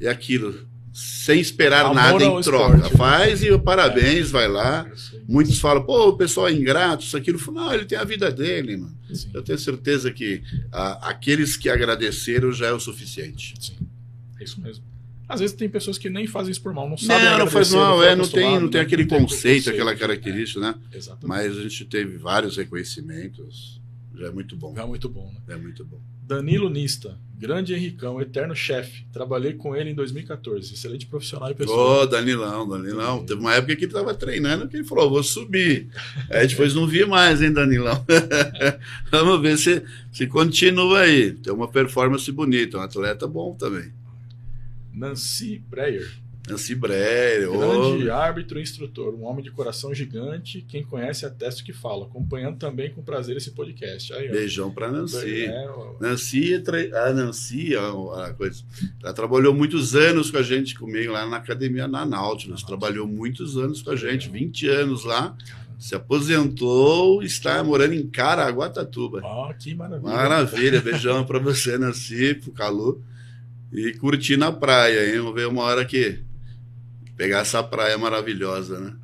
[0.00, 0.66] É aquilo.
[0.96, 2.76] Sem esperar Amor nada em troca.
[2.76, 2.96] esporte, né?
[2.96, 4.88] Faz e o parabéns, vai lá.
[4.94, 5.20] Sei.
[5.28, 7.40] Muitos falam, pô, o pessoal é ingrato, isso, aquilo.
[7.52, 8.96] Não, ele tem a vida dele, mano.
[9.12, 10.40] Sim, Eu tenho certeza que
[10.70, 13.54] ah, aqueles que agradeceram já é o suficiente.
[13.58, 13.76] sim.
[14.40, 14.84] É isso mesmo.
[15.28, 17.72] Às vezes tem pessoas que nem fazem isso por mal, não sabem Não, não faz
[17.72, 18.86] mal, é, não tem, não tem né?
[18.86, 20.74] aquele conceito, conceito, aquela característica, né?
[20.92, 21.26] É, exatamente.
[21.26, 23.80] Mas a gente teve vários reconhecimentos.
[24.14, 24.74] Já é muito bom.
[24.76, 25.54] É muito bom, né?
[25.54, 25.98] É muito bom.
[26.26, 29.04] Danilo Nista, grande Henricão, eterno chefe.
[29.12, 30.72] Trabalhei com ele em 2014.
[30.72, 32.02] Excelente profissional e pessoa.
[32.02, 33.26] Ô, Danilão, Danilão.
[33.26, 35.88] Teve uma época que ele tava treinando que ele falou, vou subir.
[36.30, 38.04] Aí depois não vi mais, hein, Danilão?
[39.12, 41.32] Vamos ver se, se continua aí.
[41.32, 43.92] Tem uma performance bonita, um atleta bom também.
[44.94, 46.10] Nancy Breyer,
[46.48, 50.62] Nancy Breyer, grande árbitro e instrutor, um homem de coração gigante.
[50.68, 52.04] Quem conhece atesta o que fala.
[52.04, 54.12] Acompanhando também com prazer esse podcast.
[54.12, 55.46] Aí, beijão pra Nancy.
[55.46, 56.62] É, ó, Nancy,
[56.92, 58.62] a Nancy, a, a coisa,
[59.02, 62.62] ela trabalhou muitos anos com a gente, comigo lá na academia na Nautilus.
[62.62, 65.34] Trabalhou muitos anos com a gente, 20 anos lá.
[65.78, 69.20] Se aposentou, está morando em Caraguatatuba.
[69.24, 70.12] ó, que maravilha.
[70.12, 73.02] Maravilha, beijão pra você, Nancy, pro Calu.
[73.72, 75.18] E curtir na praia, hein?
[75.18, 76.22] Vamos ver uma hora que
[77.16, 78.94] pegar essa praia maravilhosa, né?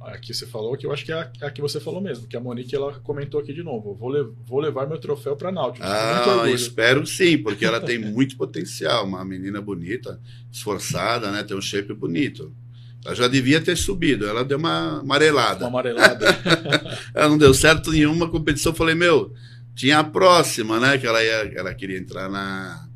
[0.00, 2.26] Aqui você falou que eu acho que é a, é a que você falou mesmo,
[2.26, 3.94] que a Monique ela comentou aqui de novo.
[3.94, 5.84] Vou, le- vou levar meu troféu para Náutico.
[5.86, 9.04] Ah, espero sim, porque ela tem muito potencial.
[9.04, 10.18] Uma menina bonita,
[10.50, 11.42] esforçada, né?
[11.42, 12.54] Tem um shape bonito.
[13.04, 15.66] Ela já devia ter subido, ela deu uma Uma amarelada.
[15.66, 16.26] amarelada.
[17.14, 18.72] Ela não deu certo em uma competição.
[18.72, 19.32] Eu falei, meu,
[19.74, 20.96] tinha a próxima, né?
[20.98, 22.87] Que ela, ia, ela queria entrar na,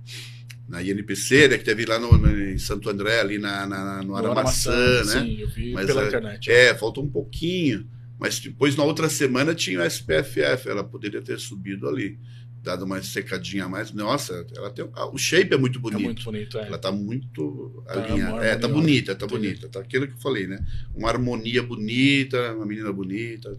[0.73, 1.59] na INPC, né?
[1.59, 5.21] Que teve lá no, no- em Santo André, ali na, na- no Aramaçã, né?
[5.23, 6.51] Sim, eu vi Mas pela é- internet.
[6.51, 7.87] É, faltou um pouquinho.
[8.19, 10.69] Mas depois, na outra semana, tinha o SPFF.
[10.69, 12.19] Ela poderia ter subido ali,
[12.63, 13.93] dado uma secadinha a mais.
[13.93, 16.03] Nossa, ela tem, ah, o shape é muito É bonito.
[16.05, 16.67] muito bonito, é.
[16.69, 18.45] Ela tá muito Tá alinhada.
[18.45, 19.41] É, tá bonita, tá entendi.
[19.49, 19.69] bonita.
[19.69, 20.65] Tá aquilo que eu falei, né?
[20.95, 23.55] Uma harmonia bonita, uma menina bonita,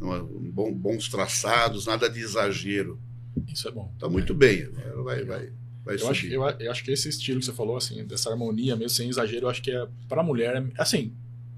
[0.00, 3.00] uma- um bom- bons traçados, nada de exagero.
[3.48, 3.92] Isso é bom.
[3.98, 4.68] Tá muito bem.
[4.84, 5.48] Ela vai, vai,
[5.84, 8.74] vai Eu acho, eu, eu acho que esse estilo que você falou, assim, dessa harmonia
[8.76, 11.12] mesmo, sem exagero, eu acho que é pra mulher, é- assim,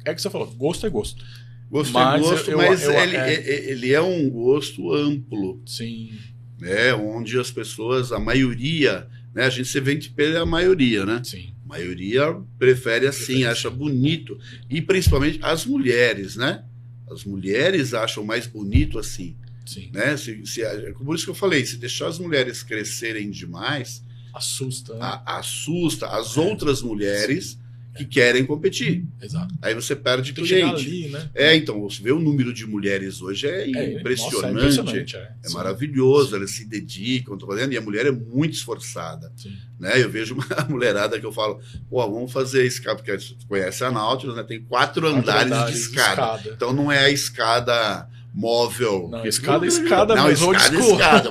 [0.04, 1.24] é o que você falou, gosto é gosto.
[1.70, 5.60] Gosto mas é gosto, eu- mas eu- ele, é- é- ele é um gosto amplo.
[5.66, 6.12] Sim,
[6.60, 11.20] né, onde as pessoas, a maioria, né, a gente se vende pela maioria, né?
[11.24, 11.50] sim.
[11.64, 13.76] A maioria prefere assim, acha assim.
[13.76, 14.38] bonito.
[14.70, 16.62] E principalmente as mulheres, né?
[17.10, 19.34] As mulheres acham mais bonito assim,
[19.66, 19.90] Sim.
[19.92, 20.14] né?
[20.16, 24.04] Se, se, é por isso que eu falei, se deixar as mulheres crescerem demais,
[24.34, 24.98] Assusta, né?
[25.02, 27.58] a- assusta as outras mulheres
[27.96, 29.06] que querem competir.
[29.22, 29.54] Exato.
[29.62, 30.88] Aí você perde Tudo chegar gente.
[30.88, 31.30] ali, né?
[31.32, 34.52] É, então, você vê o número de mulheres hoje é, É, nossa, é impressionante.
[34.56, 35.32] impressionante, é.
[35.44, 39.32] É maravilhoso, elas se dedicam, tô fazendo, e a mulher é muito esforçada.
[39.36, 39.56] Sim.
[39.78, 40.02] Né?
[40.02, 43.16] Eu vejo uma mulherada que eu falo, pô, vamos fazer escada, porque
[43.46, 44.42] conhece a Nautilus, né?
[44.42, 46.50] Tem quatro, Quatro andares, de escada.
[46.50, 49.08] Então não é a escada móvel.
[49.10, 50.92] Não, escada, escada não, mesmo, old escada, school.
[50.94, 51.30] escada.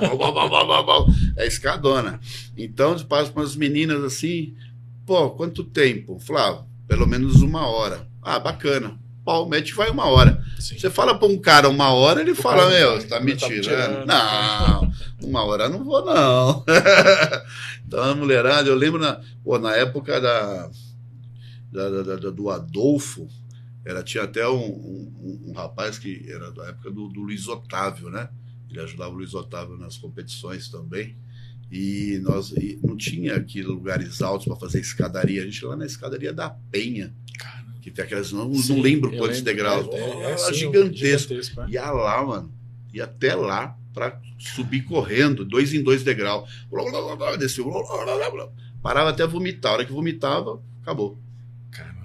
[1.36, 2.20] É escadona.
[2.56, 4.54] Então, eu passo para as meninas assim,
[5.06, 6.18] pô, quanto tempo?
[6.18, 8.06] Flávio, pelo menos uma hora.
[8.22, 8.98] Ah, bacana.
[9.24, 10.42] pau, mete vai uma hora.
[10.58, 10.78] Sim.
[10.78, 13.48] Você fala pra um cara uma hora, ele O fala, meu, você tá me tá
[13.48, 14.04] me tirando.
[14.04, 14.06] tirando.
[14.06, 16.64] Não, uma hora eu não vou, não.
[17.86, 20.70] então a mulherada, eu lembro na, pô, na época da,
[21.72, 23.26] da- da- da- do Adolfo,
[23.84, 28.10] era, tinha até um, um- um rapaz que era da época do, do Luiz Otávio,
[28.10, 28.28] né?
[28.70, 31.16] Ele ajudava o Luiz Otávio nas competições também.
[31.70, 35.42] E nós e não tinha aqui lugares altos para fazer escadaria.
[35.42, 38.30] A gente ia lá na escadaria da Penha, Cara, que tem aquelas.
[38.32, 39.44] Não, sim, não lembro quantos lembro.
[39.44, 39.88] degraus.
[39.92, 41.28] É, é, sim, gigantesco.
[41.28, 41.70] gigantesco, é.
[41.70, 42.52] Ia lá, mano.
[42.92, 46.48] Ia até lá para subir correndo, dois em dois degraus.
[47.38, 47.70] Desceu.
[48.82, 49.72] Parava até vomitar.
[49.72, 51.18] A hora que vomitava, acabou.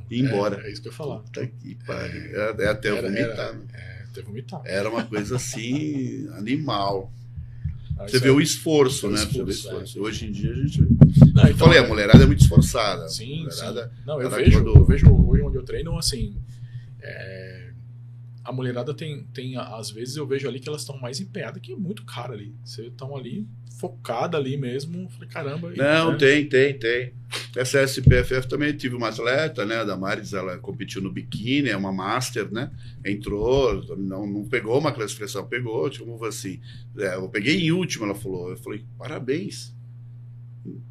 [0.10, 0.62] E embora.
[0.64, 1.20] É, é isso que eu ia falar.
[1.20, 2.22] Puta que pariu.
[2.42, 3.30] É, é até Era- vomitar.
[3.30, 3.62] era- né?
[3.74, 4.62] É, até vomitar.
[4.66, 7.12] Era uma coisa assim, animal.
[7.98, 9.18] Ah, Você isso vê é- o esforço, o né?
[9.20, 10.02] Você vê o esforço, esforço.
[10.02, 10.82] Hoje em dia a gente.
[10.82, 10.88] Não,
[11.44, 13.08] Eu então, falei, a é- mulherada é muito esforçada.
[13.10, 13.66] Sim, sim.
[14.06, 16.36] Não, eu vejo, quando- eu vejo hoje onde eu treino, assim.
[17.02, 17.59] é,
[18.50, 19.56] a mulherada tem, tem.
[19.58, 22.56] Às vezes eu vejo ali que elas estão mais empenhadas, que é muito cara ali.
[22.66, 23.48] Você estão ali,
[23.80, 25.08] focada ali mesmo.
[25.12, 25.72] Falei, caramba.
[25.76, 26.18] Não, né?
[26.18, 27.14] tem, tem, tem.
[27.56, 29.78] Essa SPFF também tive uma atleta, né?
[29.78, 32.72] A Damares, ela competiu no biquíni, é uma master, né?
[33.06, 36.60] Entrou, não, não pegou uma classificação, pegou, tipo assim.
[36.98, 38.50] é, eu peguei em último, ela falou.
[38.50, 39.78] Eu falei, parabéns.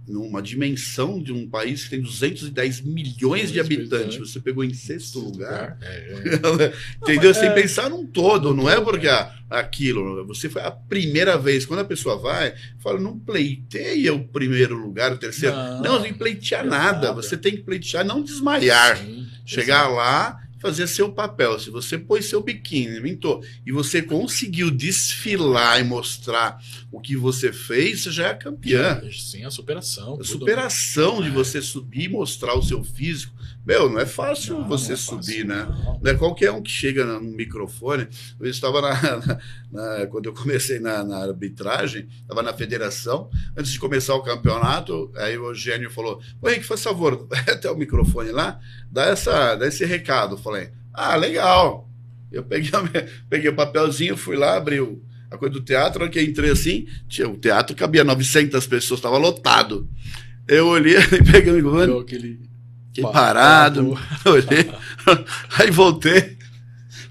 [0.07, 4.65] Numa dimensão de um país que tem 210 milhões de Milhões de habitantes, você pegou
[4.65, 5.79] em sexto lugar.
[5.83, 6.73] É, é.
[7.03, 7.35] Entendeu?
[7.35, 11.67] Sem pensar num todo, não é porque ah, aquilo, você foi a primeira vez.
[11.67, 15.55] Quando a pessoa vai, fala, não pleiteia o primeiro lugar, o terceiro.
[15.55, 17.13] Não, Não, pleitear nada.
[17.13, 18.97] Você tem que pleitear, não desmaiar.
[18.99, 21.59] Sim, Chegar lá fazer seu papel.
[21.59, 26.61] Se você pôs seu biquíni, mentor, e você conseguiu desfilar e mostrar
[26.91, 29.01] o que você fez, você já é campeã.
[29.13, 30.15] Sim, a superação.
[30.15, 31.31] A tudo, superação de É.
[31.31, 33.37] você subir e mostrar o seu físico.
[33.67, 35.67] Meu, não é fácil Não, você não é subir, fácil, né?
[35.85, 36.01] não.
[36.03, 38.09] Não é qualquer um que chega no microfone.
[38.41, 38.95] Eu estava na,
[39.27, 39.39] na-
[39.71, 43.29] na- quando eu comecei na, na arbitragem, estava na federação.
[43.57, 47.71] Antes de começar o campeonato, aí o Eugênio falou: Ô Henrique, faz favor, vai até
[47.71, 48.59] o microfone lá,
[48.91, 50.35] dá, essa, dá esse recado.
[50.35, 51.89] Eu falei: Ah, legal.
[52.31, 55.99] Eu peguei, minha- peguei o papelzinho, fui lá, abri o- a coisa do teatro.
[55.99, 59.89] Na hora que eu entrei assim, tinha, o teatro cabia 900 pessoas, estava lotado.
[60.47, 62.41] Eu olhei e peguei o microfone, aquele.
[62.89, 64.71] fiquei pa- parado, olhei,
[65.59, 66.39] aí voltei,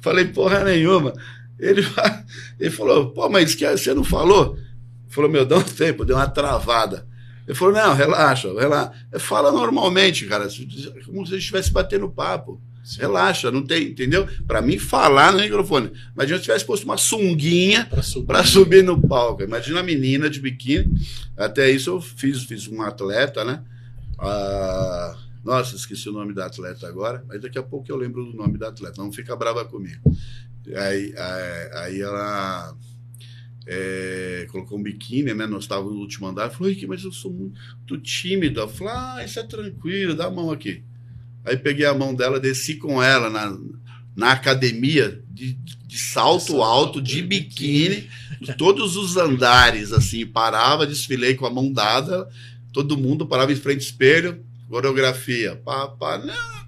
[0.02, 1.14] falei porra nenhuma.
[1.60, 1.82] Ele,
[2.60, 4.56] ele falou, pô, mas que você não falou?
[4.56, 7.08] Ele falou, meu, dá um tempo, deu uma travada.
[7.48, 8.92] Ele falou, não, relaxa, relaxa.
[9.20, 10.48] Fala normalmente, cara,
[11.06, 12.62] como se a gente estivesse batendo papo.
[12.84, 14.26] Sim, Relaxa, não tem, entendeu?
[14.48, 15.92] Pra mim, falar no microfone.
[16.16, 18.26] Imagina se eu tivesse posto uma sunguinha Pra subir.
[18.26, 19.44] para subir no palco.
[19.44, 20.90] Imagina a menina de biquíni.
[21.36, 23.62] Até isso eu fiz, fiz um atleta, né?
[24.18, 28.38] Ah, nossa, esqueci o nome da atleta agora, mas daqui a pouco eu lembro do
[28.38, 29.02] nome da atleta.
[29.02, 30.02] Não fica brava comigo.
[30.76, 32.76] Aí, aí, aí ela
[33.66, 35.46] é, colocou um biquíni, né?
[35.46, 36.50] Nós estávamos no último andar.
[36.50, 38.62] Falou, Rick, mas eu sou muito tímida.
[38.62, 40.84] Eu falei, ah, isso é tranquilo, dá a mão aqui.
[41.44, 43.58] Aí peguei a mão dela, desci com ela na,
[44.16, 48.10] na academia de, de salto alto, de de biquíni,
[48.58, 52.28] todos os andares, assim, parava, desfilei com a mão dada,
[52.74, 56.68] todo mundo parava em frente ao espelho, coreografia, pá, pá, não.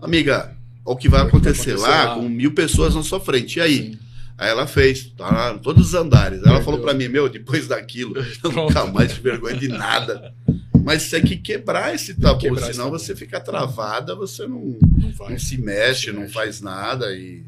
[0.00, 0.53] Amiga,
[0.84, 2.14] o que vai O que vai acontecer, acontecer lá, lá?
[2.16, 3.76] com mil pessoas na sua frente, e aí?
[3.92, 3.98] Sim.
[4.36, 6.38] Aí ela fez, tá lá, todos os andares.
[6.40, 6.64] Ela Perdeu.
[6.64, 10.34] falou pra mim, meu, depois daquilo, eu nunca mais tive vergonha de nada.
[10.84, 12.98] Mas tem que quebrar esse tabu, Quebrar esse senão tabu.
[12.98, 16.34] você fica travada, você não, Não não se mexe, não mexe.
[16.34, 17.44] faz nada e.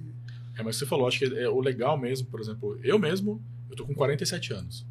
[0.56, 3.76] É, mas você falou, acho que é o legal mesmo, por exemplo, eu mesmo, eu
[3.76, 4.86] tô com 47 anos.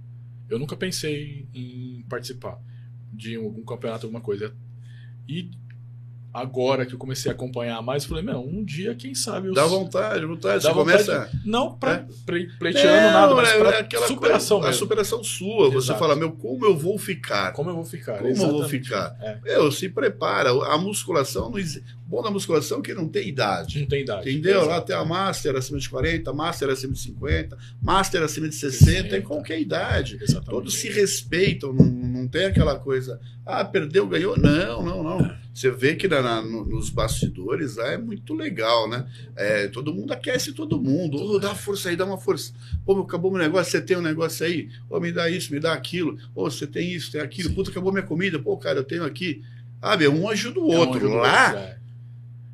[0.48, 2.60] Eu nunca pensei em participar
[3.12, 4.54] de algum campeonato, alguma coisa.
[5.28, 5.50] E
[6.36, 9.54] agora que eu comecei a acompanhar mais, eu falei, meu, um dia, quem sabe eu.
[9.54, 10.64] Dá vontade, vontade.
[10.64, 11.30] Dá você vontade começa.
[11.46, 12.06] Não pra É.
[12.26, 15.70] ple- pleiteando nada, mas é, pra é aquela superação coisa, a superação sua.
[15.70, 16.00] Você Exato.
[16.00, 17.54] fala, meu, como eu vou ficar?
[17.54, 18.18] Como eu vou ficar?
[18.18, 18.84] Como eu vou Exatamente.
[18.84, 19.16] ficar?
[19.22, 19.40] É.
[19.44, 20.50] Meu, se prepara.
[20.52, 21.86] A musculação não existe.
[22.08, 23.80] Bom da musculação é que não tem idade.
[23.80, 24.30] Não tem idade.
[24.30, 24.60] Entendeu?
[24.60, 24.88] Lá Exato.
[24.88, 28.96] tem a Master acima de 40, Master acima de 50, Master acima de 60, em
[29.10, 29.22] 60.
[29.22, 30.16] qualquer idade.
[30.22, 30.50] Exatamente.
[30.52, 34.38] Todos se respeitam, não, não tem aquela coisa, ah, perdeu, ganhou.
[34.38, 35.45] Não, não, não.
[35.56, 39.08] Você vê que na- na- no- nos bastidores lá é muito legal, né?
[39.38, 41.16] É, todo mundo aquece todo mundo.
[41.18, 42.52] Ô, dá força aí, dá uma força.
[42.86, 44.68] Pô, acabou meu negócio, você tem um negócio aí?
[44.90, 46.18] Ô, me dá isso, me dá aquilo.
[46.36, 47.48] Ô, você tem isso, tem aquilo.
[47.50, 47.56] Sim.
[47.56, 48.38] Puta, acabou minha comida.
[48.38, 49.42] Pô, cara, eu tenho aqui.
[49.82, 50.98] Ah, meu, um ajuda o É um outro.
[50.98, 51.78] ajuda o Lá outro, é.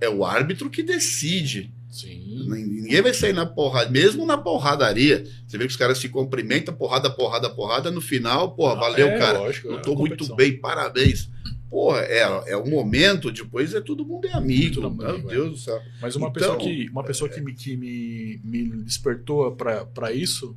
[0.02, 1.73] é o árbitro que decide.
[1.90, 2.45] Sim.
[2.48, 5.26] Ninguém vai sair na porrada, mesmo na porradaria.
[5.48, 7.90] Você vê que os caras se cumprimentam, porrada, porrada, porrada.
[7.90, 9.40] No final, porra, Não, valeu, é, cara.
[9.40, 10.36] lógico, eu é tô uma muito competição.
[10.36, 11.30] bem, parabéns.
[11.72, 14.76] Porra, é, é o momento, depois é todo mundo é amigo.
[14.76, 15.81] Todo mundo é meu amigo, Deus do céu.
[16.02, 20.11] Mas uma Então, pessoa que, uma pessoa que, me, que me, me despertou pra, pra
[20.11, 20.56] isso,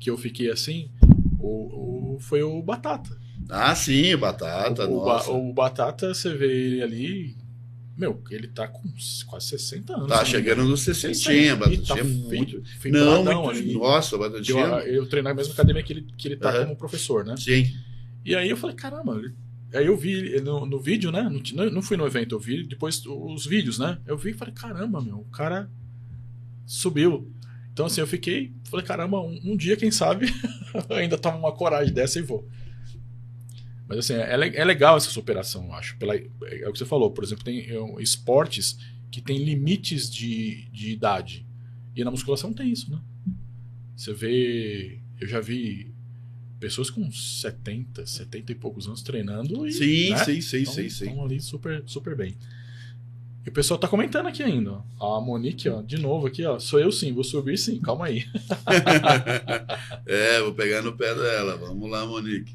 [0.00, 0.90] que eu fiquei assim,
[1.38, 3.16] o, o- foi o Batata.
[3.48, 5.30] Ah, sim, batata, o, o Ba- nossa.
[5.30, 7.36] o Batata, você vê ele ali.
[7.96, 8.82] Meu, ele tá com
[9.26, 10.08] quase 60 anos.
[10.08, 12.62] Tá me chegando nos 60, E batatinha tá muito.
[12.90, 13.50] Não, muito.
[13.50, 13.72] ali.
[13.74, 14.58] Nossa, Eu, batatinha.
[14.86, 16.64] eu treino na mesma academia que ele, que ele tá Aham.
[16.64, 17.36] como professor, né?
[17.38, 17.72] Sim.
[18.24, 19.34] E aí eu falei, caramba, ele-
[19.76, 21.30] aí eu vi ele no, no vídeo, né?
[21.54, 23.98] Não, não fui no evento, eu vi depois os vídeos, né?
[24.06, 25.70] Eu vi e falei, caramba, meu, o cara
[26.66, 27.32] subiu.
[27.72, 30.26] Então assim, eu fiquei, falei, caramba, um, um dia, quem sabe,
[30.90, 32.48] ainda tomo uma coragem dessa e vou.
[33.88, 35.96] Mas assim, é, le- é legal essa superação, eu acho.
[35.96, 38.76] Pela, é o que você falou, por exemplo, tem é, esportes
[39.10, 41.46] que tem limites de, de idade.
[41.94, 43.00] E na musculação tem isso, né?
[43.96, 45.00] Você vê.
[45.20, 45.94] Eu já vi
[46.60, 49.72] pessoas com 70, 70 e poucos anos treinando e.
[49.72, 50.24] Sim, né?
[50.24, 51.04] sim, sim, Então, sim, sim.
[51.08, 52.36] Estão ali super, super bem.
[53.44, 54.82] E o pessoal tá comentando aqui ainda.
[54.98, 55.18] ó.
[55.18, 56.58] A Monique, ó, de novo aqui, ó.
[56.58, 58.24] Sou eu sim, vou subir sim, calma aí.
[60.06, 61.56] é, vou pegar no pé dela.
[61.56, 62.54] Vamos lá, Monique.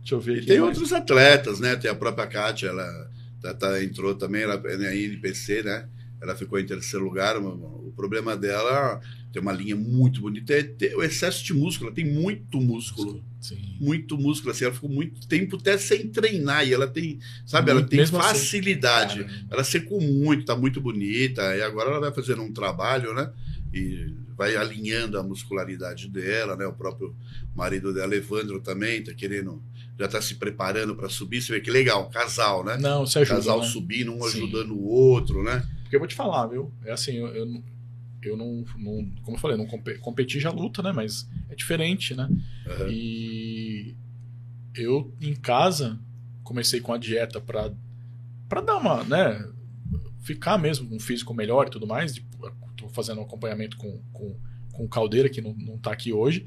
[0.00, 0.46] Deixa eu ver E aqui.
[0.46, 0.70] tem mais.
[0.70, 1.76] outros atletas, né?
[1.76, 3.10] Tem a própria Kátia, ela
[3.40, 5.86] tá, tá- entrou também, ela é na INPC, né?
[6.20, 7.36] Ela ficou em terceiro lugar.
[7.36, 9.00] O, problema dela
[9.32, 11.88] tem uma linha muito bonita, é ter o excesso de músculo.
[11.88, 13.24] Ela tem muito músculo.
[13.40, 13.58] Sim.
[13.80, 16.66] Muito músculo, assim, ela ficou muito tempo até sem treinar.
[16.66, 18.28] E ela tem, sabe, ela Muito- tem mesmo assim.
[18.38, 19.24] facilidade.
[19.24, 19.46] Caramba.
[19.50, 21.56] Ela secou muito, tá muito bonita.
[21.56, 23.32] E agora ela vai fazendo um trabalho, né?
[23.72, 26.64] E vai alinhando a muscularidade dela, né?
[26.66, 27.14] O próprio
[27.56, 29.60] marido dela, Evandro, também tá querendo,
[29.98, 31.42] já tá se preparando para subir.
[31.42, 32.76] Você vê que legal, casal, né?
[32.78, 33.36] Não, você ajuda.
[33.36, 33.66] casal né?
[33.66, 34.38] subindo, um Sim.
[34.44, 35.66] ajudando o outro, né?
[35.88, 36.70] Porque eu vou te falar, viu?
[36.84, 37.64] É assim, eu, eu, não-
[38.22, 39.10] eu não, não.
[39.22, 40.92] Como eu falei, não compe- competi já luta, né?
[40.92, 42.28] Mas é diferente, né?
[42.66, 42.88] Aham.
[42.90, 43.96] E
[44.74, 45.98] eu, em casa,
[46.44, 47.72] comecei com a dieta pra,
[48.48, 49.42] pra dar uma, né?
[50.20, 52.20] Ficar mesmo com um físico melhor e tudo mais.
[52.76, 54.38] Tô fazendo um acompanhamento com, com,
[54.72, 56.46] com o Caldeira, que não, não tá aqui hoje.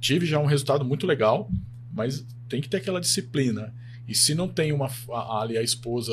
[0.00, 1.48] Tive já um resultado muito legal,
[1.92, 3.72] mas tem que ter aquela disciplina.
[4.08, 6.12] E se não tem uma a- ali a esposa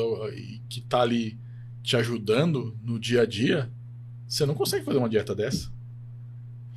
[0.68, 1.36] que tá ali
[1.84, 3.70] te ajudando no dia a dia,
[4.26, 5.72] você não consegue fazer uma dieta dessa.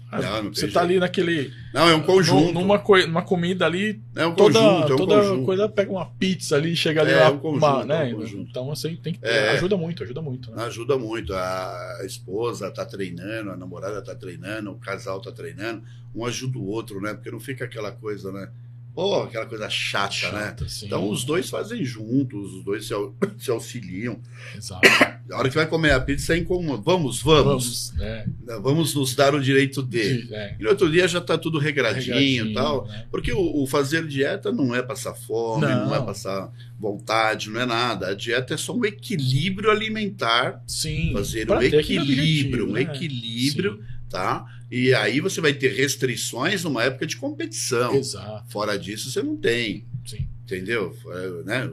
[0.09, 0.79] Ah, Não, não você tá jeito.
[0.79, 2.53] ali naquele Não, é um conjunto.
[2.53, 5.45] nu- Numa, numa comida ali, é um toda, conjunto, é um toda conjunto.
[5.45, 8.13] coisa pega uma pizza ali, chega ali É, uma, um conjunto, uma, é né?
[8.15, 8.49] um conjunto.
[8.49, 9.49] Então assim tem que É.
[9.51, 10.63] ajuda muito, ajuda muito, né?
[10.63, 11.33] Ajuda muito.
[11.33, 15.83] A esposa tá treinando, a namorada tá treinando, o casal tá treinando.
[16.15, 17.13] Um ajuda o outro, né?
[17.13, 18.49] Porque não fica aquela coisa, né?
[18.97, 20.45] Pô, aquela coisa chata, né?
[20.47, 20.87] Chato, assim.
[20.87, 24.19] Então os dois fazem juntos, os dois se, au- se auxiliam.
[24.55, 24.81] Exato.
[25.29, 26.81] A hora que vai comer a pizza é em comum.
[26.81, 27.91] Vamos, vamos.
[27.91, 28.25] Vamos, né?
[28.63, 30.33] Vamos nos dar o direito de.
[30.33, 32.87] é, E no outro dia já tá tudo regradinho e tal.
[32.87, 33.05] né?
[33.11, 35.87] Porque o, o fazer dieta não é passar fome, não.
[35.87, 35.95] Não.
[35.95, 36.49] é passar
[36.79, 38.07] vontade, não é nada.
[38.07, 40.63] A dieta é só um equilíbrio alimentar.
[40.65, 41.11] Sim.
[41.11, 42.81] Fazer pra um equilíbrio, um né?
[42.83, 44.45] equilíbrio, tá?
[44.71, 47.93] E aí você vai ter restrições numa época de competição.
[47.95, 48.49] Exato.
[48.51, 50.27] Fora disso, você não tem, Sim.
[50.43, 50.95] entendeu?
[51.07, 51.71] É, né?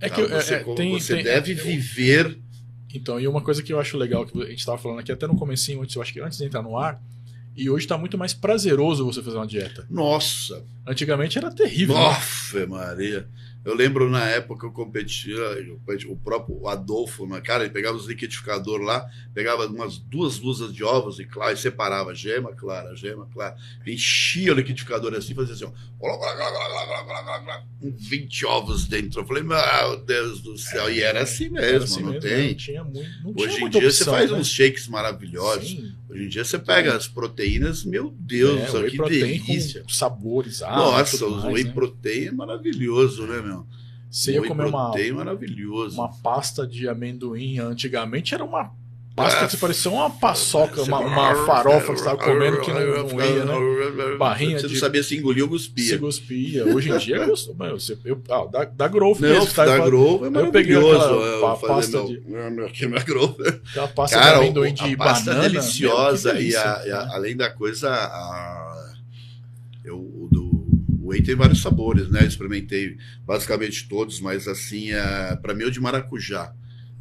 [0.00, 2.38] É que Ah, você é, é, tem, você tem- deve eu- viver.
[2.92, 5.26] Então, e uma coisa que eu acho legal, que a gente estava falando aqui até
[5.26, 7.00] no comecinho, antes, eu acho que antes de entrar no ar,
[7.56, 9.86] e hoje está muito mais prazeroso você fazer uma dieta.
[9.90, 11.94] Nossa, Antigamente era terrível.
[11.94, 12.00] né?
[12.02, 13.28] Nossa, Maria.
[13.64, 17.96] Eu lembro na época eu competia, eu competia o próprio Adolfo, né, cara, ele pegava
[17.96, 22.94] os liquidificadores lá, pegava umas duas luzas de ovos e, claro, e separava gema, clara,
[22.94, 23.56] gema, clara.
[23.86, 25.72] Enchia o liquidificador assim, fazia assim, ó,
[27.80, 29.20] com 20 ovos dentro.
[29.20, 30.90] Eu falei, meu Deus do céu.
[30.90, 32.48] E era assim mesmo, era assim não mesmo, tem?
[32.48, 34.38] Não tinha muito, não Hoje tinha em dia opção, você faz né?
[34.38, 35.70] uns shakes maravilhosos.
[35.70, 35.94] Sim.
[36.08, 39.84] Hoje em dia você pega as proteínas, meu Deus, é, que delícia.
[39.88, 41.72] sabores, ah, Nossa, o whey né?
[41.72, 43.66] protein é maravilhoso, né, meu?
[44.10, 45.96] Você ia comer uma, é maravilhoso.
[45.96, 48.70] uma pasta de amendoim antigamente, era uma
[49.14, 52.80] pasta Ah, que parecia uma paçoca, uma, uma farofa que você estava comendo que não,
[53.08, 54.16] não ia, né?
[54.18, 55.98] Barrinha Você de- não sabia se engolia ou Se cuspia.
[55.98, 56.64] cuspia.
[56.66, 57.26] Hoje em dia, eu,
[57.56, 60.50] meu, você, eu, ah, da, da Growth Não, mesmo, que tá da Grove é eu
[60.52, 61.04] peguei maravilhoso.
[61.04, 63.48] aquela eu fazer pasta meu- de- meu- meu- aqui na Grove.
[63.70, 65.48] aquela pasta Cara, de amendoim de a pasta banana.
[65.48, 67.10] deliciosa meu, que e, delícia, a- e a- né?
[67.14, 68.92] além da coisa, a,
[69.84, 70.64] eu, o do
[71.02, 72.20] o whey tem vários sabores, né?
[72.22, 72.96] Eu experimentei
[73.26, 76.50] basicamente todos, mas assim, é, para mim o de maracujá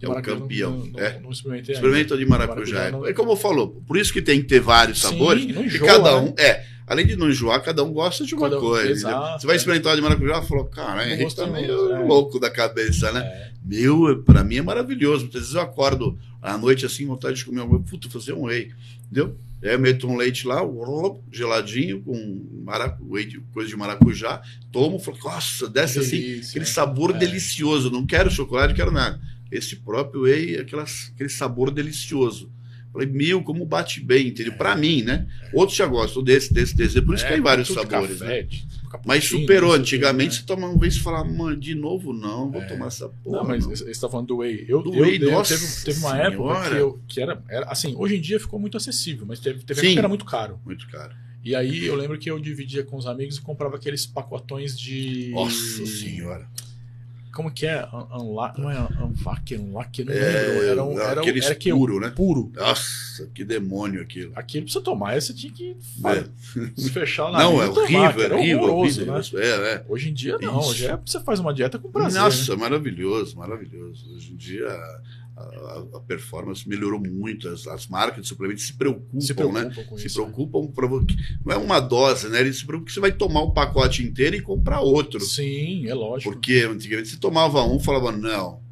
[0.06, 0.86] é o campeão.
[0.92, 1.20] Não, é.
[1.20, 1.88] não experimentei ainda.
[1.88, 2.76] Experimenta de maracujá.
[2.76, 5.46] Maracujá não- É como falou, por isso que tem que ter vários Sim, sabores.
[5.48, 6.30] não E enjoa, cada né?
[6.30, 6.34] um.
[6.38, 6.66] É.
[6.86, 8.92] além de não enjoar, cada um gosta de uma Cada um- coisa.
[8.92, 9.40] exato, entendeu?
[9.40, 9.58] Você vai é.
[9.58, 12.04] experimentar de maracujá, falou, cara, a gente tá meio é.
[12.04, 13.22] louco da cabeça, né?
[13.22, 13.52] É.
[13.66, 15.22] Meu, pra mim é maravilhoso.
[15.24, 18.70] Muitas vezes eu acordo à noite assim, vontade de comer um puta, fazer um whey.
[19.06, 19.38] Entendeu?
[19.64, 20.60] Aí eu meto um leite lá,
[21.32, 23.06] geladinho, com maracu,
[23.54, 26.66] coisa de maracujá, tomo, falo, nossa, desce assim, aquele né?
[26.66, 27.18] sabor É.
[27.18, 27.90] delicioso.
[27.90, 29.20] Não quero chocolate, não quero nada.
[29.58, 32.52] Esse próprio whey, aquelas, aquele sabor delicioso.
[32.92, 34.54] Falei, meu, como bate bem, entendeu?
[34.54, 35.28] Pra mim, né?
[35.52, 37.02] Outros já gostam desse, desse, desse.
[37.02, 38.48] Por isso É, tem vários sabores, café, né?
[39.04, 39.74] Mas superou.
[39.74, 42.66] Antigamente quê, você toma uma vez e fala, mano, de novo não, vou É.
[42.68, 43.14] tomar essa né?
[43.24, 43.38] porra.
[43.42, 43.76] Não, mas não.
[43.76, 44.66] você está falando do Whey.
[44.68, 46.70] Eu, Do eu whey, dei- nossa teve, teve uma época senhora.
[46.70, 47.66] que, eu, que era, era.
[47.66, 49.88] Assim, hoje em dia ficou muito acessível, mas teve, teve Sim.
[49.88, 50.60] época que era muito caro.
[50.64, 51.16] Muito caro.
[51.44, 55.32] E aí eu lembro que eu dividia com os amigos e comprava aqueles pacotões de.
[55.32, 56.48] Nossa senhora.
[57.34, 57.84] Como que é?
[57.92, 58.54] Un- Unla...
[58.58, 60.68] Não é Unvac, Unlac, não É.
[60.70, 62.10] Era, um, era, aquele era que escuro, né?
[62.16, 62.52] puro.
[62.56, 64.32] Nossa, que demônio aquilo.
[64.36, 66.26] Aquilo pra você tomar, você tinha que É.
[66.80, 69.06] se fechar na Não, é tomar, horrível, é era horrível, horrível.
[69.08, 69.22] né?
[69.36, 69.86] É, é.
[69.90, 70.70] Hoje em dia não, Isso.
[70.70, 72.20] hoje é você faz uma dieta com prazer.
[72.20, 72.26] né?
[72.26, 74.14] Nossa, maravilhoso, maravilhoso.
[74.16, 74.68] Hoje em dia
[75.36, 77.48] a, a- performance melhorou muito.
[77.50, 79.36] As, as marcas de suplementos se preocupam, Se né?
[79.36, 80.20] preocupam com Se isso.
[80.20, 80.26] né?
[80.26, 80.88] preocupam para
[81.46, 82.40] não é uma dose, né?
[82.42, 85.20] Eles se preocupam que você vai tomar o pacote inteiro e comprar outro.
[85.20, 86.32] Sim, é lógico.
[86.32, 88.63] Porque antigamente você tomava um, falava não.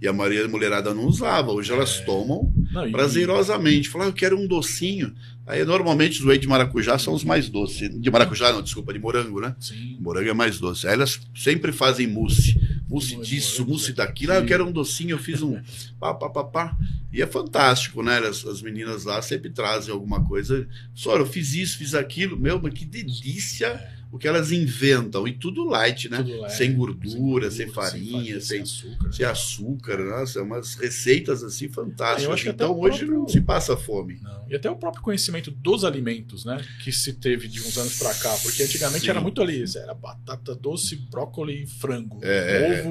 [0.00, 1.50] E a maioria da mulherada não usava.
[1.52, 2.04] Hoje elas É.
[2.04, 3.88] tomam Não, prazerosamente.
[3.88, 5.14] Fala, eu quero um docinho.
[5.46, 7.88] Aí normalmente os whey de maracujá são os mais doces.
[8.00, 9.54] De maracujá, não, desculpa, de morango, né?
[9.60, 9.96] Sim.
[10.00, 10.86] Morango é mais doce.
[10.86, 12.60] Aí elas sempre fazem mousse.
[12.88, 14.28] Mousse disso, mousse daquilo.
[14.28, 14.32] daquilo.
[14.32, 15.58] Ah, eu quero um docinho, eu fiz um
[15.98, 16.76] pá, pá, pá, pá.
[17.12, 18.18] E é fantástico, né?
[18.18, 20.68] As, as meninas lá sempre trazem alguma coisa.
[20.94, 22.36] Só, eu fiz isso, fiz aquilo.
[22.38, 23.80] Meu, mas que delícia
[24.16, 25.26] o que elas inventam.
[25.28, 26.18] E tudo light, né?
[26.18, 29.12] Tudo leve, sem gordura, sem, farinha, farinha, sem, açúcar.
[29.12, 29.98] sem açúcar.
[29.98, 32.32] Nossa, umas receitas assim Eu fantásticas.
[32.34, 34.18] acho que até Então hoje próprio- não se passa fome.
[34.22, 34.46] Não.
[34.48, 36.60] E até o próprio conhecimento dos alimentos, né?
[36.82, 38.34] Que se teve de uns anos pra cá.
[38.42, 39.10] Porque antigamente Sim.
[39.10, 39.64] era muito ali.
[39.76, 42.18] Era batata doce, brócolis e frango.
[42.22, 42.82] É, é.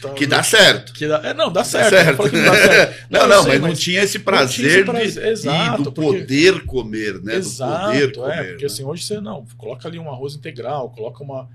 [0.00, 0.92] Tá- Que dá certo.
[0.92, 1.90] que dá- é, não, dá certo.
[1.90, 2.22] certo.
[2.32, 3.00] Não dá certo.
[3.10, 5.92] Não, eu não, sei, mas não tinha esse prazer, esse prazer, de, exato, e do
[5.92, 7.36] porque- poder comer, né?
[7.36, 8.12] Exato, do poder é.
[8.12, 8.48] comer.
[8.50, 8.66] Porque né?
[8.66, 9.44] assim, hoje você não.
[9.58, 11.48] Coloca ali um arroz integral, coloca uma,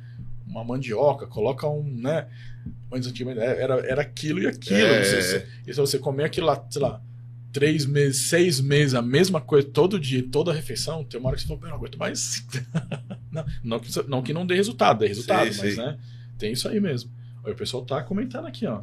[0.45, 2.27] uma mandioca, coloca um, né?
[2.91, 4.77] Mas antigamente era, era aquilo e aquilo.
[4.79, 5.03] É.
[5.03, 7.01] Você, e se você comer aquilo lá, sei lá,
[7.51, 11.41] três meses, seis meses, a mesma coisa todo dia, toda refeição, tem uma hora que
[11.43, 12.45] você fala, "Eu não aguento mais.
[13.31, 15.79] não, não, que, não que não dê resultado, dê resultado, Sim, mas sim.
[15.79, 15.97] né?
[16.37, 17.09] Tem isso aí mesmo.
[17.45, 18.81] Aí o pessoal tá comentando aqui, ó.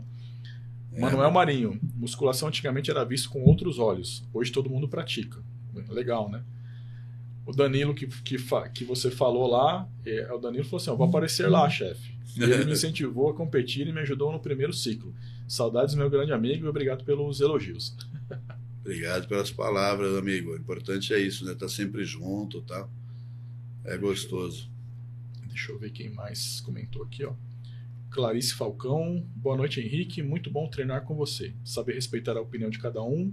[0.93, 1.01] É.
[1.01, 4.25] Manuel Marinho, musculação antigamente era visto com outros olhos.
[4.33, 5.43] Hoje todo mundo pratica.
[5.89, 6.45] Legal, né?
[7.45, 8.37] O Danilo que, que,
[8.73, 12.17] que você falou lá, é, o Danilo falou assim: ó, vou aparecer lá, chefe.
[12.37, 15.15] E ele me incentivou a competir e me ajudou no primeiro ciclo.
[15.49, 17.97] Saudades, meu grande amigo, e obrigado pelos elogios.
[18.85, 20.51] Obrigado pelas palavras, amigo.
[20.51, 21.55] O importante é isso, né?
[21.55, 22.89] Tá sempre junto, tá?
[23.85, 24.69] É gostoso.
[25.47, 27.33] Deixa eu ver quem mais comentou aqui, ó.
[28.13, 30.23] Clarice Falcão, boa noite, Henrique.
[30.23, 31.55] Muito bom treinar com você.
[31.65, 33.33] Saber respeitar a opinião de cada um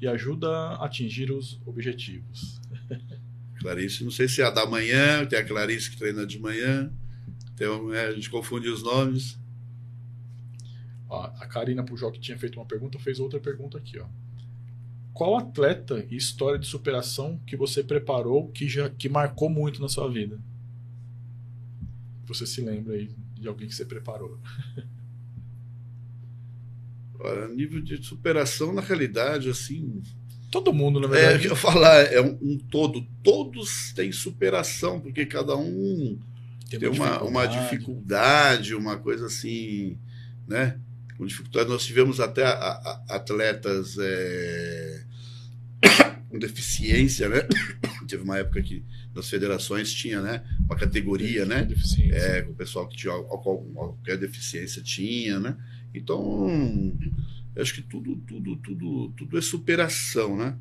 [0.00, 2.60] e ajuda a atingir os objetivos.
[3.58, 6.92] Clarice, não sei se é a da manhã, tem a Clarice que treina de manhã.
[7.60, 9.38] Um- é, a gente confunde os nomes.
[11.08, 14.06] Ó, a Karina Pujol, que tinha feito uma pergunta, fez outra pergunta aqui, ó.
[15.12, 19.88] Qual atleta e história de superação que você preparou que já que marcou muito na
[19.88, 20.40] sua vida?
[22.26, 23.10] Você se lembra aí
[23.42, 24.38] de alguém que você preparou?
[27.18, 30.02] Olha, nível de superação, na realidade, assim.
[30.50, 31.44] Todo mundo, na É, verdade.
[31.46, 33.06] eu ia falar, é um, um todo.
[33.22, 36.18] Todos têm superação, porque cada um
[36.68, 39.96] tem uma, uma dificuldade, uma coisa assim,
[40.48, 40.78] né?
[41.16, 41.68] Com dificuldade.
[41.70, 45.04] Nós tivemos até a- a- atletas é,
[46.32, 47.40] com deficiência, né?
[48.08, 48.82] Teve uma época que
[49.14, 50.42] nas federações tinha, né?
[50.64, 51.62] Uma categoria, né?
[51.62, 52.16] Deficiência.
[52.16, 55.54] É, o pessoal que tinha al- qual- qualquer deficiência tinha, né?
[55.94, 56.48] Então,
[57.54, 60.56] eu acho que tudo, tudo, tudo, tudo é superação, né?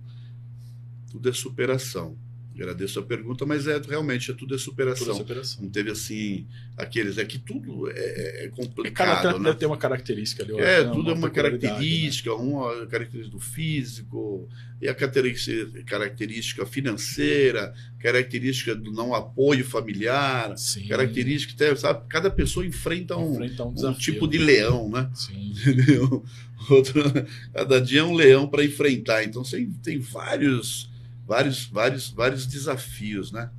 [1.10, 2.18] Tudo é superação.
[2.54, 5.08] Agradeço a pergunta, mas é realmente é tudo é superação.
[5.08, 5.64] Toda superação.
[5.64, 6.46] Não teve assim
[6.78, 9.46] aqueles é que tudo é, é É, Cada complicado, atleta né?
[9.46, 10.54] deve ter uma característica ali.
[10.60, 10.94] É, acho, né?
[10.94, 14.50] tudo é uma peculiaridade, característica, uma característica do físico,
[14.82, 14.96] e a
[15.86, 20.58] característica, financeira, característica do não apoio familiar, né?
[20.58, 20.88] Sim.
[20.88, 22.04] característica, sabe?
[22.10, 24.00] Cada pessoa enfrenta um, Enfrentar um um desafio.
[24.02, 25.10] tipo de leão, né?
[25.14, 25.54] Sim.
[26.70, 27.04] Outro,
[27.54, 29.24] cada dia é um leão para enfrentar.
[29.24, 30.90] Então você tem vários,
[31.32, 33.50] vários, vários, vários desafios, né?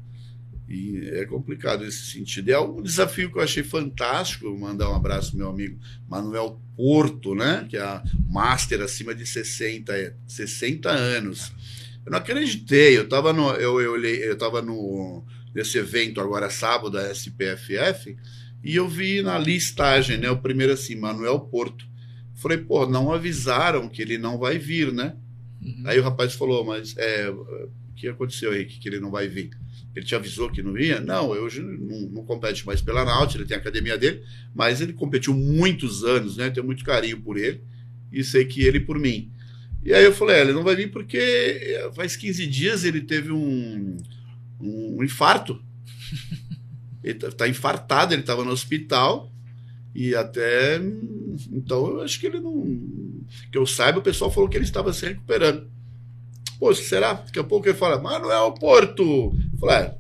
[0.69, 2.51] E é complicado nesse sentido.
[2.51, 4.51] É um desafio que eu achei fantástico.
[4.51, 5.79] Vou mandar um abraço pro meu amigo
[6.09, 7.67] Manuel Porto, né?
[7.69, 9.93] Que é a master acima de 60,
[10.27, 11.51] 60 anos.
[12.05, 12.97] Eu não acreditei.
[12.99, 15.25] Eu estava no, eu, eu, olhei- eu tava no,
[15.55, 18.17] nesse evento agora sábado da SPFF,
[18.63, 20.31] e eu vi na listagem, né?
[20.31, 21.87] O primeiro assim, Manuel Porto.
[22.35, 25.17] Falei, pô, não avisaram que ele não vai vir, né?
[25.63, 25.83] Uhum.
[25.87, 29.51] Aí o rapaz falou, mas é, o que aconteceu aí que ele não vai vir?
[29.95, 31.01] Ele te avisou que não ia?
[31.01, 34.23] Não, hoje não, não compete mais pela Náutica, ele tem a academia dele,
[34.55, 36.51] mas ele competiu muitos anos, né?
[36.51, 37.63] Tenho muito carinho por ele
[38.11, 39.31] e sei que ele por mim.
[39.85, 43.31] E aí eu falei, é, ele não vai vir porque faz 15 dias ele teve
[43.33, 43.97] um,
[44.61, 45.63] um infarto.
[47.03, 49.33] Ele tá, tá infartado, ele estava no hospital
[49.93, 50.81] e até
[51.51, 52.65] então eu acho que ele não
[53.51, 55.71] que eu saiba o pessoal falou que ele estava se recuperando.
[56.59, 57.15] Pô, será?
[57.15, 59.03] Daqui a pouco ele fala, Manuel Porto.
[59.03, 59.97] Eu falei, é,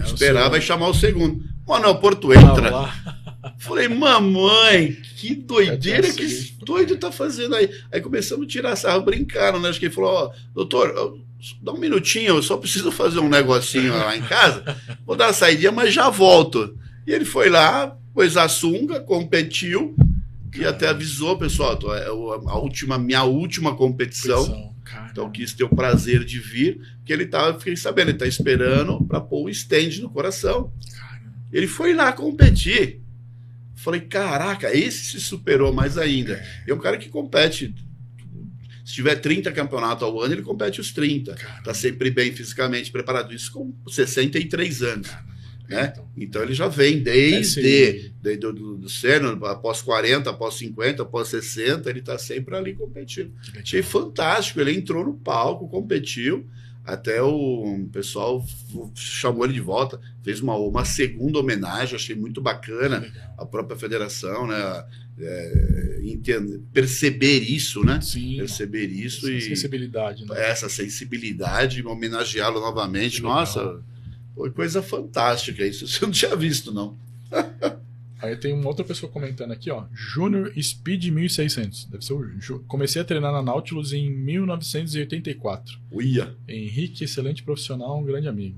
[0.00, 1.42] É esperar, vai chamar o segundo.
[1.66, 2.70] Manuel Porto entra.
[2.74, 3.22] Ah.
[3.58, 7.68] Falei, mamãe, que doideira que esse doido tá fazendo aí.
[7.90, 9.68] Aí começamos a tirar sarro, brincaram, né?
[9.68, 11.18] Acho que ele falou, ó, doutor,
[11.60, 14.76] dá um minutinho, eu só preciso fazer um negocinho lá em casa.
[15.04, 16.76] Vou dar uma saidinha, mas já volto.
[17.06, 19.96] E ele foi lá, pôs a sunga, competiu
[20.54, 24.72] e até avisou, pessoal, é a última, minha última competição.
[25.10, 29.02] Então quis ter o prazer de vir, que ele tava, fiquei sabendo, ele tá esperando
[29.04, 30.72] para pôr o stand no coração.
[30.94, 31.22] cara,
[31.52, 33.00] Ele foi lá competir.
[33.76, 36.42] Falei, caraca, esse se superou mais ainda.
[36.66, 37.74] É um cara que compete.
[38.84, 41.34] Se tiver 30 campeonatos ao ano, ele compete os 30.
[41.34, 41.62] cara.
[41.62, 43.32] Tá sempre bem fisicamente preparado.
[43.34, 45.08] Isso com 63 anos.
[45.72, 45.92] Né?
[45.92, 51.02] Então, Então ele já vem desde, esse- desde do, do, sênior, após 40, após 50,
[51.02, 53.32] após 60, ele tá sempre ali competindo.
[53.60, 54.60] Achei fantástico.
[54.60, 56.46] Ele entrou no palco, competiu.
[56.84, 58.44] Até o pessoal
[58.96, 63.06] chamou ele de volta, fez uma, uma segunda homenagem, achei muito bacana.
[63.38, 64.84] A própria federação, né?
[65.18, 68.00] é, entender, perceber isso, né?
[68.00, 68.38] Sim.
[68.38, 70.34] Perceber isso essa e sensibilidade, né?
[70.50, 73.22] essa sensibilidade, homenageá-lo novamente.
[73.22, 73.80] Nossa,
[74.34, 75.86] foi coisa fantástica isso.
[75.88, 76.96] Você não tinha visto, não.
[78.20, 79.84] Aí tem uma outra pessoa comentando aqui, ó.
[79.92, 81.86] Júnior Speed 1600.
[81.86, 85.76] Deve ser o Comecei a treinar na Nautilus em 1984.
[85.90, 86.36] Uia.
[86.46, 88.56] Henrique, excelente profissional, um grande amigo.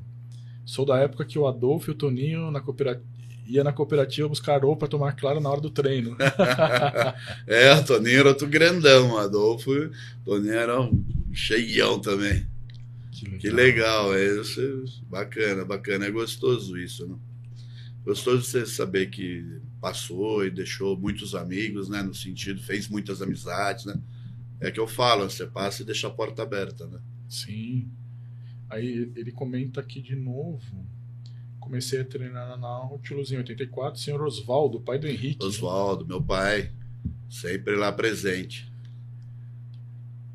[0.67, 3.01] Sou da época que o Adolfo e o Toninho na coopera-
[3.47, 6.17] ia na cooperativa buscar roupa para tomar claro na hora do treino.
[7.47, 9.71] é, o Toninho era outro grandão, o Adolfo.
[9.71, 9.91] o
[10.25, 12.47] Toninho era um cheião também.
[13.39, 17.17] Que legal, é isso, bacana, bacana, é gostoso isso, né?
[18.05, 22.03] Gostoso você saber que passou e deixou muitos amigos, né?
[22.03, 23.99] No sentido, fez muitas amizades, né?
[24.61, 27.01] É que eu falo, você passa e deixa a porta aberta, né?
[27.29, 27.91] Sim.
[28.69, 30.87] Aí ele comenta aqui de novo.
[31.61, 33.99] Comecei a treinar na Nautilus em 84.
[33.99, 35.45] Senhor Osvaldo, pai do Henrique.
[35.45, 36.71] Oswaldo, meu pai,
[37.29, 38.71] sempre lá presente.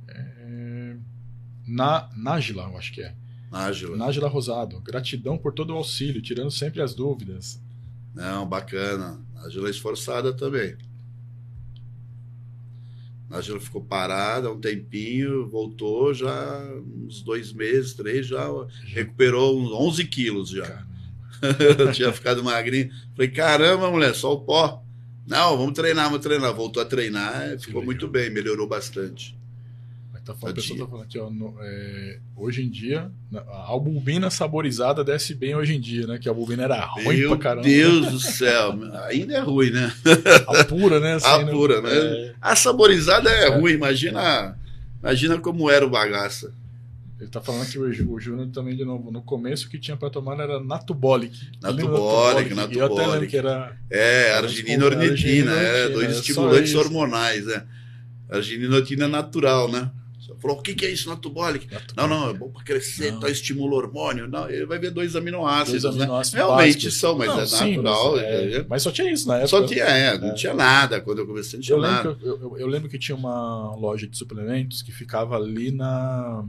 [0.08, 0.98] É,
[1.70, 3.14] Na, Nájila, eu acho que é.
[3.52, 3.96] Nájila.
[3.96, 4.82] Nájila Rosado.
[4.82, 7.62] Gratidão por todo o auxílio, tirando sempre as dúvidas.
[8.14, 9.20] Não, bacana.
[9.36, 10.76] Nájila é esforçada também.
[13.30, 16.60] Nájila ficou parada um tempinho, voltou já
[17.06, 18.48] uns dois meses, três, já
[18.86, 20.66] recuperou uns 11 quilos já.
[20.66, 20.90] Caramba.
[21.94, 22.90] tinha ficado magrinho.
[23.16, 24.84] Falei, caramba, mulher, só o pó.
[25.28, 26.52] Não, vamos treinar, vamos treinar.
[26.54, 29.39] Voltou a treinar, ficou muito bem, melhorou bastante.
[30.30, 31.30] Tá falando, a pessoa tá falando aqui, ó.
[31.32, 36.20] no- é, hoje em dia, a albumina saborizada desce bem hoje em dia, né?
[36.20, 37.68] Que a albumina era ruim Meu pra caramba.
[37.68, 38.78] Deus do céu,
[39.08, 39.92] ainda é ruim, né?
[40.48, 41.18] A pura, né?
[41.24, 41.52] A né?
[41.52, 41.90] pura, né?
[41.92, 43.50] É, A saborizada é É.
[43.58, 44.56] ruim, imagina,
[45.02, 46.54] imagina como era o bagaça.
[47.20, 49.98] ele tá falando que o, o Júnior também, de novo, no começo o que tinha
[49.98, 51.36] pra tomar era Natubolic.
[51.60, 53.28] Natubolic, E eu até lembro Natubolic.
[53.32, 53.76] que era.
[53.90, 57.64] É, Era arginina arginina, ornitina, é, dois é estimulantes hormonais, né?
[58.30, 59.90] Arginina ornitina natural, né?
[60.38, 61.10] Falou, o que, que é isso?
[61.10, 61.68] Natubolic.
[61.96, 63.20] Não, não, é bom pra crescer, Não.
[63.20, 64.28] tá, estimula o hormônio.
[64.28, 66.04] Não, ele vai ver dois aminoácidos, Dois né?
[66.04, 66.98] aminoácidos Realmente básicos.
[67.00, 68.12] são, mas Não, é sim, natural.
[68.14, 69.48] mas, é, é- mas só tinha isso na época.
[69.48, 70.34] Só tinha, é, não É.
[70.34, 71.02] tinha nada.
[71.02, 72.10] Quando eu comecei, não tinha Eu nada.
[72.10, 75.72] lembro, que eu, eu- eu lembro que tinha uma loja de suplementos que ficava ali
[75.72, 76.46] na.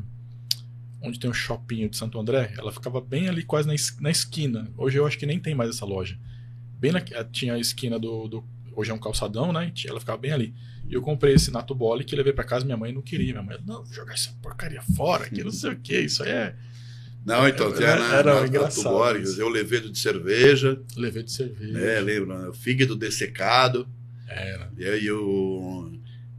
[1.02, 2.52] Onde tem o shopping de Santo André.
[2.59, 4.69] Ela ficava bem ali, quase na, es- na esquina.
[4.77, 6.19] Hoje eu acho que nem tem mais essa loja.
[6.78, 8.44] Bem na, eh, tinha a esquina do, do-
[8.77, 9.73] Hoje é um calçadão, né?
[9.86, 10.55] Ela ficava bem ali.
[10.90, 12.64] E eu comprei esse Natuboli que levei pra casa.
[12.64, 13.32] Minha mãe não queria.
[13.32, 15.96] Minha mãe, não, jogar essa porcaria fora, que não sei o que.
[16.00, 16.54] Isso aí é.
[17.24, 19.40] Não, então, Era- na, era na, engraçado isso.
[19.40, 21.72] eu levedo de cerveja, Levei de cerveja.
[21.78, 22.00] né?
[22.00, 22.48] Lembro, né?
[22.48, 23.86] o fígado dessecado,
[24.26, 24.72] Era.
[24.78, 25.92] e aí o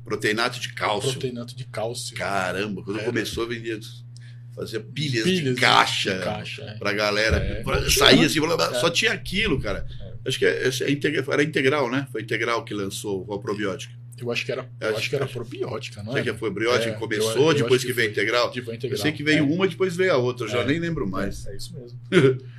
[0.03, 1.11] proteinato de cálcio.
[1.11, 2.15] Proteinato de cálcio.
[2.15, 3.05] Caramba, quando Era.
[3.05, 3.79] começou, vendia,
[4.55, 6.17] fazia pilhas, Pilhas de caixa.
[6.17, 6.73] de caixa, é.
[6.79, 7.37] pra galera.
[7.37, 7.61] É.
[7.63, 8.79] Pra- saía assim, É.
[8.79, 9.85] só tinha aquilo, cara.
[10.25, 12.07] Acho que é, é era integral, né?
[12.11, 13.93] Foi integral que lançou o probiótico.
[14.21, 16.21] Eu acho que era, eu Acho- acho que era probiótica, não é?
[16.23, 18.11] que foi o probiótico É, que eu- começou, eu depois que que veio foi.
[18.23, 18.51] integral?
[18.55, 19.01] Eu integral.
[19.01, 20.45] sei que veio é, uma, depois veio a outra.
[20.45, 20.65] Eu já É.
[20.65, 21.45] nem lembro mais.
[21.47, 21.99] É, é isso mesmo.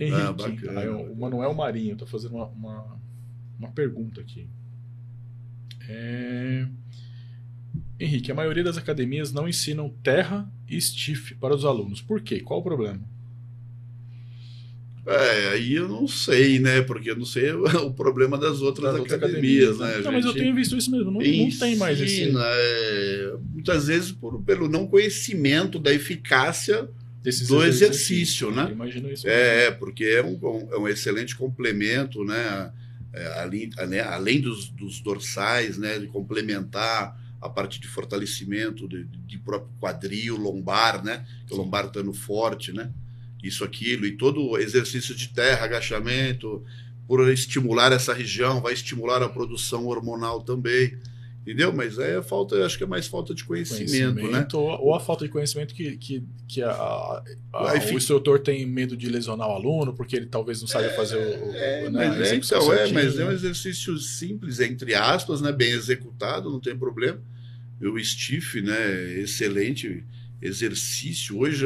[0.00, 1.14] Henrique, Ah, bacana, aí, o.
[1.14, 2.96] Manuel Marinho tá fazendo uma, uma,
[3.58, 4.48] uma pergunta aqui.
[5.88, 6.66] É...
[8.00, 12.00] Henrique, a maioria das academias não ensinam terra e stiff para os alunos.
[12.00, 12.40] Por quê?
[12.40, 13.00] Qual o problema?
[15.04, 16.80] É, aí eu não sei, né?
[16.80, 17.50] Porque eu não sei
[17.84, 19.98] o problema das outras Das outras academias, né?
[19.98, 21.10] Não, A mas eu tenho visto isso mesmo.
[21.10, 26.88] Não, não tem mais ensina, é, muitas vezes por, pelo não conhecimento da eficácia
[27.20, 28.48] desses do exercícios.
[28.48, 28.70] exercício, né?
[28.70, 29.28] Imagino isso.
[29.28, 32.72] É, porque é um, é um excelente complemento, né?
[33.12, 35.98] É, além, né, além dos, dos dorsais, né?
[35.98, 41.24] De complementar a parte de fortalecimento de, de próprio quadril, lombar, né?
[41.46, 42.92] Que o lombar estando forte, né?
[43.42, 46.62] Isso, aquilo, e todo exercício de terra, agachamento,
[47.08, 50.96] por estimular essa região, vai estimular a produção hormonal também.
[51.42, 51.72] Entendeu?
[51.72, 54.46] Mas é falta, eu acho que é mais falta de conhecimento, né?
[54.52, 58.64] ou, ou a falta de conhecimento que, que, que a- a- a- o instrutor tem
[58.64, 62.06] medo de lesionar o aluno, porque ele talvez não saiba fazer o, o- É, né,
[62.06, 63.34] a mas, é, então, é, mas é um né?
[63.34, 65.50] exercício simples, entre aspas, né?
[65.50, 67.20] Bem executado, não tem problema.
[67.80, 69.18] O stiff, né?
[69.18, 70.04] Excelente
[70.42, 71.38] exercício.
[71.38, 71.64] Hoje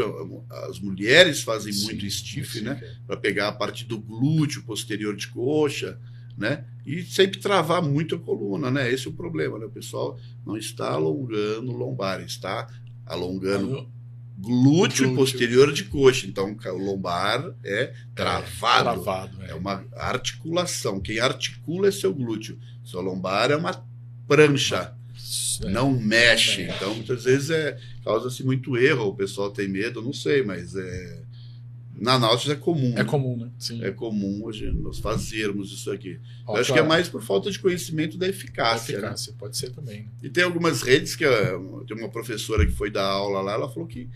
[0.69, 2.81] as mulheres fazem Sim, muito stiff, né?
[3.07, 5.99] Para pegar a parte do glúteo posterior de coxa,
[6.37, 6.67] né?
[6.85, 8.93] E sempre travar muito a coluna, né?
[8.93, 9.67] Esse é o problema, né?
[9.67, 12.69] O pessoal não está alongando lombar, está
[13.07, 13.91] alongando
[14.39, 15.15] glúteo, glúteo.
[15.15, 16.27] posterior de coxa.
[16.27, 19.03] Então o lombar é travado.
[19.03, 19.51] Travado, é.
[19.51, 21.01] É uma articulação.
[21.01, 22.59] Quem articula é seu glúteo.
[22.85, 23.85] Seu lombar é uma
[24.29, 24.96] prancha,
[25.65, 25.71] É.
[25.71, 26.63] não mexe.
[26.63, 26.75] É.
[26.75, 29.09] Então, muitas vezes é causa-se muito erro.
[29.09, 31.23] O pessoal tem medo, não sei, mas é
[31.99, 32.93] na Nautilus é comum.
[32.93, 33.05] É né?
[33.05, 33.51] comum, né?
[33.59, 33.83] Sim.
[33.83, 36.21] É comum hoje nós fazermos isso aqui.
[36.47, 38.93] Ó, Eu acho que é mais por falta de conhecimento da a eficácia.
[38.93, 38.99] né?
[38.99, 39.35] eficácia.
[39.39, 40.03] Pode ser também.
[40.03, 40.09] né?
[40.23, 41.59] E tem algumas redes que eh,
[41.89, 44.11] tem uma professora que foi dar aula lá, ela falou que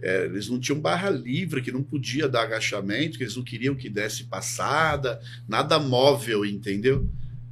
[0.00, 3.74] eh, eles não tinham barra livre, que não podia dar agachamento, que eles não queriam
[3.74, 7.06] que desse passada, nada móvel, entendeu?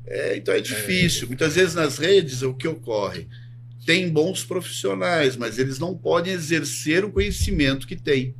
[0.07, 1.29] É, então é difícil.
[1.29, 3.27] Muitas vezes nas redes o que ocorre?
[3.87, 8.35] Tem bons profissionais, mas eles não podem exercer o conhecimento que têm.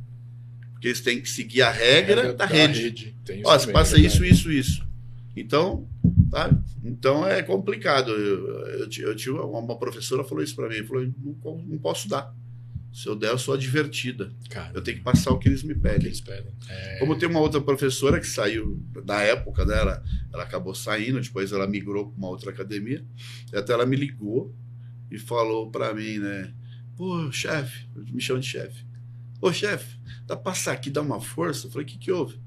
[0.71, 3.15] Porque eles têm que seguir a regra da rede.
[3.23, 4.15] Tem isso Ó, você também, passa verdade.
[4.15, 4.87] isso, isso, isso.
[5.35, 5.87] Então,
[6.31, 6.49] tá?
[6.83, 8.11] Então é complicado.
[8.11, 11.07] Eu, eu, eu tive uma, professora falou isso para mim, falou,
[11.43, 12.33] não, não posso dar.
[12.95, 14.31] Se eu der, eu sou advertida.
[14.49, 16.07] Cara, Eu tenho que passar o que eles me pedem.
[16.07, 16.53] eles pedem.
[16.69, 20.01] É, Como tem uma outra professora que saiu da época dela,
[20.31, 23.03] ela acabou saindo, depois ela migrou para uma outra academia,
[23.51, 24.55] e até ela me ligou
[25.11, 26.53] e falou para mim, né?
[26.95, 28.85] Pô, chefe, me chama de chefe.
[29.41, 31.67] Ô, chefe, dá pra passar aqui, dar uma força?
[31.67, 32.39] Eu falei, o que que houve?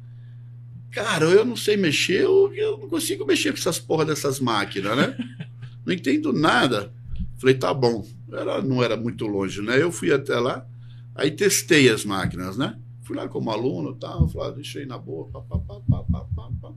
[0.90, 4.96] Cara, eu não sei mexer, eu, eu não consigo mexer com essas porra dessas máquinas,
[4.96, 5.14] né?
[5.84, 6.90] Não entendo nada.
[7.38, 8.08] Falei, tá bom.
[8.32, 9.80] Ela não era muito longe, né?
[9.80, 10.66] Eu fui até lá,
[11.14, 12.78] aí testei as máquinas, né?
[13.02, 16.02] Fui lá como aluno e tal, falei, ah, deixei na boa, pá, pá, pá, pá,
[16.36, 16.72] pá, pá.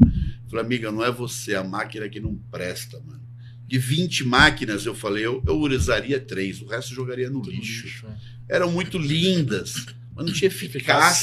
[0.50, 3.22] Falei, amiga, não é você, a máquina que não presta, mano.
[3.68, 7.52] De 20 máquinas, eu falei, eu, eu usaria três, o resto eu jogaria no tudo
[7.56, 8.06] lixo.
[8.08, 8.56] é.
[8.56, 10.78] Eram muito lindas, mas não tinha eficácia,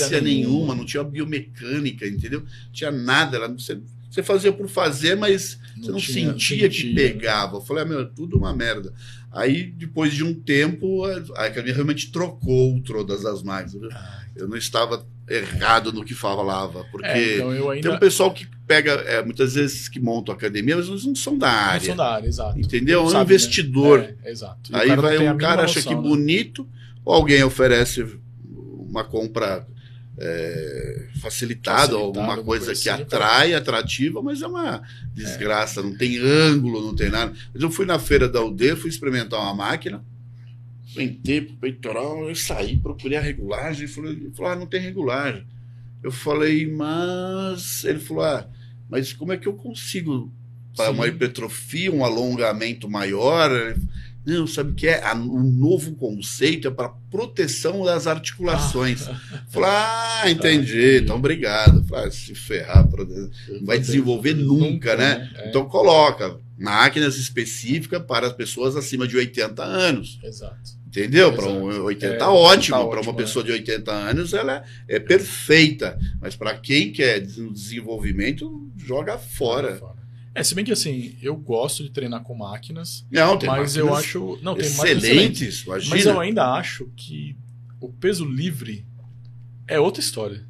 [0.04, 0.74] Eficácia nenhuma, nenhuma.
[0.74, 2.40] não tinha biomecânica, entendeu?
[2.40, 3.36] Não tinha nada.
[3.36, 3.80] Era, você,
[4.10, 7.56] você fazia por fazer, mas você não tinha- sentia que pegava.
[7.56, 8.92] Eu falei, ah, meu, tudo uma merda.
[9.30, 13.92] Aí, depois de um tempo, a a academia realmente trocou todas as máquinas.
[13.92, 18.32] Ah, Eu não estava errado no que falava, porque é, então ainda tem um pessoal
[18.32, 21.86] que pega, é, muitas vezes, que montam academia, mas eles não são da não área.
[21.86, 22.58] sou da área, exato.
[22.58, 23.00] Entendeu?
[23.02, 23.22] É um né?
[23.22, 24.14] investidor.
[24.22, 24.72] É, exato.
[24.72, 26.08] E Aí vai não a um cara acha noção, que né?
[26.08, 26.66] bonito,
[27.04, 28.06] ou alguém oferece
[28.88, 29.66] uma compra
[30.20, 34.82] é, Facilitada, ou alguma coisa que assim, atrai, atrativa, mas é uma
[35.14, 37.32] desgraça, não tem ângulo, não tem nada.
[37.52, 40.04] Mas eu fui na feira da UD, fui experimentar uma máquina,
[40.94, 45.44] pentei pro peitoral, eu saí, procurei a regulagem, ele falou, ah, não tem regulagem.
[46.02, 47.84] Eu falei, mas.
[47.84, 48.48] Ele falou, ah,
[48.88, 50.32] mas como é que eu consigo
[50.76, 53.50] para uma hipertrofia, um alongamento maior?
[54.28, 55.02] Não, sabe o que é?
[55.14, 59.08] O novo conceito é para proteção das articulações.
[59.48, 61.82] Falei, ah, entendi, então obrigado.
[61.86, 65.30] Falei, ah, se ferrar, não vai desenvolver nunca, né?
[65.36, 70.18] É, Então coloca máquinas específicas para as pessoas acima de 80 anos.
[70.22, 70.76] Exato.
[70.86, 71.32] Entendeu?
[71.32, 71.84] Para um Exato.
[71.86, 76.34] 80 É, ótimo, tá para uma pessoa de 80 anos ela é, é perfeita, mas
[76.34, 79.80] para quem quer des- desenvolvimento joga fora.
[80.38, 83.92] É, se bem que assim, eu gosto de treinar com máquinas, Não, tem mas eu
[83.92, 84.38] acho.
[84.40, 85.62] Não, tem máquinas excelentes.
[85.64, 85.96] imagina.
[85.96, 87.36] Mas eu ainda acho que
[87.80, 88.86] o peso livre
[89.66, 90.46] é outra história.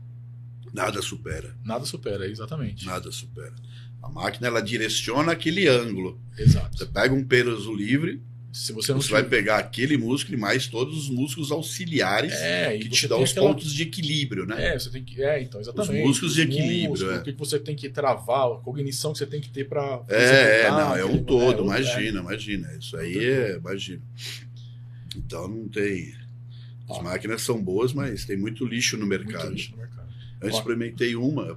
[0.74, 2.85] Nada supera, Nada supera, exatamente.
[2.85, 3.55] nada supera.
[4.02, 6.20] A máquina ela direciona aquele ângulo.
[6.36, 6.86] Você Exato.
[6.89, 10.96] pega um peso livre, Se você não Você vai pegar aquele músculo e mais todos
[10.96, 14.68] os músculos auxiliares é, que te dão tem os aquela- pontos de equilíbrio, né?
[14.74, 15.22] É, você tem que.
[15.22, 16.06] É, então, exatamente.
[16.06, 17.18] músculos de equilíbrio, músculo, é.
[17.18, 20.02] O que você tem que travar, a cognição que você tem que ter pra.
[20.08, 22.74] É, é, não, é um todo, é, imagina, imagina.
[22.80, 24.00] Isso aí é, imagina.
[25.16, 26.14] Então não tem.
[26.88, 27.02] As Ó.
[27.02, 29.50] máquinas são boas, mas tem muito lixo no é, muito mercado.
[29.52, 29.97] lixo no mercado.
[30.40, 31.56] Eu experimentei uma.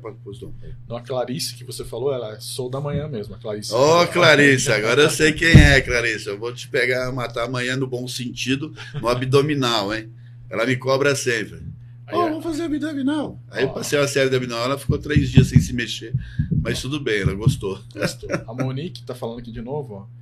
[0.88, 0.98] Não.
[0.98, 3.74] A Clarice que você falou, ela é Sou da Manhã mesmo, a Clarice.
[3.74, 6.28] Ô, Clarice, agora eu sei quem é, Clarice.
[6.28, 10.10] Eu vou te pegar, matar amanhã no bom sentido, no abdominal, hein?
[10.50, 11.60] Ela me cobra sempre.
[12.08, 13.40] Aí, Ô, é- vamos fazer abdominal.
[13.52, 13.74] Aí eu Ó.
[13.74, 16.14] passei a série de abdominal, ela ficou três dias sem se mexer.
[16.62, 17.80] Mas tudo bem, ela gostou.
[17.94, 18.30] Gostou.
[18.48, 20.22] A Monique tá falando aqui de novo, ó.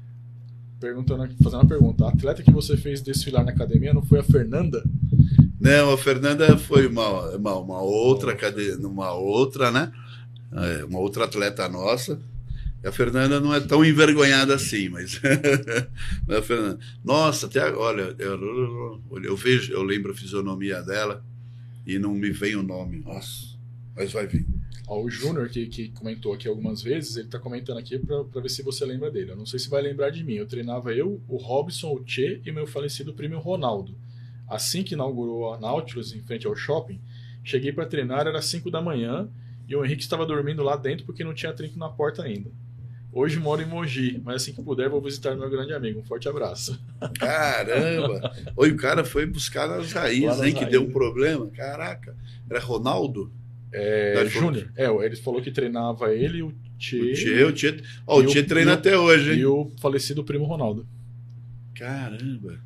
[0.79, 2.05] Perguntando fazendo uma pergunta.
[2.05, 4.83] A atleta que você fez desfilar na academia não foi a Fernanda?
[5.59, 8.37] Não, a Fernanda foi uma, uma, uma outra
[8.79, 9.91] uma outra, né?
[10.53, 12.19] É, uma outra atleta nossa.
[12.83, 15.19] A Fernanda não é tão envergonhada assim, mas.
[16.29, 16.79] A Fernanda...
[17.03, 21.21] Nossa, até agora, olha, eu, eu vejo, eu lembro a fisionomia dela
[21.85, 23.01] e não me vem o nome.
[23.05, 23.57] Nossa,
[23.93, 24.45] mas vai vir.
[24.87, 28.63] O Júnior, que, que comentou aqui algumas vezes, ele tá comentando aqui pra ver se
[28.63, 29.31] você lembra dele.
[29.31, 30.33] Eu não sei se vai lembrar de mim.
[30.33, 33.93] Eu treinava eu, o Robson, o Che e meu falecido primo Ronaldo.
[34.49, 36.99] Assim que inaugurou a Nautilus em frente ao shopping,
[37.43, 39.29] cheguei pra treinar, era 5 da manhã
[39.67, 42.49] e o Henrique estava dormindo lá dentro porque não tinha trinco na porta ainda.
[43.11, 45.99] Hoje moro em Mogi, mas assim que puder vou visitar meu grande amigo.
[45.99, 46.79] Um forte abraço.
[47.19, 48.31] Caramba!
[48.55, 50.53] Oi, o cara foi buscar nas Lá raízes, nas hein?
[50.53, 50.93] Que deu um raízes.
[50.93, 51.47] problema.
[51.47, 52.15] Caraca.
[52.49, 53.31] Era Ronaldo?
[53.71, 57.51] É, Ele falou Júnior, é, ele falou que treinava ele, o Che, O Tchê, o
[57.51, 57.77] Tchê.
[58.07, 59.39] Ó, E o Tchê treina o- até hoje, hein?
[59.39, 60.87] e o falecido primo Ronaldo.
[61.75, 62.59] Caramba.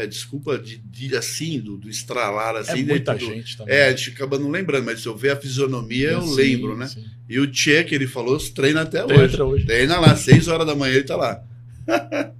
[0.00, 2.80] É, desculpa de, de- assim, do, do estralar assim.
[2.80, 3.74] é muita do- gente também.
[3.74, 6.76] É, a gente acaba não lembrando, mas se eu ver a fisionomia, eu Sim, lembro,
[6.76, 6.86] né?
[6.86, 7.04] sim.
[7.28, 9.42] E o Tchê, que ele falou, treina até Treina hoje.
[9.42, 9.66] hoje.
[9.66, 11.42] Treina lá, 6 horas da manhã ele tá lá.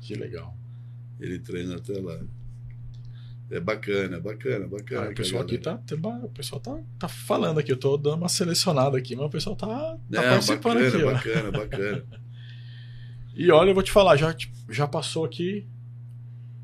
[0.00, 0.56] Que legal.
[1.20, 2.18] Ele treina até lá.
[3.50, 5.06] É bacana, bacana, bacana.
[5.08, 5.80] Ah, o pessoal aqui tá,
[6.22, 9.56] o pessoal tá, tá falando aqui, eu tô dando uma selecionada aqui, mas o pessoal
[9.56, 11.12] tá, tá Não, participando bacana, aqui, ó.
[11.12, 12.04] bacana, bacana.
[13.34, 14.34] E olha, eu vou te falar, já,
[14.68, 15.64] já passou aqui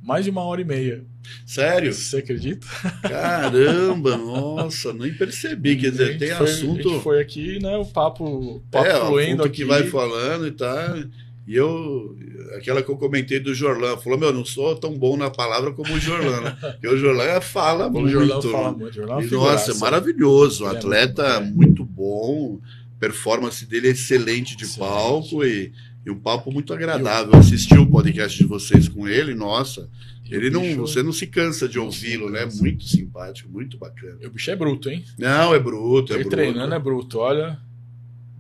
[0.05, 1.05] mais de uma hora e meia.
[1.47, 1.93] Sério?
[1.93, 2.67] Você acredita?
[3.03, 5.77] Caramba, nossa, nem percebi.
[5.77, 6.89] Quer A dizer, tem foi- A assunto.
[6.91, 7.77] gente foi aqui, né?
[7.77, 9.57] O papo, papo é, o fluindo aqui.
[9.57, 10.97] que vai falando e tá.
[11.47, 12.17] E eu,
[12.57, 15.93] aquela que eu comentei do Jorlan, falou: Meu, não sou tão bom na palavra como
[15.95, 16.57] o Jorlan, né?
[16.73, 18.09] Porque o Jorlan fala O muito.
[18.11, 18.51] Jornal né?
[18.51, 18.91] fala muito.
[18.91, 20.65] O Jornal é E, nossa, é maravilhoso.
[20.67, 22.61] É atleta muito muito bom,
[22.99, 24.91] performance dele é excelente de Excelente.
[24.91, 25.71] palco e,
[26.05, 27.33] e um papo muito agradável.
[27.33, 29.89] Eu assisti o podcast de vocês com ele, nossa.
[30.31, 32.47] Ele não, bicho- você não se cansa de ouvi-lo, né?
[32.57, 34.19] Muito simpático, muito bacana.
[34.25, 35.05] O bicho é bruto, hein?
[35.19, 36.37] Não, é bruto, é Ele bruto.
[36.37, 37.59] treinando é bruto, olha.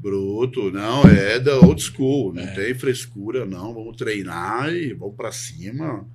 [0.01, 2.55] Bruto, não, é da old school, não É.
[2.55, 3.73] tem frescura, não.
[3.73, 6.07] Vamos treinar e vamos pra cima.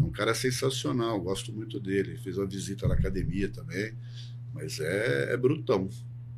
[0.00, 2.18] É um cara sensacional, gosto muito dele.
[2.22, 3.92] Fiz uma visita na academia também,
[4.54, 5.88] mas é, é brutão.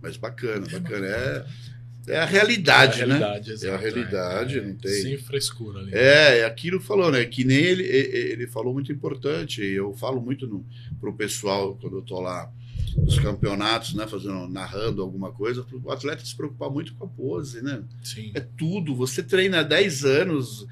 [0.00, 1.06] Mas bacana, bacana.
[1.06, 1.46] É,
[2.08, 3.16] é a realidade, é a né?
[3.18, 5.90] realidade, exato, É a realidade, não tem- Sem frescura ali.
[5.94, 7.24] É, é aquilo falou, né?
[7.24, 9.62] Que nem ele, ele falou muito importante.
[9.62, 10.64] Eu falo muito no,
[11.00, 12.50] pro pessoal quando eu tô lá
[12.96, 14.06] nos campeonatos, né?
[14.06, 17.82] Fazendo, narrando alguma coisa, o atleta se preocupar muito com a pose, né?
[18.02, 18.30] Sim.
[18.34, 18.94] É tudo.
[18.94, 20.66] Você treina há 10 anos,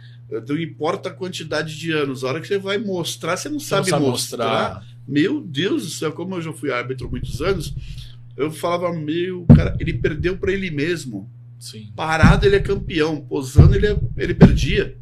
[0.49, 2.25] não importa a quantidade de anos.
[2.25, 4.87] A hora que você vai mostrar, você não Você não sabe, mostrar.
[5.07, 7.75] Meu Deus do céu, como eu já fui árbitro há muitos anos,
[8.37, 11.31] eu falava, meu, cara, ele perdeu para ele mesmo.
[11.59, 11.93] Sim.
[11.95, 14.97] Parado ele é campeão, posando ele, é- ele perdia.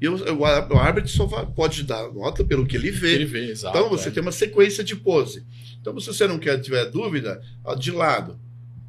[0.00, 3.14] E eu- eu- o árbitro só pode dar nota pelo que ele vê.
[3.14, 3.76] Ele vê, exato.
[3.76, 4.12] Então você é.
[4.12, 5.42] tem uma sequência de pose.
[5.80, 8.38] Então, se você não quer tiver dúvida, ó, de lado,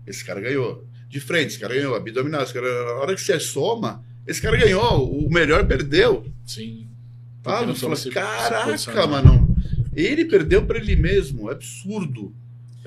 [0.05, 0.85] esse cara ganhou.
[1.07, 1.95] De frente, esse cara ganhou.
[1.95, 5.09] Abdominal, esse cara Na hora que você soma, esse cara ganhou.
[5.09, 6.25] O melhor perdeu.
[6.45, 6.87] Sim.
[7.45, 9.55] Não você fala, caraca, mano.
[9.95, 11.49] Ele perdeu para ele mesmo.
[11.49, 12.35] É absurdo.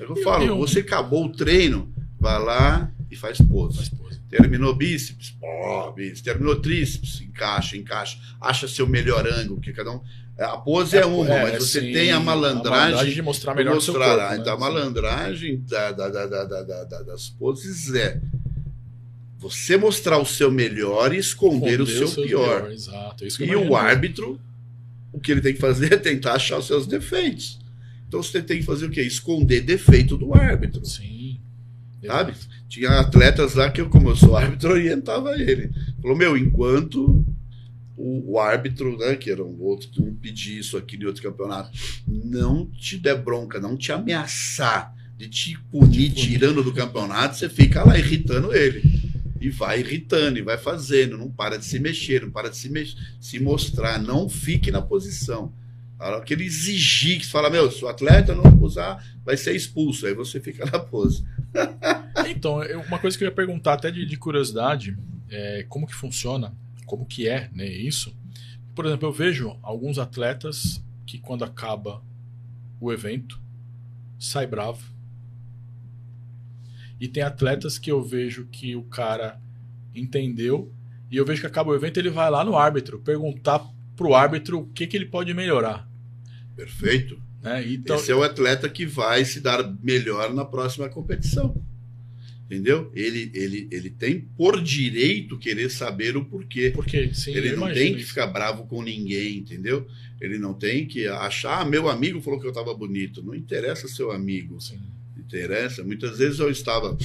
[0.01, 0.43] É o que eu falo.
[0.45, 3.77] e um- Você acabou o treino, vai lá e faz pose.
[3.77, 4.19] Faz pose.
[4.29, 6.21] Terminou bíceps, ó, bíceps.
[6.21, 8.17] Terminou tríceps, encaixa, encaixa.
[8.39, 10.01] Acha seu melhor ângulo, que cada um.
[10.39, 13.13] A pose é, uma, É, mas você tem a malandragem.
[13.13, 14.15] de mostrar melhor o seu mostrar.
[14.17, 14.31] corpo.
[14.33, 14.37] Né?
[14.39, 14.61] Então, a Sim.
[14.61, 18.19] malandragem da- da- da- da- da- da- da- das poses é
[19.37, 22.71] você mostrar o seu melhor e esconder, o seu seu pior.
[22.71, 23.23] Exato.
[23.23, 24.39] é eu E o árbitro,
[25.11, 27.59] o que ele tem que fazer é tentar achar os seus defeitos.
[28.11, 29.01] Então você tem que fazer o quê?
[29.01, 30.85] Esconder defeito do árbitro.
[30.85, 31.39] Sim.
[32.05, 32.33] Sabe?
[32.67, 35.71] Tinha atletas lá que eu, como eu sou árbitro, orientava ele.
[36.01, 37.25] Falou, meu, enquanto
[37.95, 41.71] o, o árbitro, né, que era um outro, um pedir isso aqui em outro campeonato,
[42.05, 46.31] não te der bronca, não te ameaçar de te punir Te punir.
[46.31, 48.81] tirando do campeonato, você fica lá irritando ele.
[49.39, 52.69] e vai irritando, e vai fazendo, não para de se mexer, não para de se,
[53.21, 55.53] se mostrar, não fique na posição.
[56.01, 59.37] A hora que ele exigir, que você fala, meu, se o atleta não usar, vai
[59.37, 61.23] ser expulso, aí você fica na pose.
[62.27, 64.97] então, eu, uma coisa que eu ia perguntar, até de, de curiosidade,
[65.29, 66.57] é como que funciona,
[66.87, 68.17] como que é né, isso.
[68.73, 72.03] Por exemplo, eu vejo alguns atletas que quando acaba
[72.79, 73.39] o evento,
[74.17, 74.83] sai bravo.
[76.99, 79.39] E tem atletas que eu vejo que o cara
[79.93, 80.73] entendeu
[81.11, 83.59] e eu vejo que acaba o evento ele vai lá no árbitro perguntar
[83.95, 85.90] pro árbitro o que, que ele pode melhorar.
[86.55, 87.21] Perfeito.
[87.41, 87.73] Né?
[87.73, 87.95] Então...
[87.95, 91.55] Esse é o atleta que vai se dar melhor na próxima competição.
[92.45, 92.91] Entendeu?
[92.93, 96.71] Ele, ele, ele tem por direito querer saber o porquê.
[96.75, 99.87] Porque, sim, ele não tem que ficar bravo com ninguém, entendeu?
[100.19, 103.23] Ele não tem que achar, ah, meu amigo falou que eu estava bonito.
[103.23, 104.59] Não interessa seu amigo.
[104.59, 104.81] Sim.
[105.17, 105.81] Interessa.
[105.81, 106.97] Muitas vezes eu estava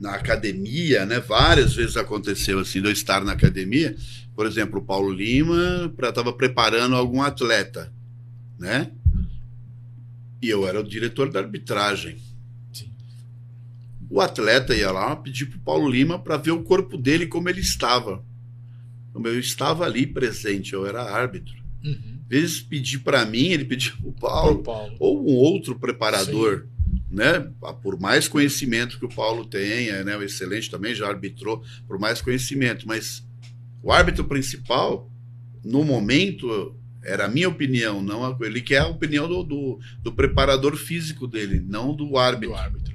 [0.00, 1.20] na academia, né?
[1.20, 3.96] Várias vezes aconteceu assim, de eu estar na academia.
[4.34, 7.92] Por exemplo, o Paulo Lima estava preparando algum atleta,
[8.58, 8.90] né?
[10.40, 12.18] E eu era o diretor da arbitragem.
[14.10, 17.48] O atleta ia lá pedir para o Paulo Lima para ver o corpo dele como
[17.48, 18.24] ele estava.
[19.14, 21.54] Eu estava ali presente, eu era árbitro.
[21.84, 22.20] Uhum.
[22.22, 26.66] Às vezes pedir para mim, ele pedia para o Paulo, Paulo, ou um outro preparador.
[27.10, 27.40] Né?
[27.82, 30.16] Por mais conhecimento que o Paulo tenha, né?
[30.16, 33.24] o excelente também já arbitrou, por mais conhecimento, mas
[33.82, 35.10] o árbitro principal,
[35.64, 40.12] no momento, era a minha opinião, não a, ele quer a opinião do, do, do
[40.12, 42.56] preparador físico dele, não do árbitro.
[42.56, 42.94] Do árbitro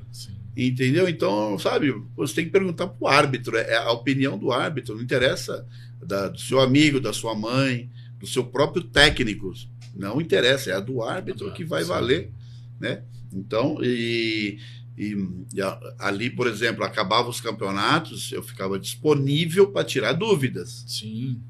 [0.57, 1.07] Entendeu?
[1.07, 5.01] Então, sabe, você tem que perguntar para o árbitro, é a opinião do árbitro, não
[5.01, 5.65] interessa
[6.05, 9.53] da, do seu amigo, da sua mãe, do seu próprio técnico,
[9.95, 12.31] não interessa, é a do árbitro que vai valer,
[12.77, 13.03] né?
[13.31, 14.59] Então, e,
[14.97, 15.13] e,
[15.53, 15.61] e
[15.97, 20.83] ali, por exemplo, acabava os campeonatos, eu ficava disponível para tirar dúvidas.
[20.87, 21.41] Sim.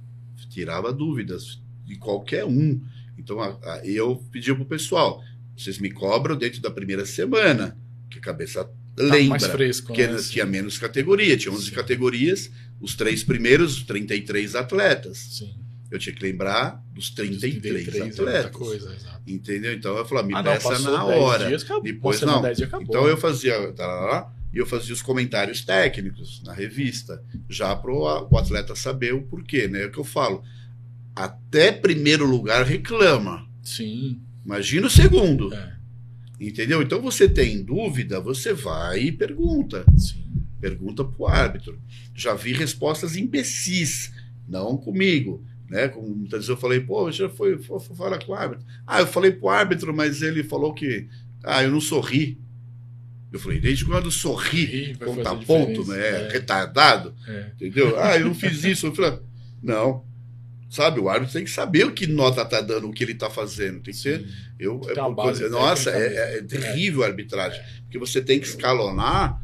[0.50, 1.60] Tirava dúvidas
[1.90, 2.80] de qualquer um.
[3.18, 5.24] Então, a, a, eu pedia para o pessoal,
[5.58, 7.76] vocês me cobram dentro da primeira semana,
[8.10, 10.18] que a cabeça lembra mais fresco, que né?
[10.22, 11.72] tinha menos categoria, tinha 11 Sim.
[11.72, 15.18] categorias, os três primeiros, 33 atletas.
[15.18, 15.56] Sim.
[15.90, 18.46] Eu tinha que lembrar dos 33, 33 atletas.
[18.46, 18.96] É coisa,
[19.26, 19.74] entendeu?
[19.74, 21.48] Então eu falava, me ah, peça não, na hora.
[21.48, 21.84] Dias, acabou.
[21.84, 22.44] Depois não.
[22.82, 27.92] Então eu fazia, tá lá, e eu fazia os comentários técnicos na revista, já para
[27.92, 29.84] o atleta saber o porquê, né?
[29.84, 30.44] É o que eu falo.
[31.20, 33.46] Até primeiro lugar reclama.
[33.62, 34.22] Sim.
[34.46, 35.54] Imagina o segundo.
[35.54, 35.76] É.
[36.40, 36.82] Entendeu?
[36.82, 39.84] Então você tem dúvida, você vai e pergunta.
[39.98, 40.24] Sim.
[40.62, 41.78] Pergunta para o árbitro.
[42.16, 44.14] Já vi respostas imbecis,
[44.48, 45.44] não comigo.
[45.70, 45.90] Né?
[45.90, 48.66] Como muitas vezes eu falei, pô, já foi, foi, foi falar com o árbitro.
[48.88, 51.10] Ah, eu falei para o árbitro, mas ele falou que.
[51.44, 52.40] Ah, eu não sorri.
[53.30, 56.28] Eu falei, desde quando sorri, ponta a ponto, né?
[56.28, 56.32] É.
[56.32, 57.14] Retardado.
[57.28, 57.52] É.
[57.56, 58.00] Entendeu?
[58.00, 58.88] Ah, eu não fiz isso.
[58.88, 59.20] Eu falei,
[59.62, 60.08] não.
[60.70, 63.28] Sabe, o árbitro tem que saber o que nota está dando, o que ele está
[63.28, 63.82] fazendo.
[63.82, 64.24] Tem que ser.
[64.60, 67.60] Eu, é, base, nossa, é, é, é, terrível a arbitragem.
[67.82, 69.42] Porque você tem que escalonar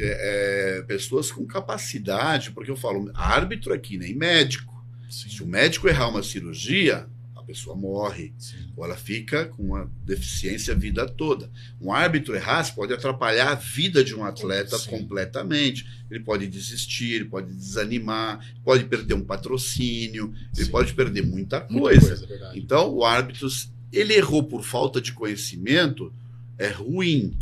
[0.00, 2.50] é, é, pessoas com capacidade.
[2.50, 4.74] Porque eu falo, árbitro aqui, nem médico.
[5.08, 5.28] Sim.
[5.28, 7.06] Se o médico errar uma cirurgia,
[7.44, 8.56] pessoa morre, Sim.
[8.76, 11.50] ou ela fica com uma deficiência a vida toda.
[11.80, 14.90] Um árbitro errar pode atrapalhar a vida de um atleta Sim.
[14.90, 15.86] completamente.
[16.10, 20.70] Ele pode desistir, ele pode desanimar, pode perder um patrocínio, ele Sim.
[20.70, 22.16] pode perder muita coisa.
[22.16, 23.48] Muita coisa é então, o árbitro,
[23.92, 26.12] ele errou por falta de conhecimento,
[26.58, 27.36] é ruim.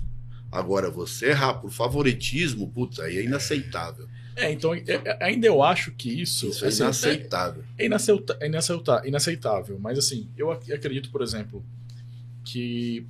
[0.50, 4.06] Agora, você errar por favoritismo, putz, aí é inaceitável.
[4.06, 7.64] É, então é, é, ainda eu acho que isso, isso é assim, inaceitável.
[7.78, 9.78] É, inaceitável, é inaceitável, inaceitável.
[9.78, 11.64] Mas assim, eu acredito, por exemplo,
[12.44, 13.06] que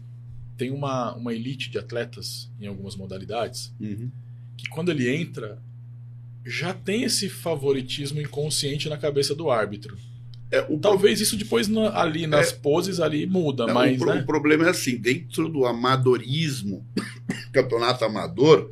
[0.57, 4.11] tem uma, uma elite de atletas em algumas modalidades uhum.
[4.57, 5.61] que quando ele entra
[6.45, 9.97] já tem esse favoritismo inconsciente na cabeça do árbitro.
[10.51, 14.05] É, o Talvez isso depois na, ali nas é, poses ali muda, não, mas o,
[14.05, 14.21] né?
[14.21, 16.87] o problema é assim, dentro do amadorismo,
[17.53, 18.71] campeonato amador,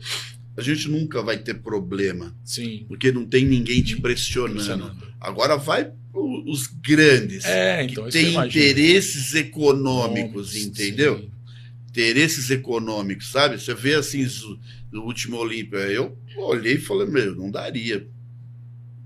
[0.56, 2.34] a gente nunca vai ter problema.
[2.44, 2.84] Sim.
[2.88, 4.54] Porque não tem ninguém te pressionando.
[4.54, 5.14] pressionando.
[5.20, 11.18] Agora vai os grandes é, então, que têm interesses econômicos, entendeu?
[11.18, 11.30] Sim.
[11.88, 13.60] Interesses econômicos, sabe?
[13.60, 14.26] Você vê assim
[14.90, 18.06] no último Olímpia, eu olhei e falei, meu, não daria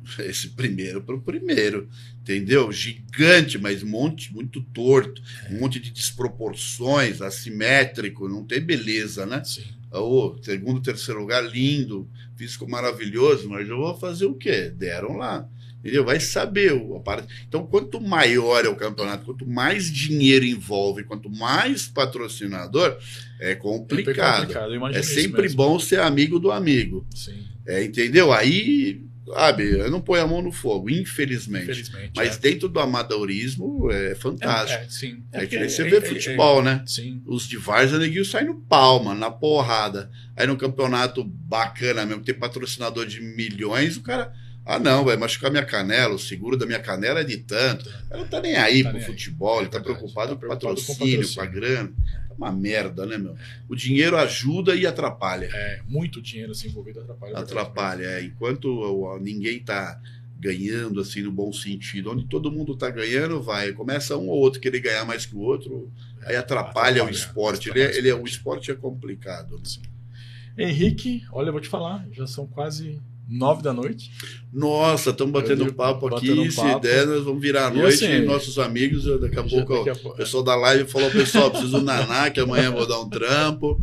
[0.20, 1.88] esse primeiro para o primeiro,
[2.20, 2.70] entendeu?
[2.72, 9.42] Gigante, mas monte muito torto, um monte de desproporções, assimétrico, não tem beleza, né?
[9.44, 9.62] Sim.
[10.00, 14.70] O segundo, terceiro lugar, lindo, físico maravilhoso, mas eu vou fazer o quê?
[14.70, 15.48] Deram lá.
[15.80, 16.04] Entendeu?
[16.04, 17.28] Vai saber a parte.
[17.46, 22.96] Então, quanto maior é o campeonato, quanto mais dinheiro envolve, quanto mais patrocinador,
[23.38, 24.50] é complicado.
[24.50, 24.96] É, complicado.
[24.96, 27.06] é sempre bom ser amigo do amigo.
[27.14, 27.44] Sim.
[27.66, 28.32] É, entendeu?
[28.32, 31.64] Aí Sabe, eu não ponho a mão no fogo, infelizmente.
[31.64, 32.40] infelizmente Mas é.
[32.40, 34.82] dentro do amadorismo é fantástico.
[34.82, 35.22] É, é sim.
[35.32, 36.82] É, que nem você vê futebol, né?
[36.86, 37.22] Sim.
[37.24, 40.10] Os de Varsa neguinho saem no palma, na porrada.
[40.36, 44.32] Aí no campeonato bacana mesmo, tem patrocinador de milhões, o cara.
[44.66, 47.86] Ah, não, vai machucar minha canela, o seguro da minha canela é de tanto.
[48.10, 50.86] Ele não tá nem aí tá pro futebol, ele tá preocupado, tá preocupado com, patrocínio,
[50.86, 51.92] com patrocínio, com a grana
[52.36, 53.36] uma merda, né, meu?
[53.68, 55.48] O dinheiro ajuda e atrapalha.
[55.52, 57.38] É, muito dinheiro assim envolvido atrapalha.
[57.38, 58.24] Atrapalha, é.
[58.24, 60.00] Enquanto ninguém tá
[60.38, 63.72] ganhando assim no bom sentido, onde todo mundo tá ganhando, vai.
[63.72, 65.90] Começa um ou outro querer ganhar mais que o outro,
[66.22, 67.70] é, aí atrapalha, atrapalha o esporte.
[67.70, 69.56] Ele, é, ele é, o esporte é complicado.
[69.58, 70.64] Né?
[70.66, 73.00] Henrique, olha, eu vou te falar, já são quase
[73.34, 74.10] nove da noite.
[74.52, 76.28] Nossa, estamos batendo papo aqui.
[76.28, 76.80] Batendo se papo.
[76.80, 78.04] der, nós vamos virar a noite.
[78.04, 79.74] Assim, nossos amigos, daqui a pouco
[80.08, 83.78] o pessoal da live falou: pessoal, preciso naná, que amanhã vou dar um trampo.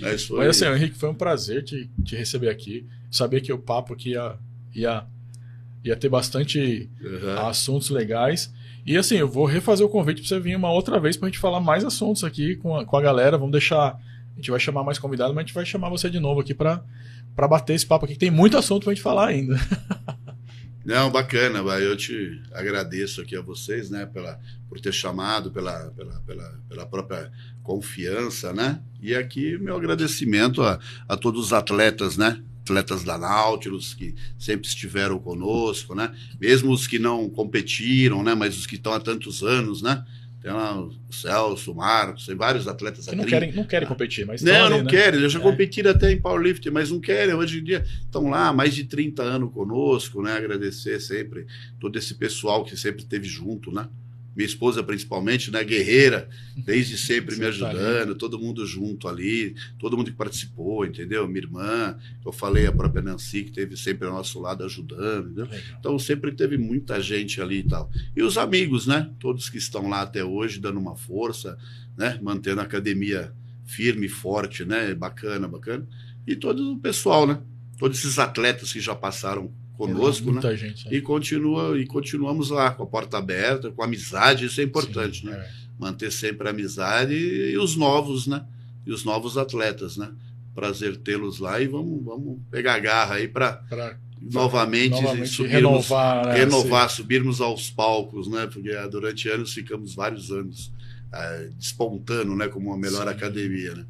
[0.00, 0.38] Mas, foi...
[0.38, 2.86] Mas assim, Henrique, foi um prazer te, te receber aqui.
[3.10, 4.36] Saber que o papo aqui ia,
[4.74, 5.04] ia,
[5.84, 7.38] ia ter bastante uhum.
[7.46, 8.52] assuntos legais.
[8.84, 11.30] E assim, eu vou refazer o convite para você vir uma outra vez para a
[11.30, 13.38] gente falar mais assuntos aqui com a, com a galera.
[13.38, 13.98] Vamos deixar.
[14.32, 16.54] A gente vai chamar mais convidados, mas a gente vai chamar você de novo aqui
[16.54, 16.82] para
[17.34, 19.56] para bater esse papo aqui, que tem muito assunto para gente falar ainda.
[20.84, 26.20] Não, bacana, eu te agradeço aqui a vocês, né, pela, por ter chamado, pela, pela,
[26.22, 27.30] pela, pela própria
[27.62, 28.82] confiança, né?
[29.00, 32.42] E aqui meu agradecimento a, a todos os atletas, né?
[32.62, 36.12] Atletas da Nautilus que sempre estiveram conosco, né?
[36.40, 38.34] Mesmo os que não competiram, né?
[38.34, 40.04] Mas os que estão há tantos anos, né?
[40.42, 44.26] Tem lá o Celso, o Marcos, tem vários atletas que não querem, não querem competir,
[44.26, 44.90] mas Não, ali, não né?
[44.90, 45.20] querem.
[45.20, 45.42] Eles já é.
[45.42, 47.32] competiram até em powerlifting, mas não querem.
[47.32, 50.32] Hoje em dia estão lá mais de 30 anos conosco, né?
[50.32, 51.46] Agradecer sempre
[51.78, 53.88] todo esse pessoal que sempre esteve junto, né?
[54.34, 60.10] Minha esposa principalmente, né, guerreira, desde sempre me ajudando, todo mundo junto ali, todo mundo
[60.10, 61.26] que participou, entendeu?
[61.26, 65.48] Minha irmã, eu falei a própria Nancy, que teve sempre ao nosso lado ajudando, entendeu?
[65.78, 67.90] Então sempre teve muita gente ali e tal.
[68.16, 69.10] E os amigos, né?
[69.18, 71.58] Todos que estão lá até hoje, dando uma força,
[71.96, 72.18] né?
[72.22, 73.32] Mantendo a academia
[73.64, 74.94] firme, forte, né?
[74.94, 75.86] Bacana, bacana.
[76.26, 77.40] E todo o pessoal, né?
[77.78, 80.56] Todos esses atletas que já passaram conosco, muita né?
[80.56, 84.64] Gente, E continua e continuamos lá com a porta aberta, com a amizade, isso é
[84.64, 85.36] importante, Sim, né?
[85.36, 85.62] É.
[85.78, 88.44] Manter sempre a amizade e, e, os novos, né?
[88.86, 90.10] E os novos atletas, né?
[90.54, 93.62] Prazer tê-los lá e vamos, vamos pegar a garra aí para
[94.20, 96.34] novamente, novamente subirmos, renovar, né?
[96.34, 98.46] renovar subirmos aos palcos, né?
[98.46, 100.70] Porque ah, durante anos ficamos vários anos
[101.10, 102.48] ah, despontando, né?
[102.48, 103.14] Como a melhor Sim.
[103.14, 103.86] academia, né?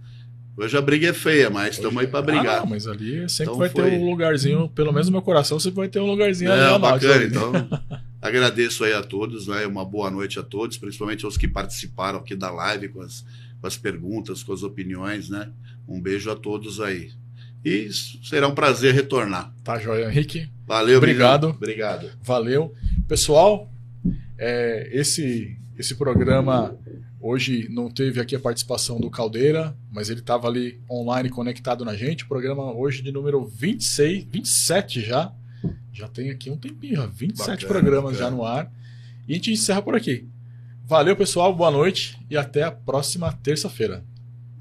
[0.57, 2.63] Hoje a briga é feia, mas estamos aí para brigar.
[2.63, 3.91] Ah, mas ali sempre então vai foi...
[3.91, 6.79] ter um lugarzinho, pelo menos no meu coração, sempre vai ter um lugarzinho é, ali.
[6.79, 7.53] bacana, então.
[8.21, 9.67] agradeço aí a todos, né?
[9.67, 13.25] Uma boa noite a todos, principalmente aos que participaram aqui da live com as,
[13.61, 15.51] com as perguntas, com as opiniões, né?
[15.89, 17.11] Um beijo a todos aí.
[17.65, 17.89] E
[18.23, 19.55] será um prazer retornar.
[19.65, 20.51] Tá, joia, Henrique.
[20.67, 21.49] Valeu, obrigado.
[21.49, 22.11] Obrigado.
[22.23, 22.75] Valeu.
[23.09, 23.73] Pessoal,
[24.39, 26.77] é, esse, esse programa
[27.23, 31.95] Hoje não teve aqui a participação do Caldeira, mas ele estava ali online conectado na
[31.95, 32.25] gente.
[32.25, 35.33] O programa hoje de número 26, 27 já.
[35.93, 38.31] Já tem aqui um tempinho, já 27 bacana, programas bacana.
[38.31, 38.73] já no ar.
[39.29, 40.27] E a gente encerra por aqui.
[40.85, 44.03] Valeu, pessoal, boa noite e até a próxima terça-feira.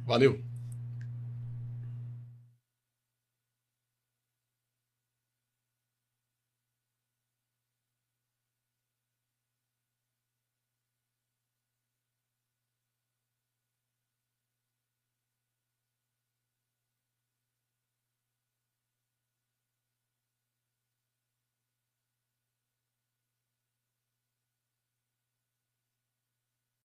[0.06, 0.51] Valeu!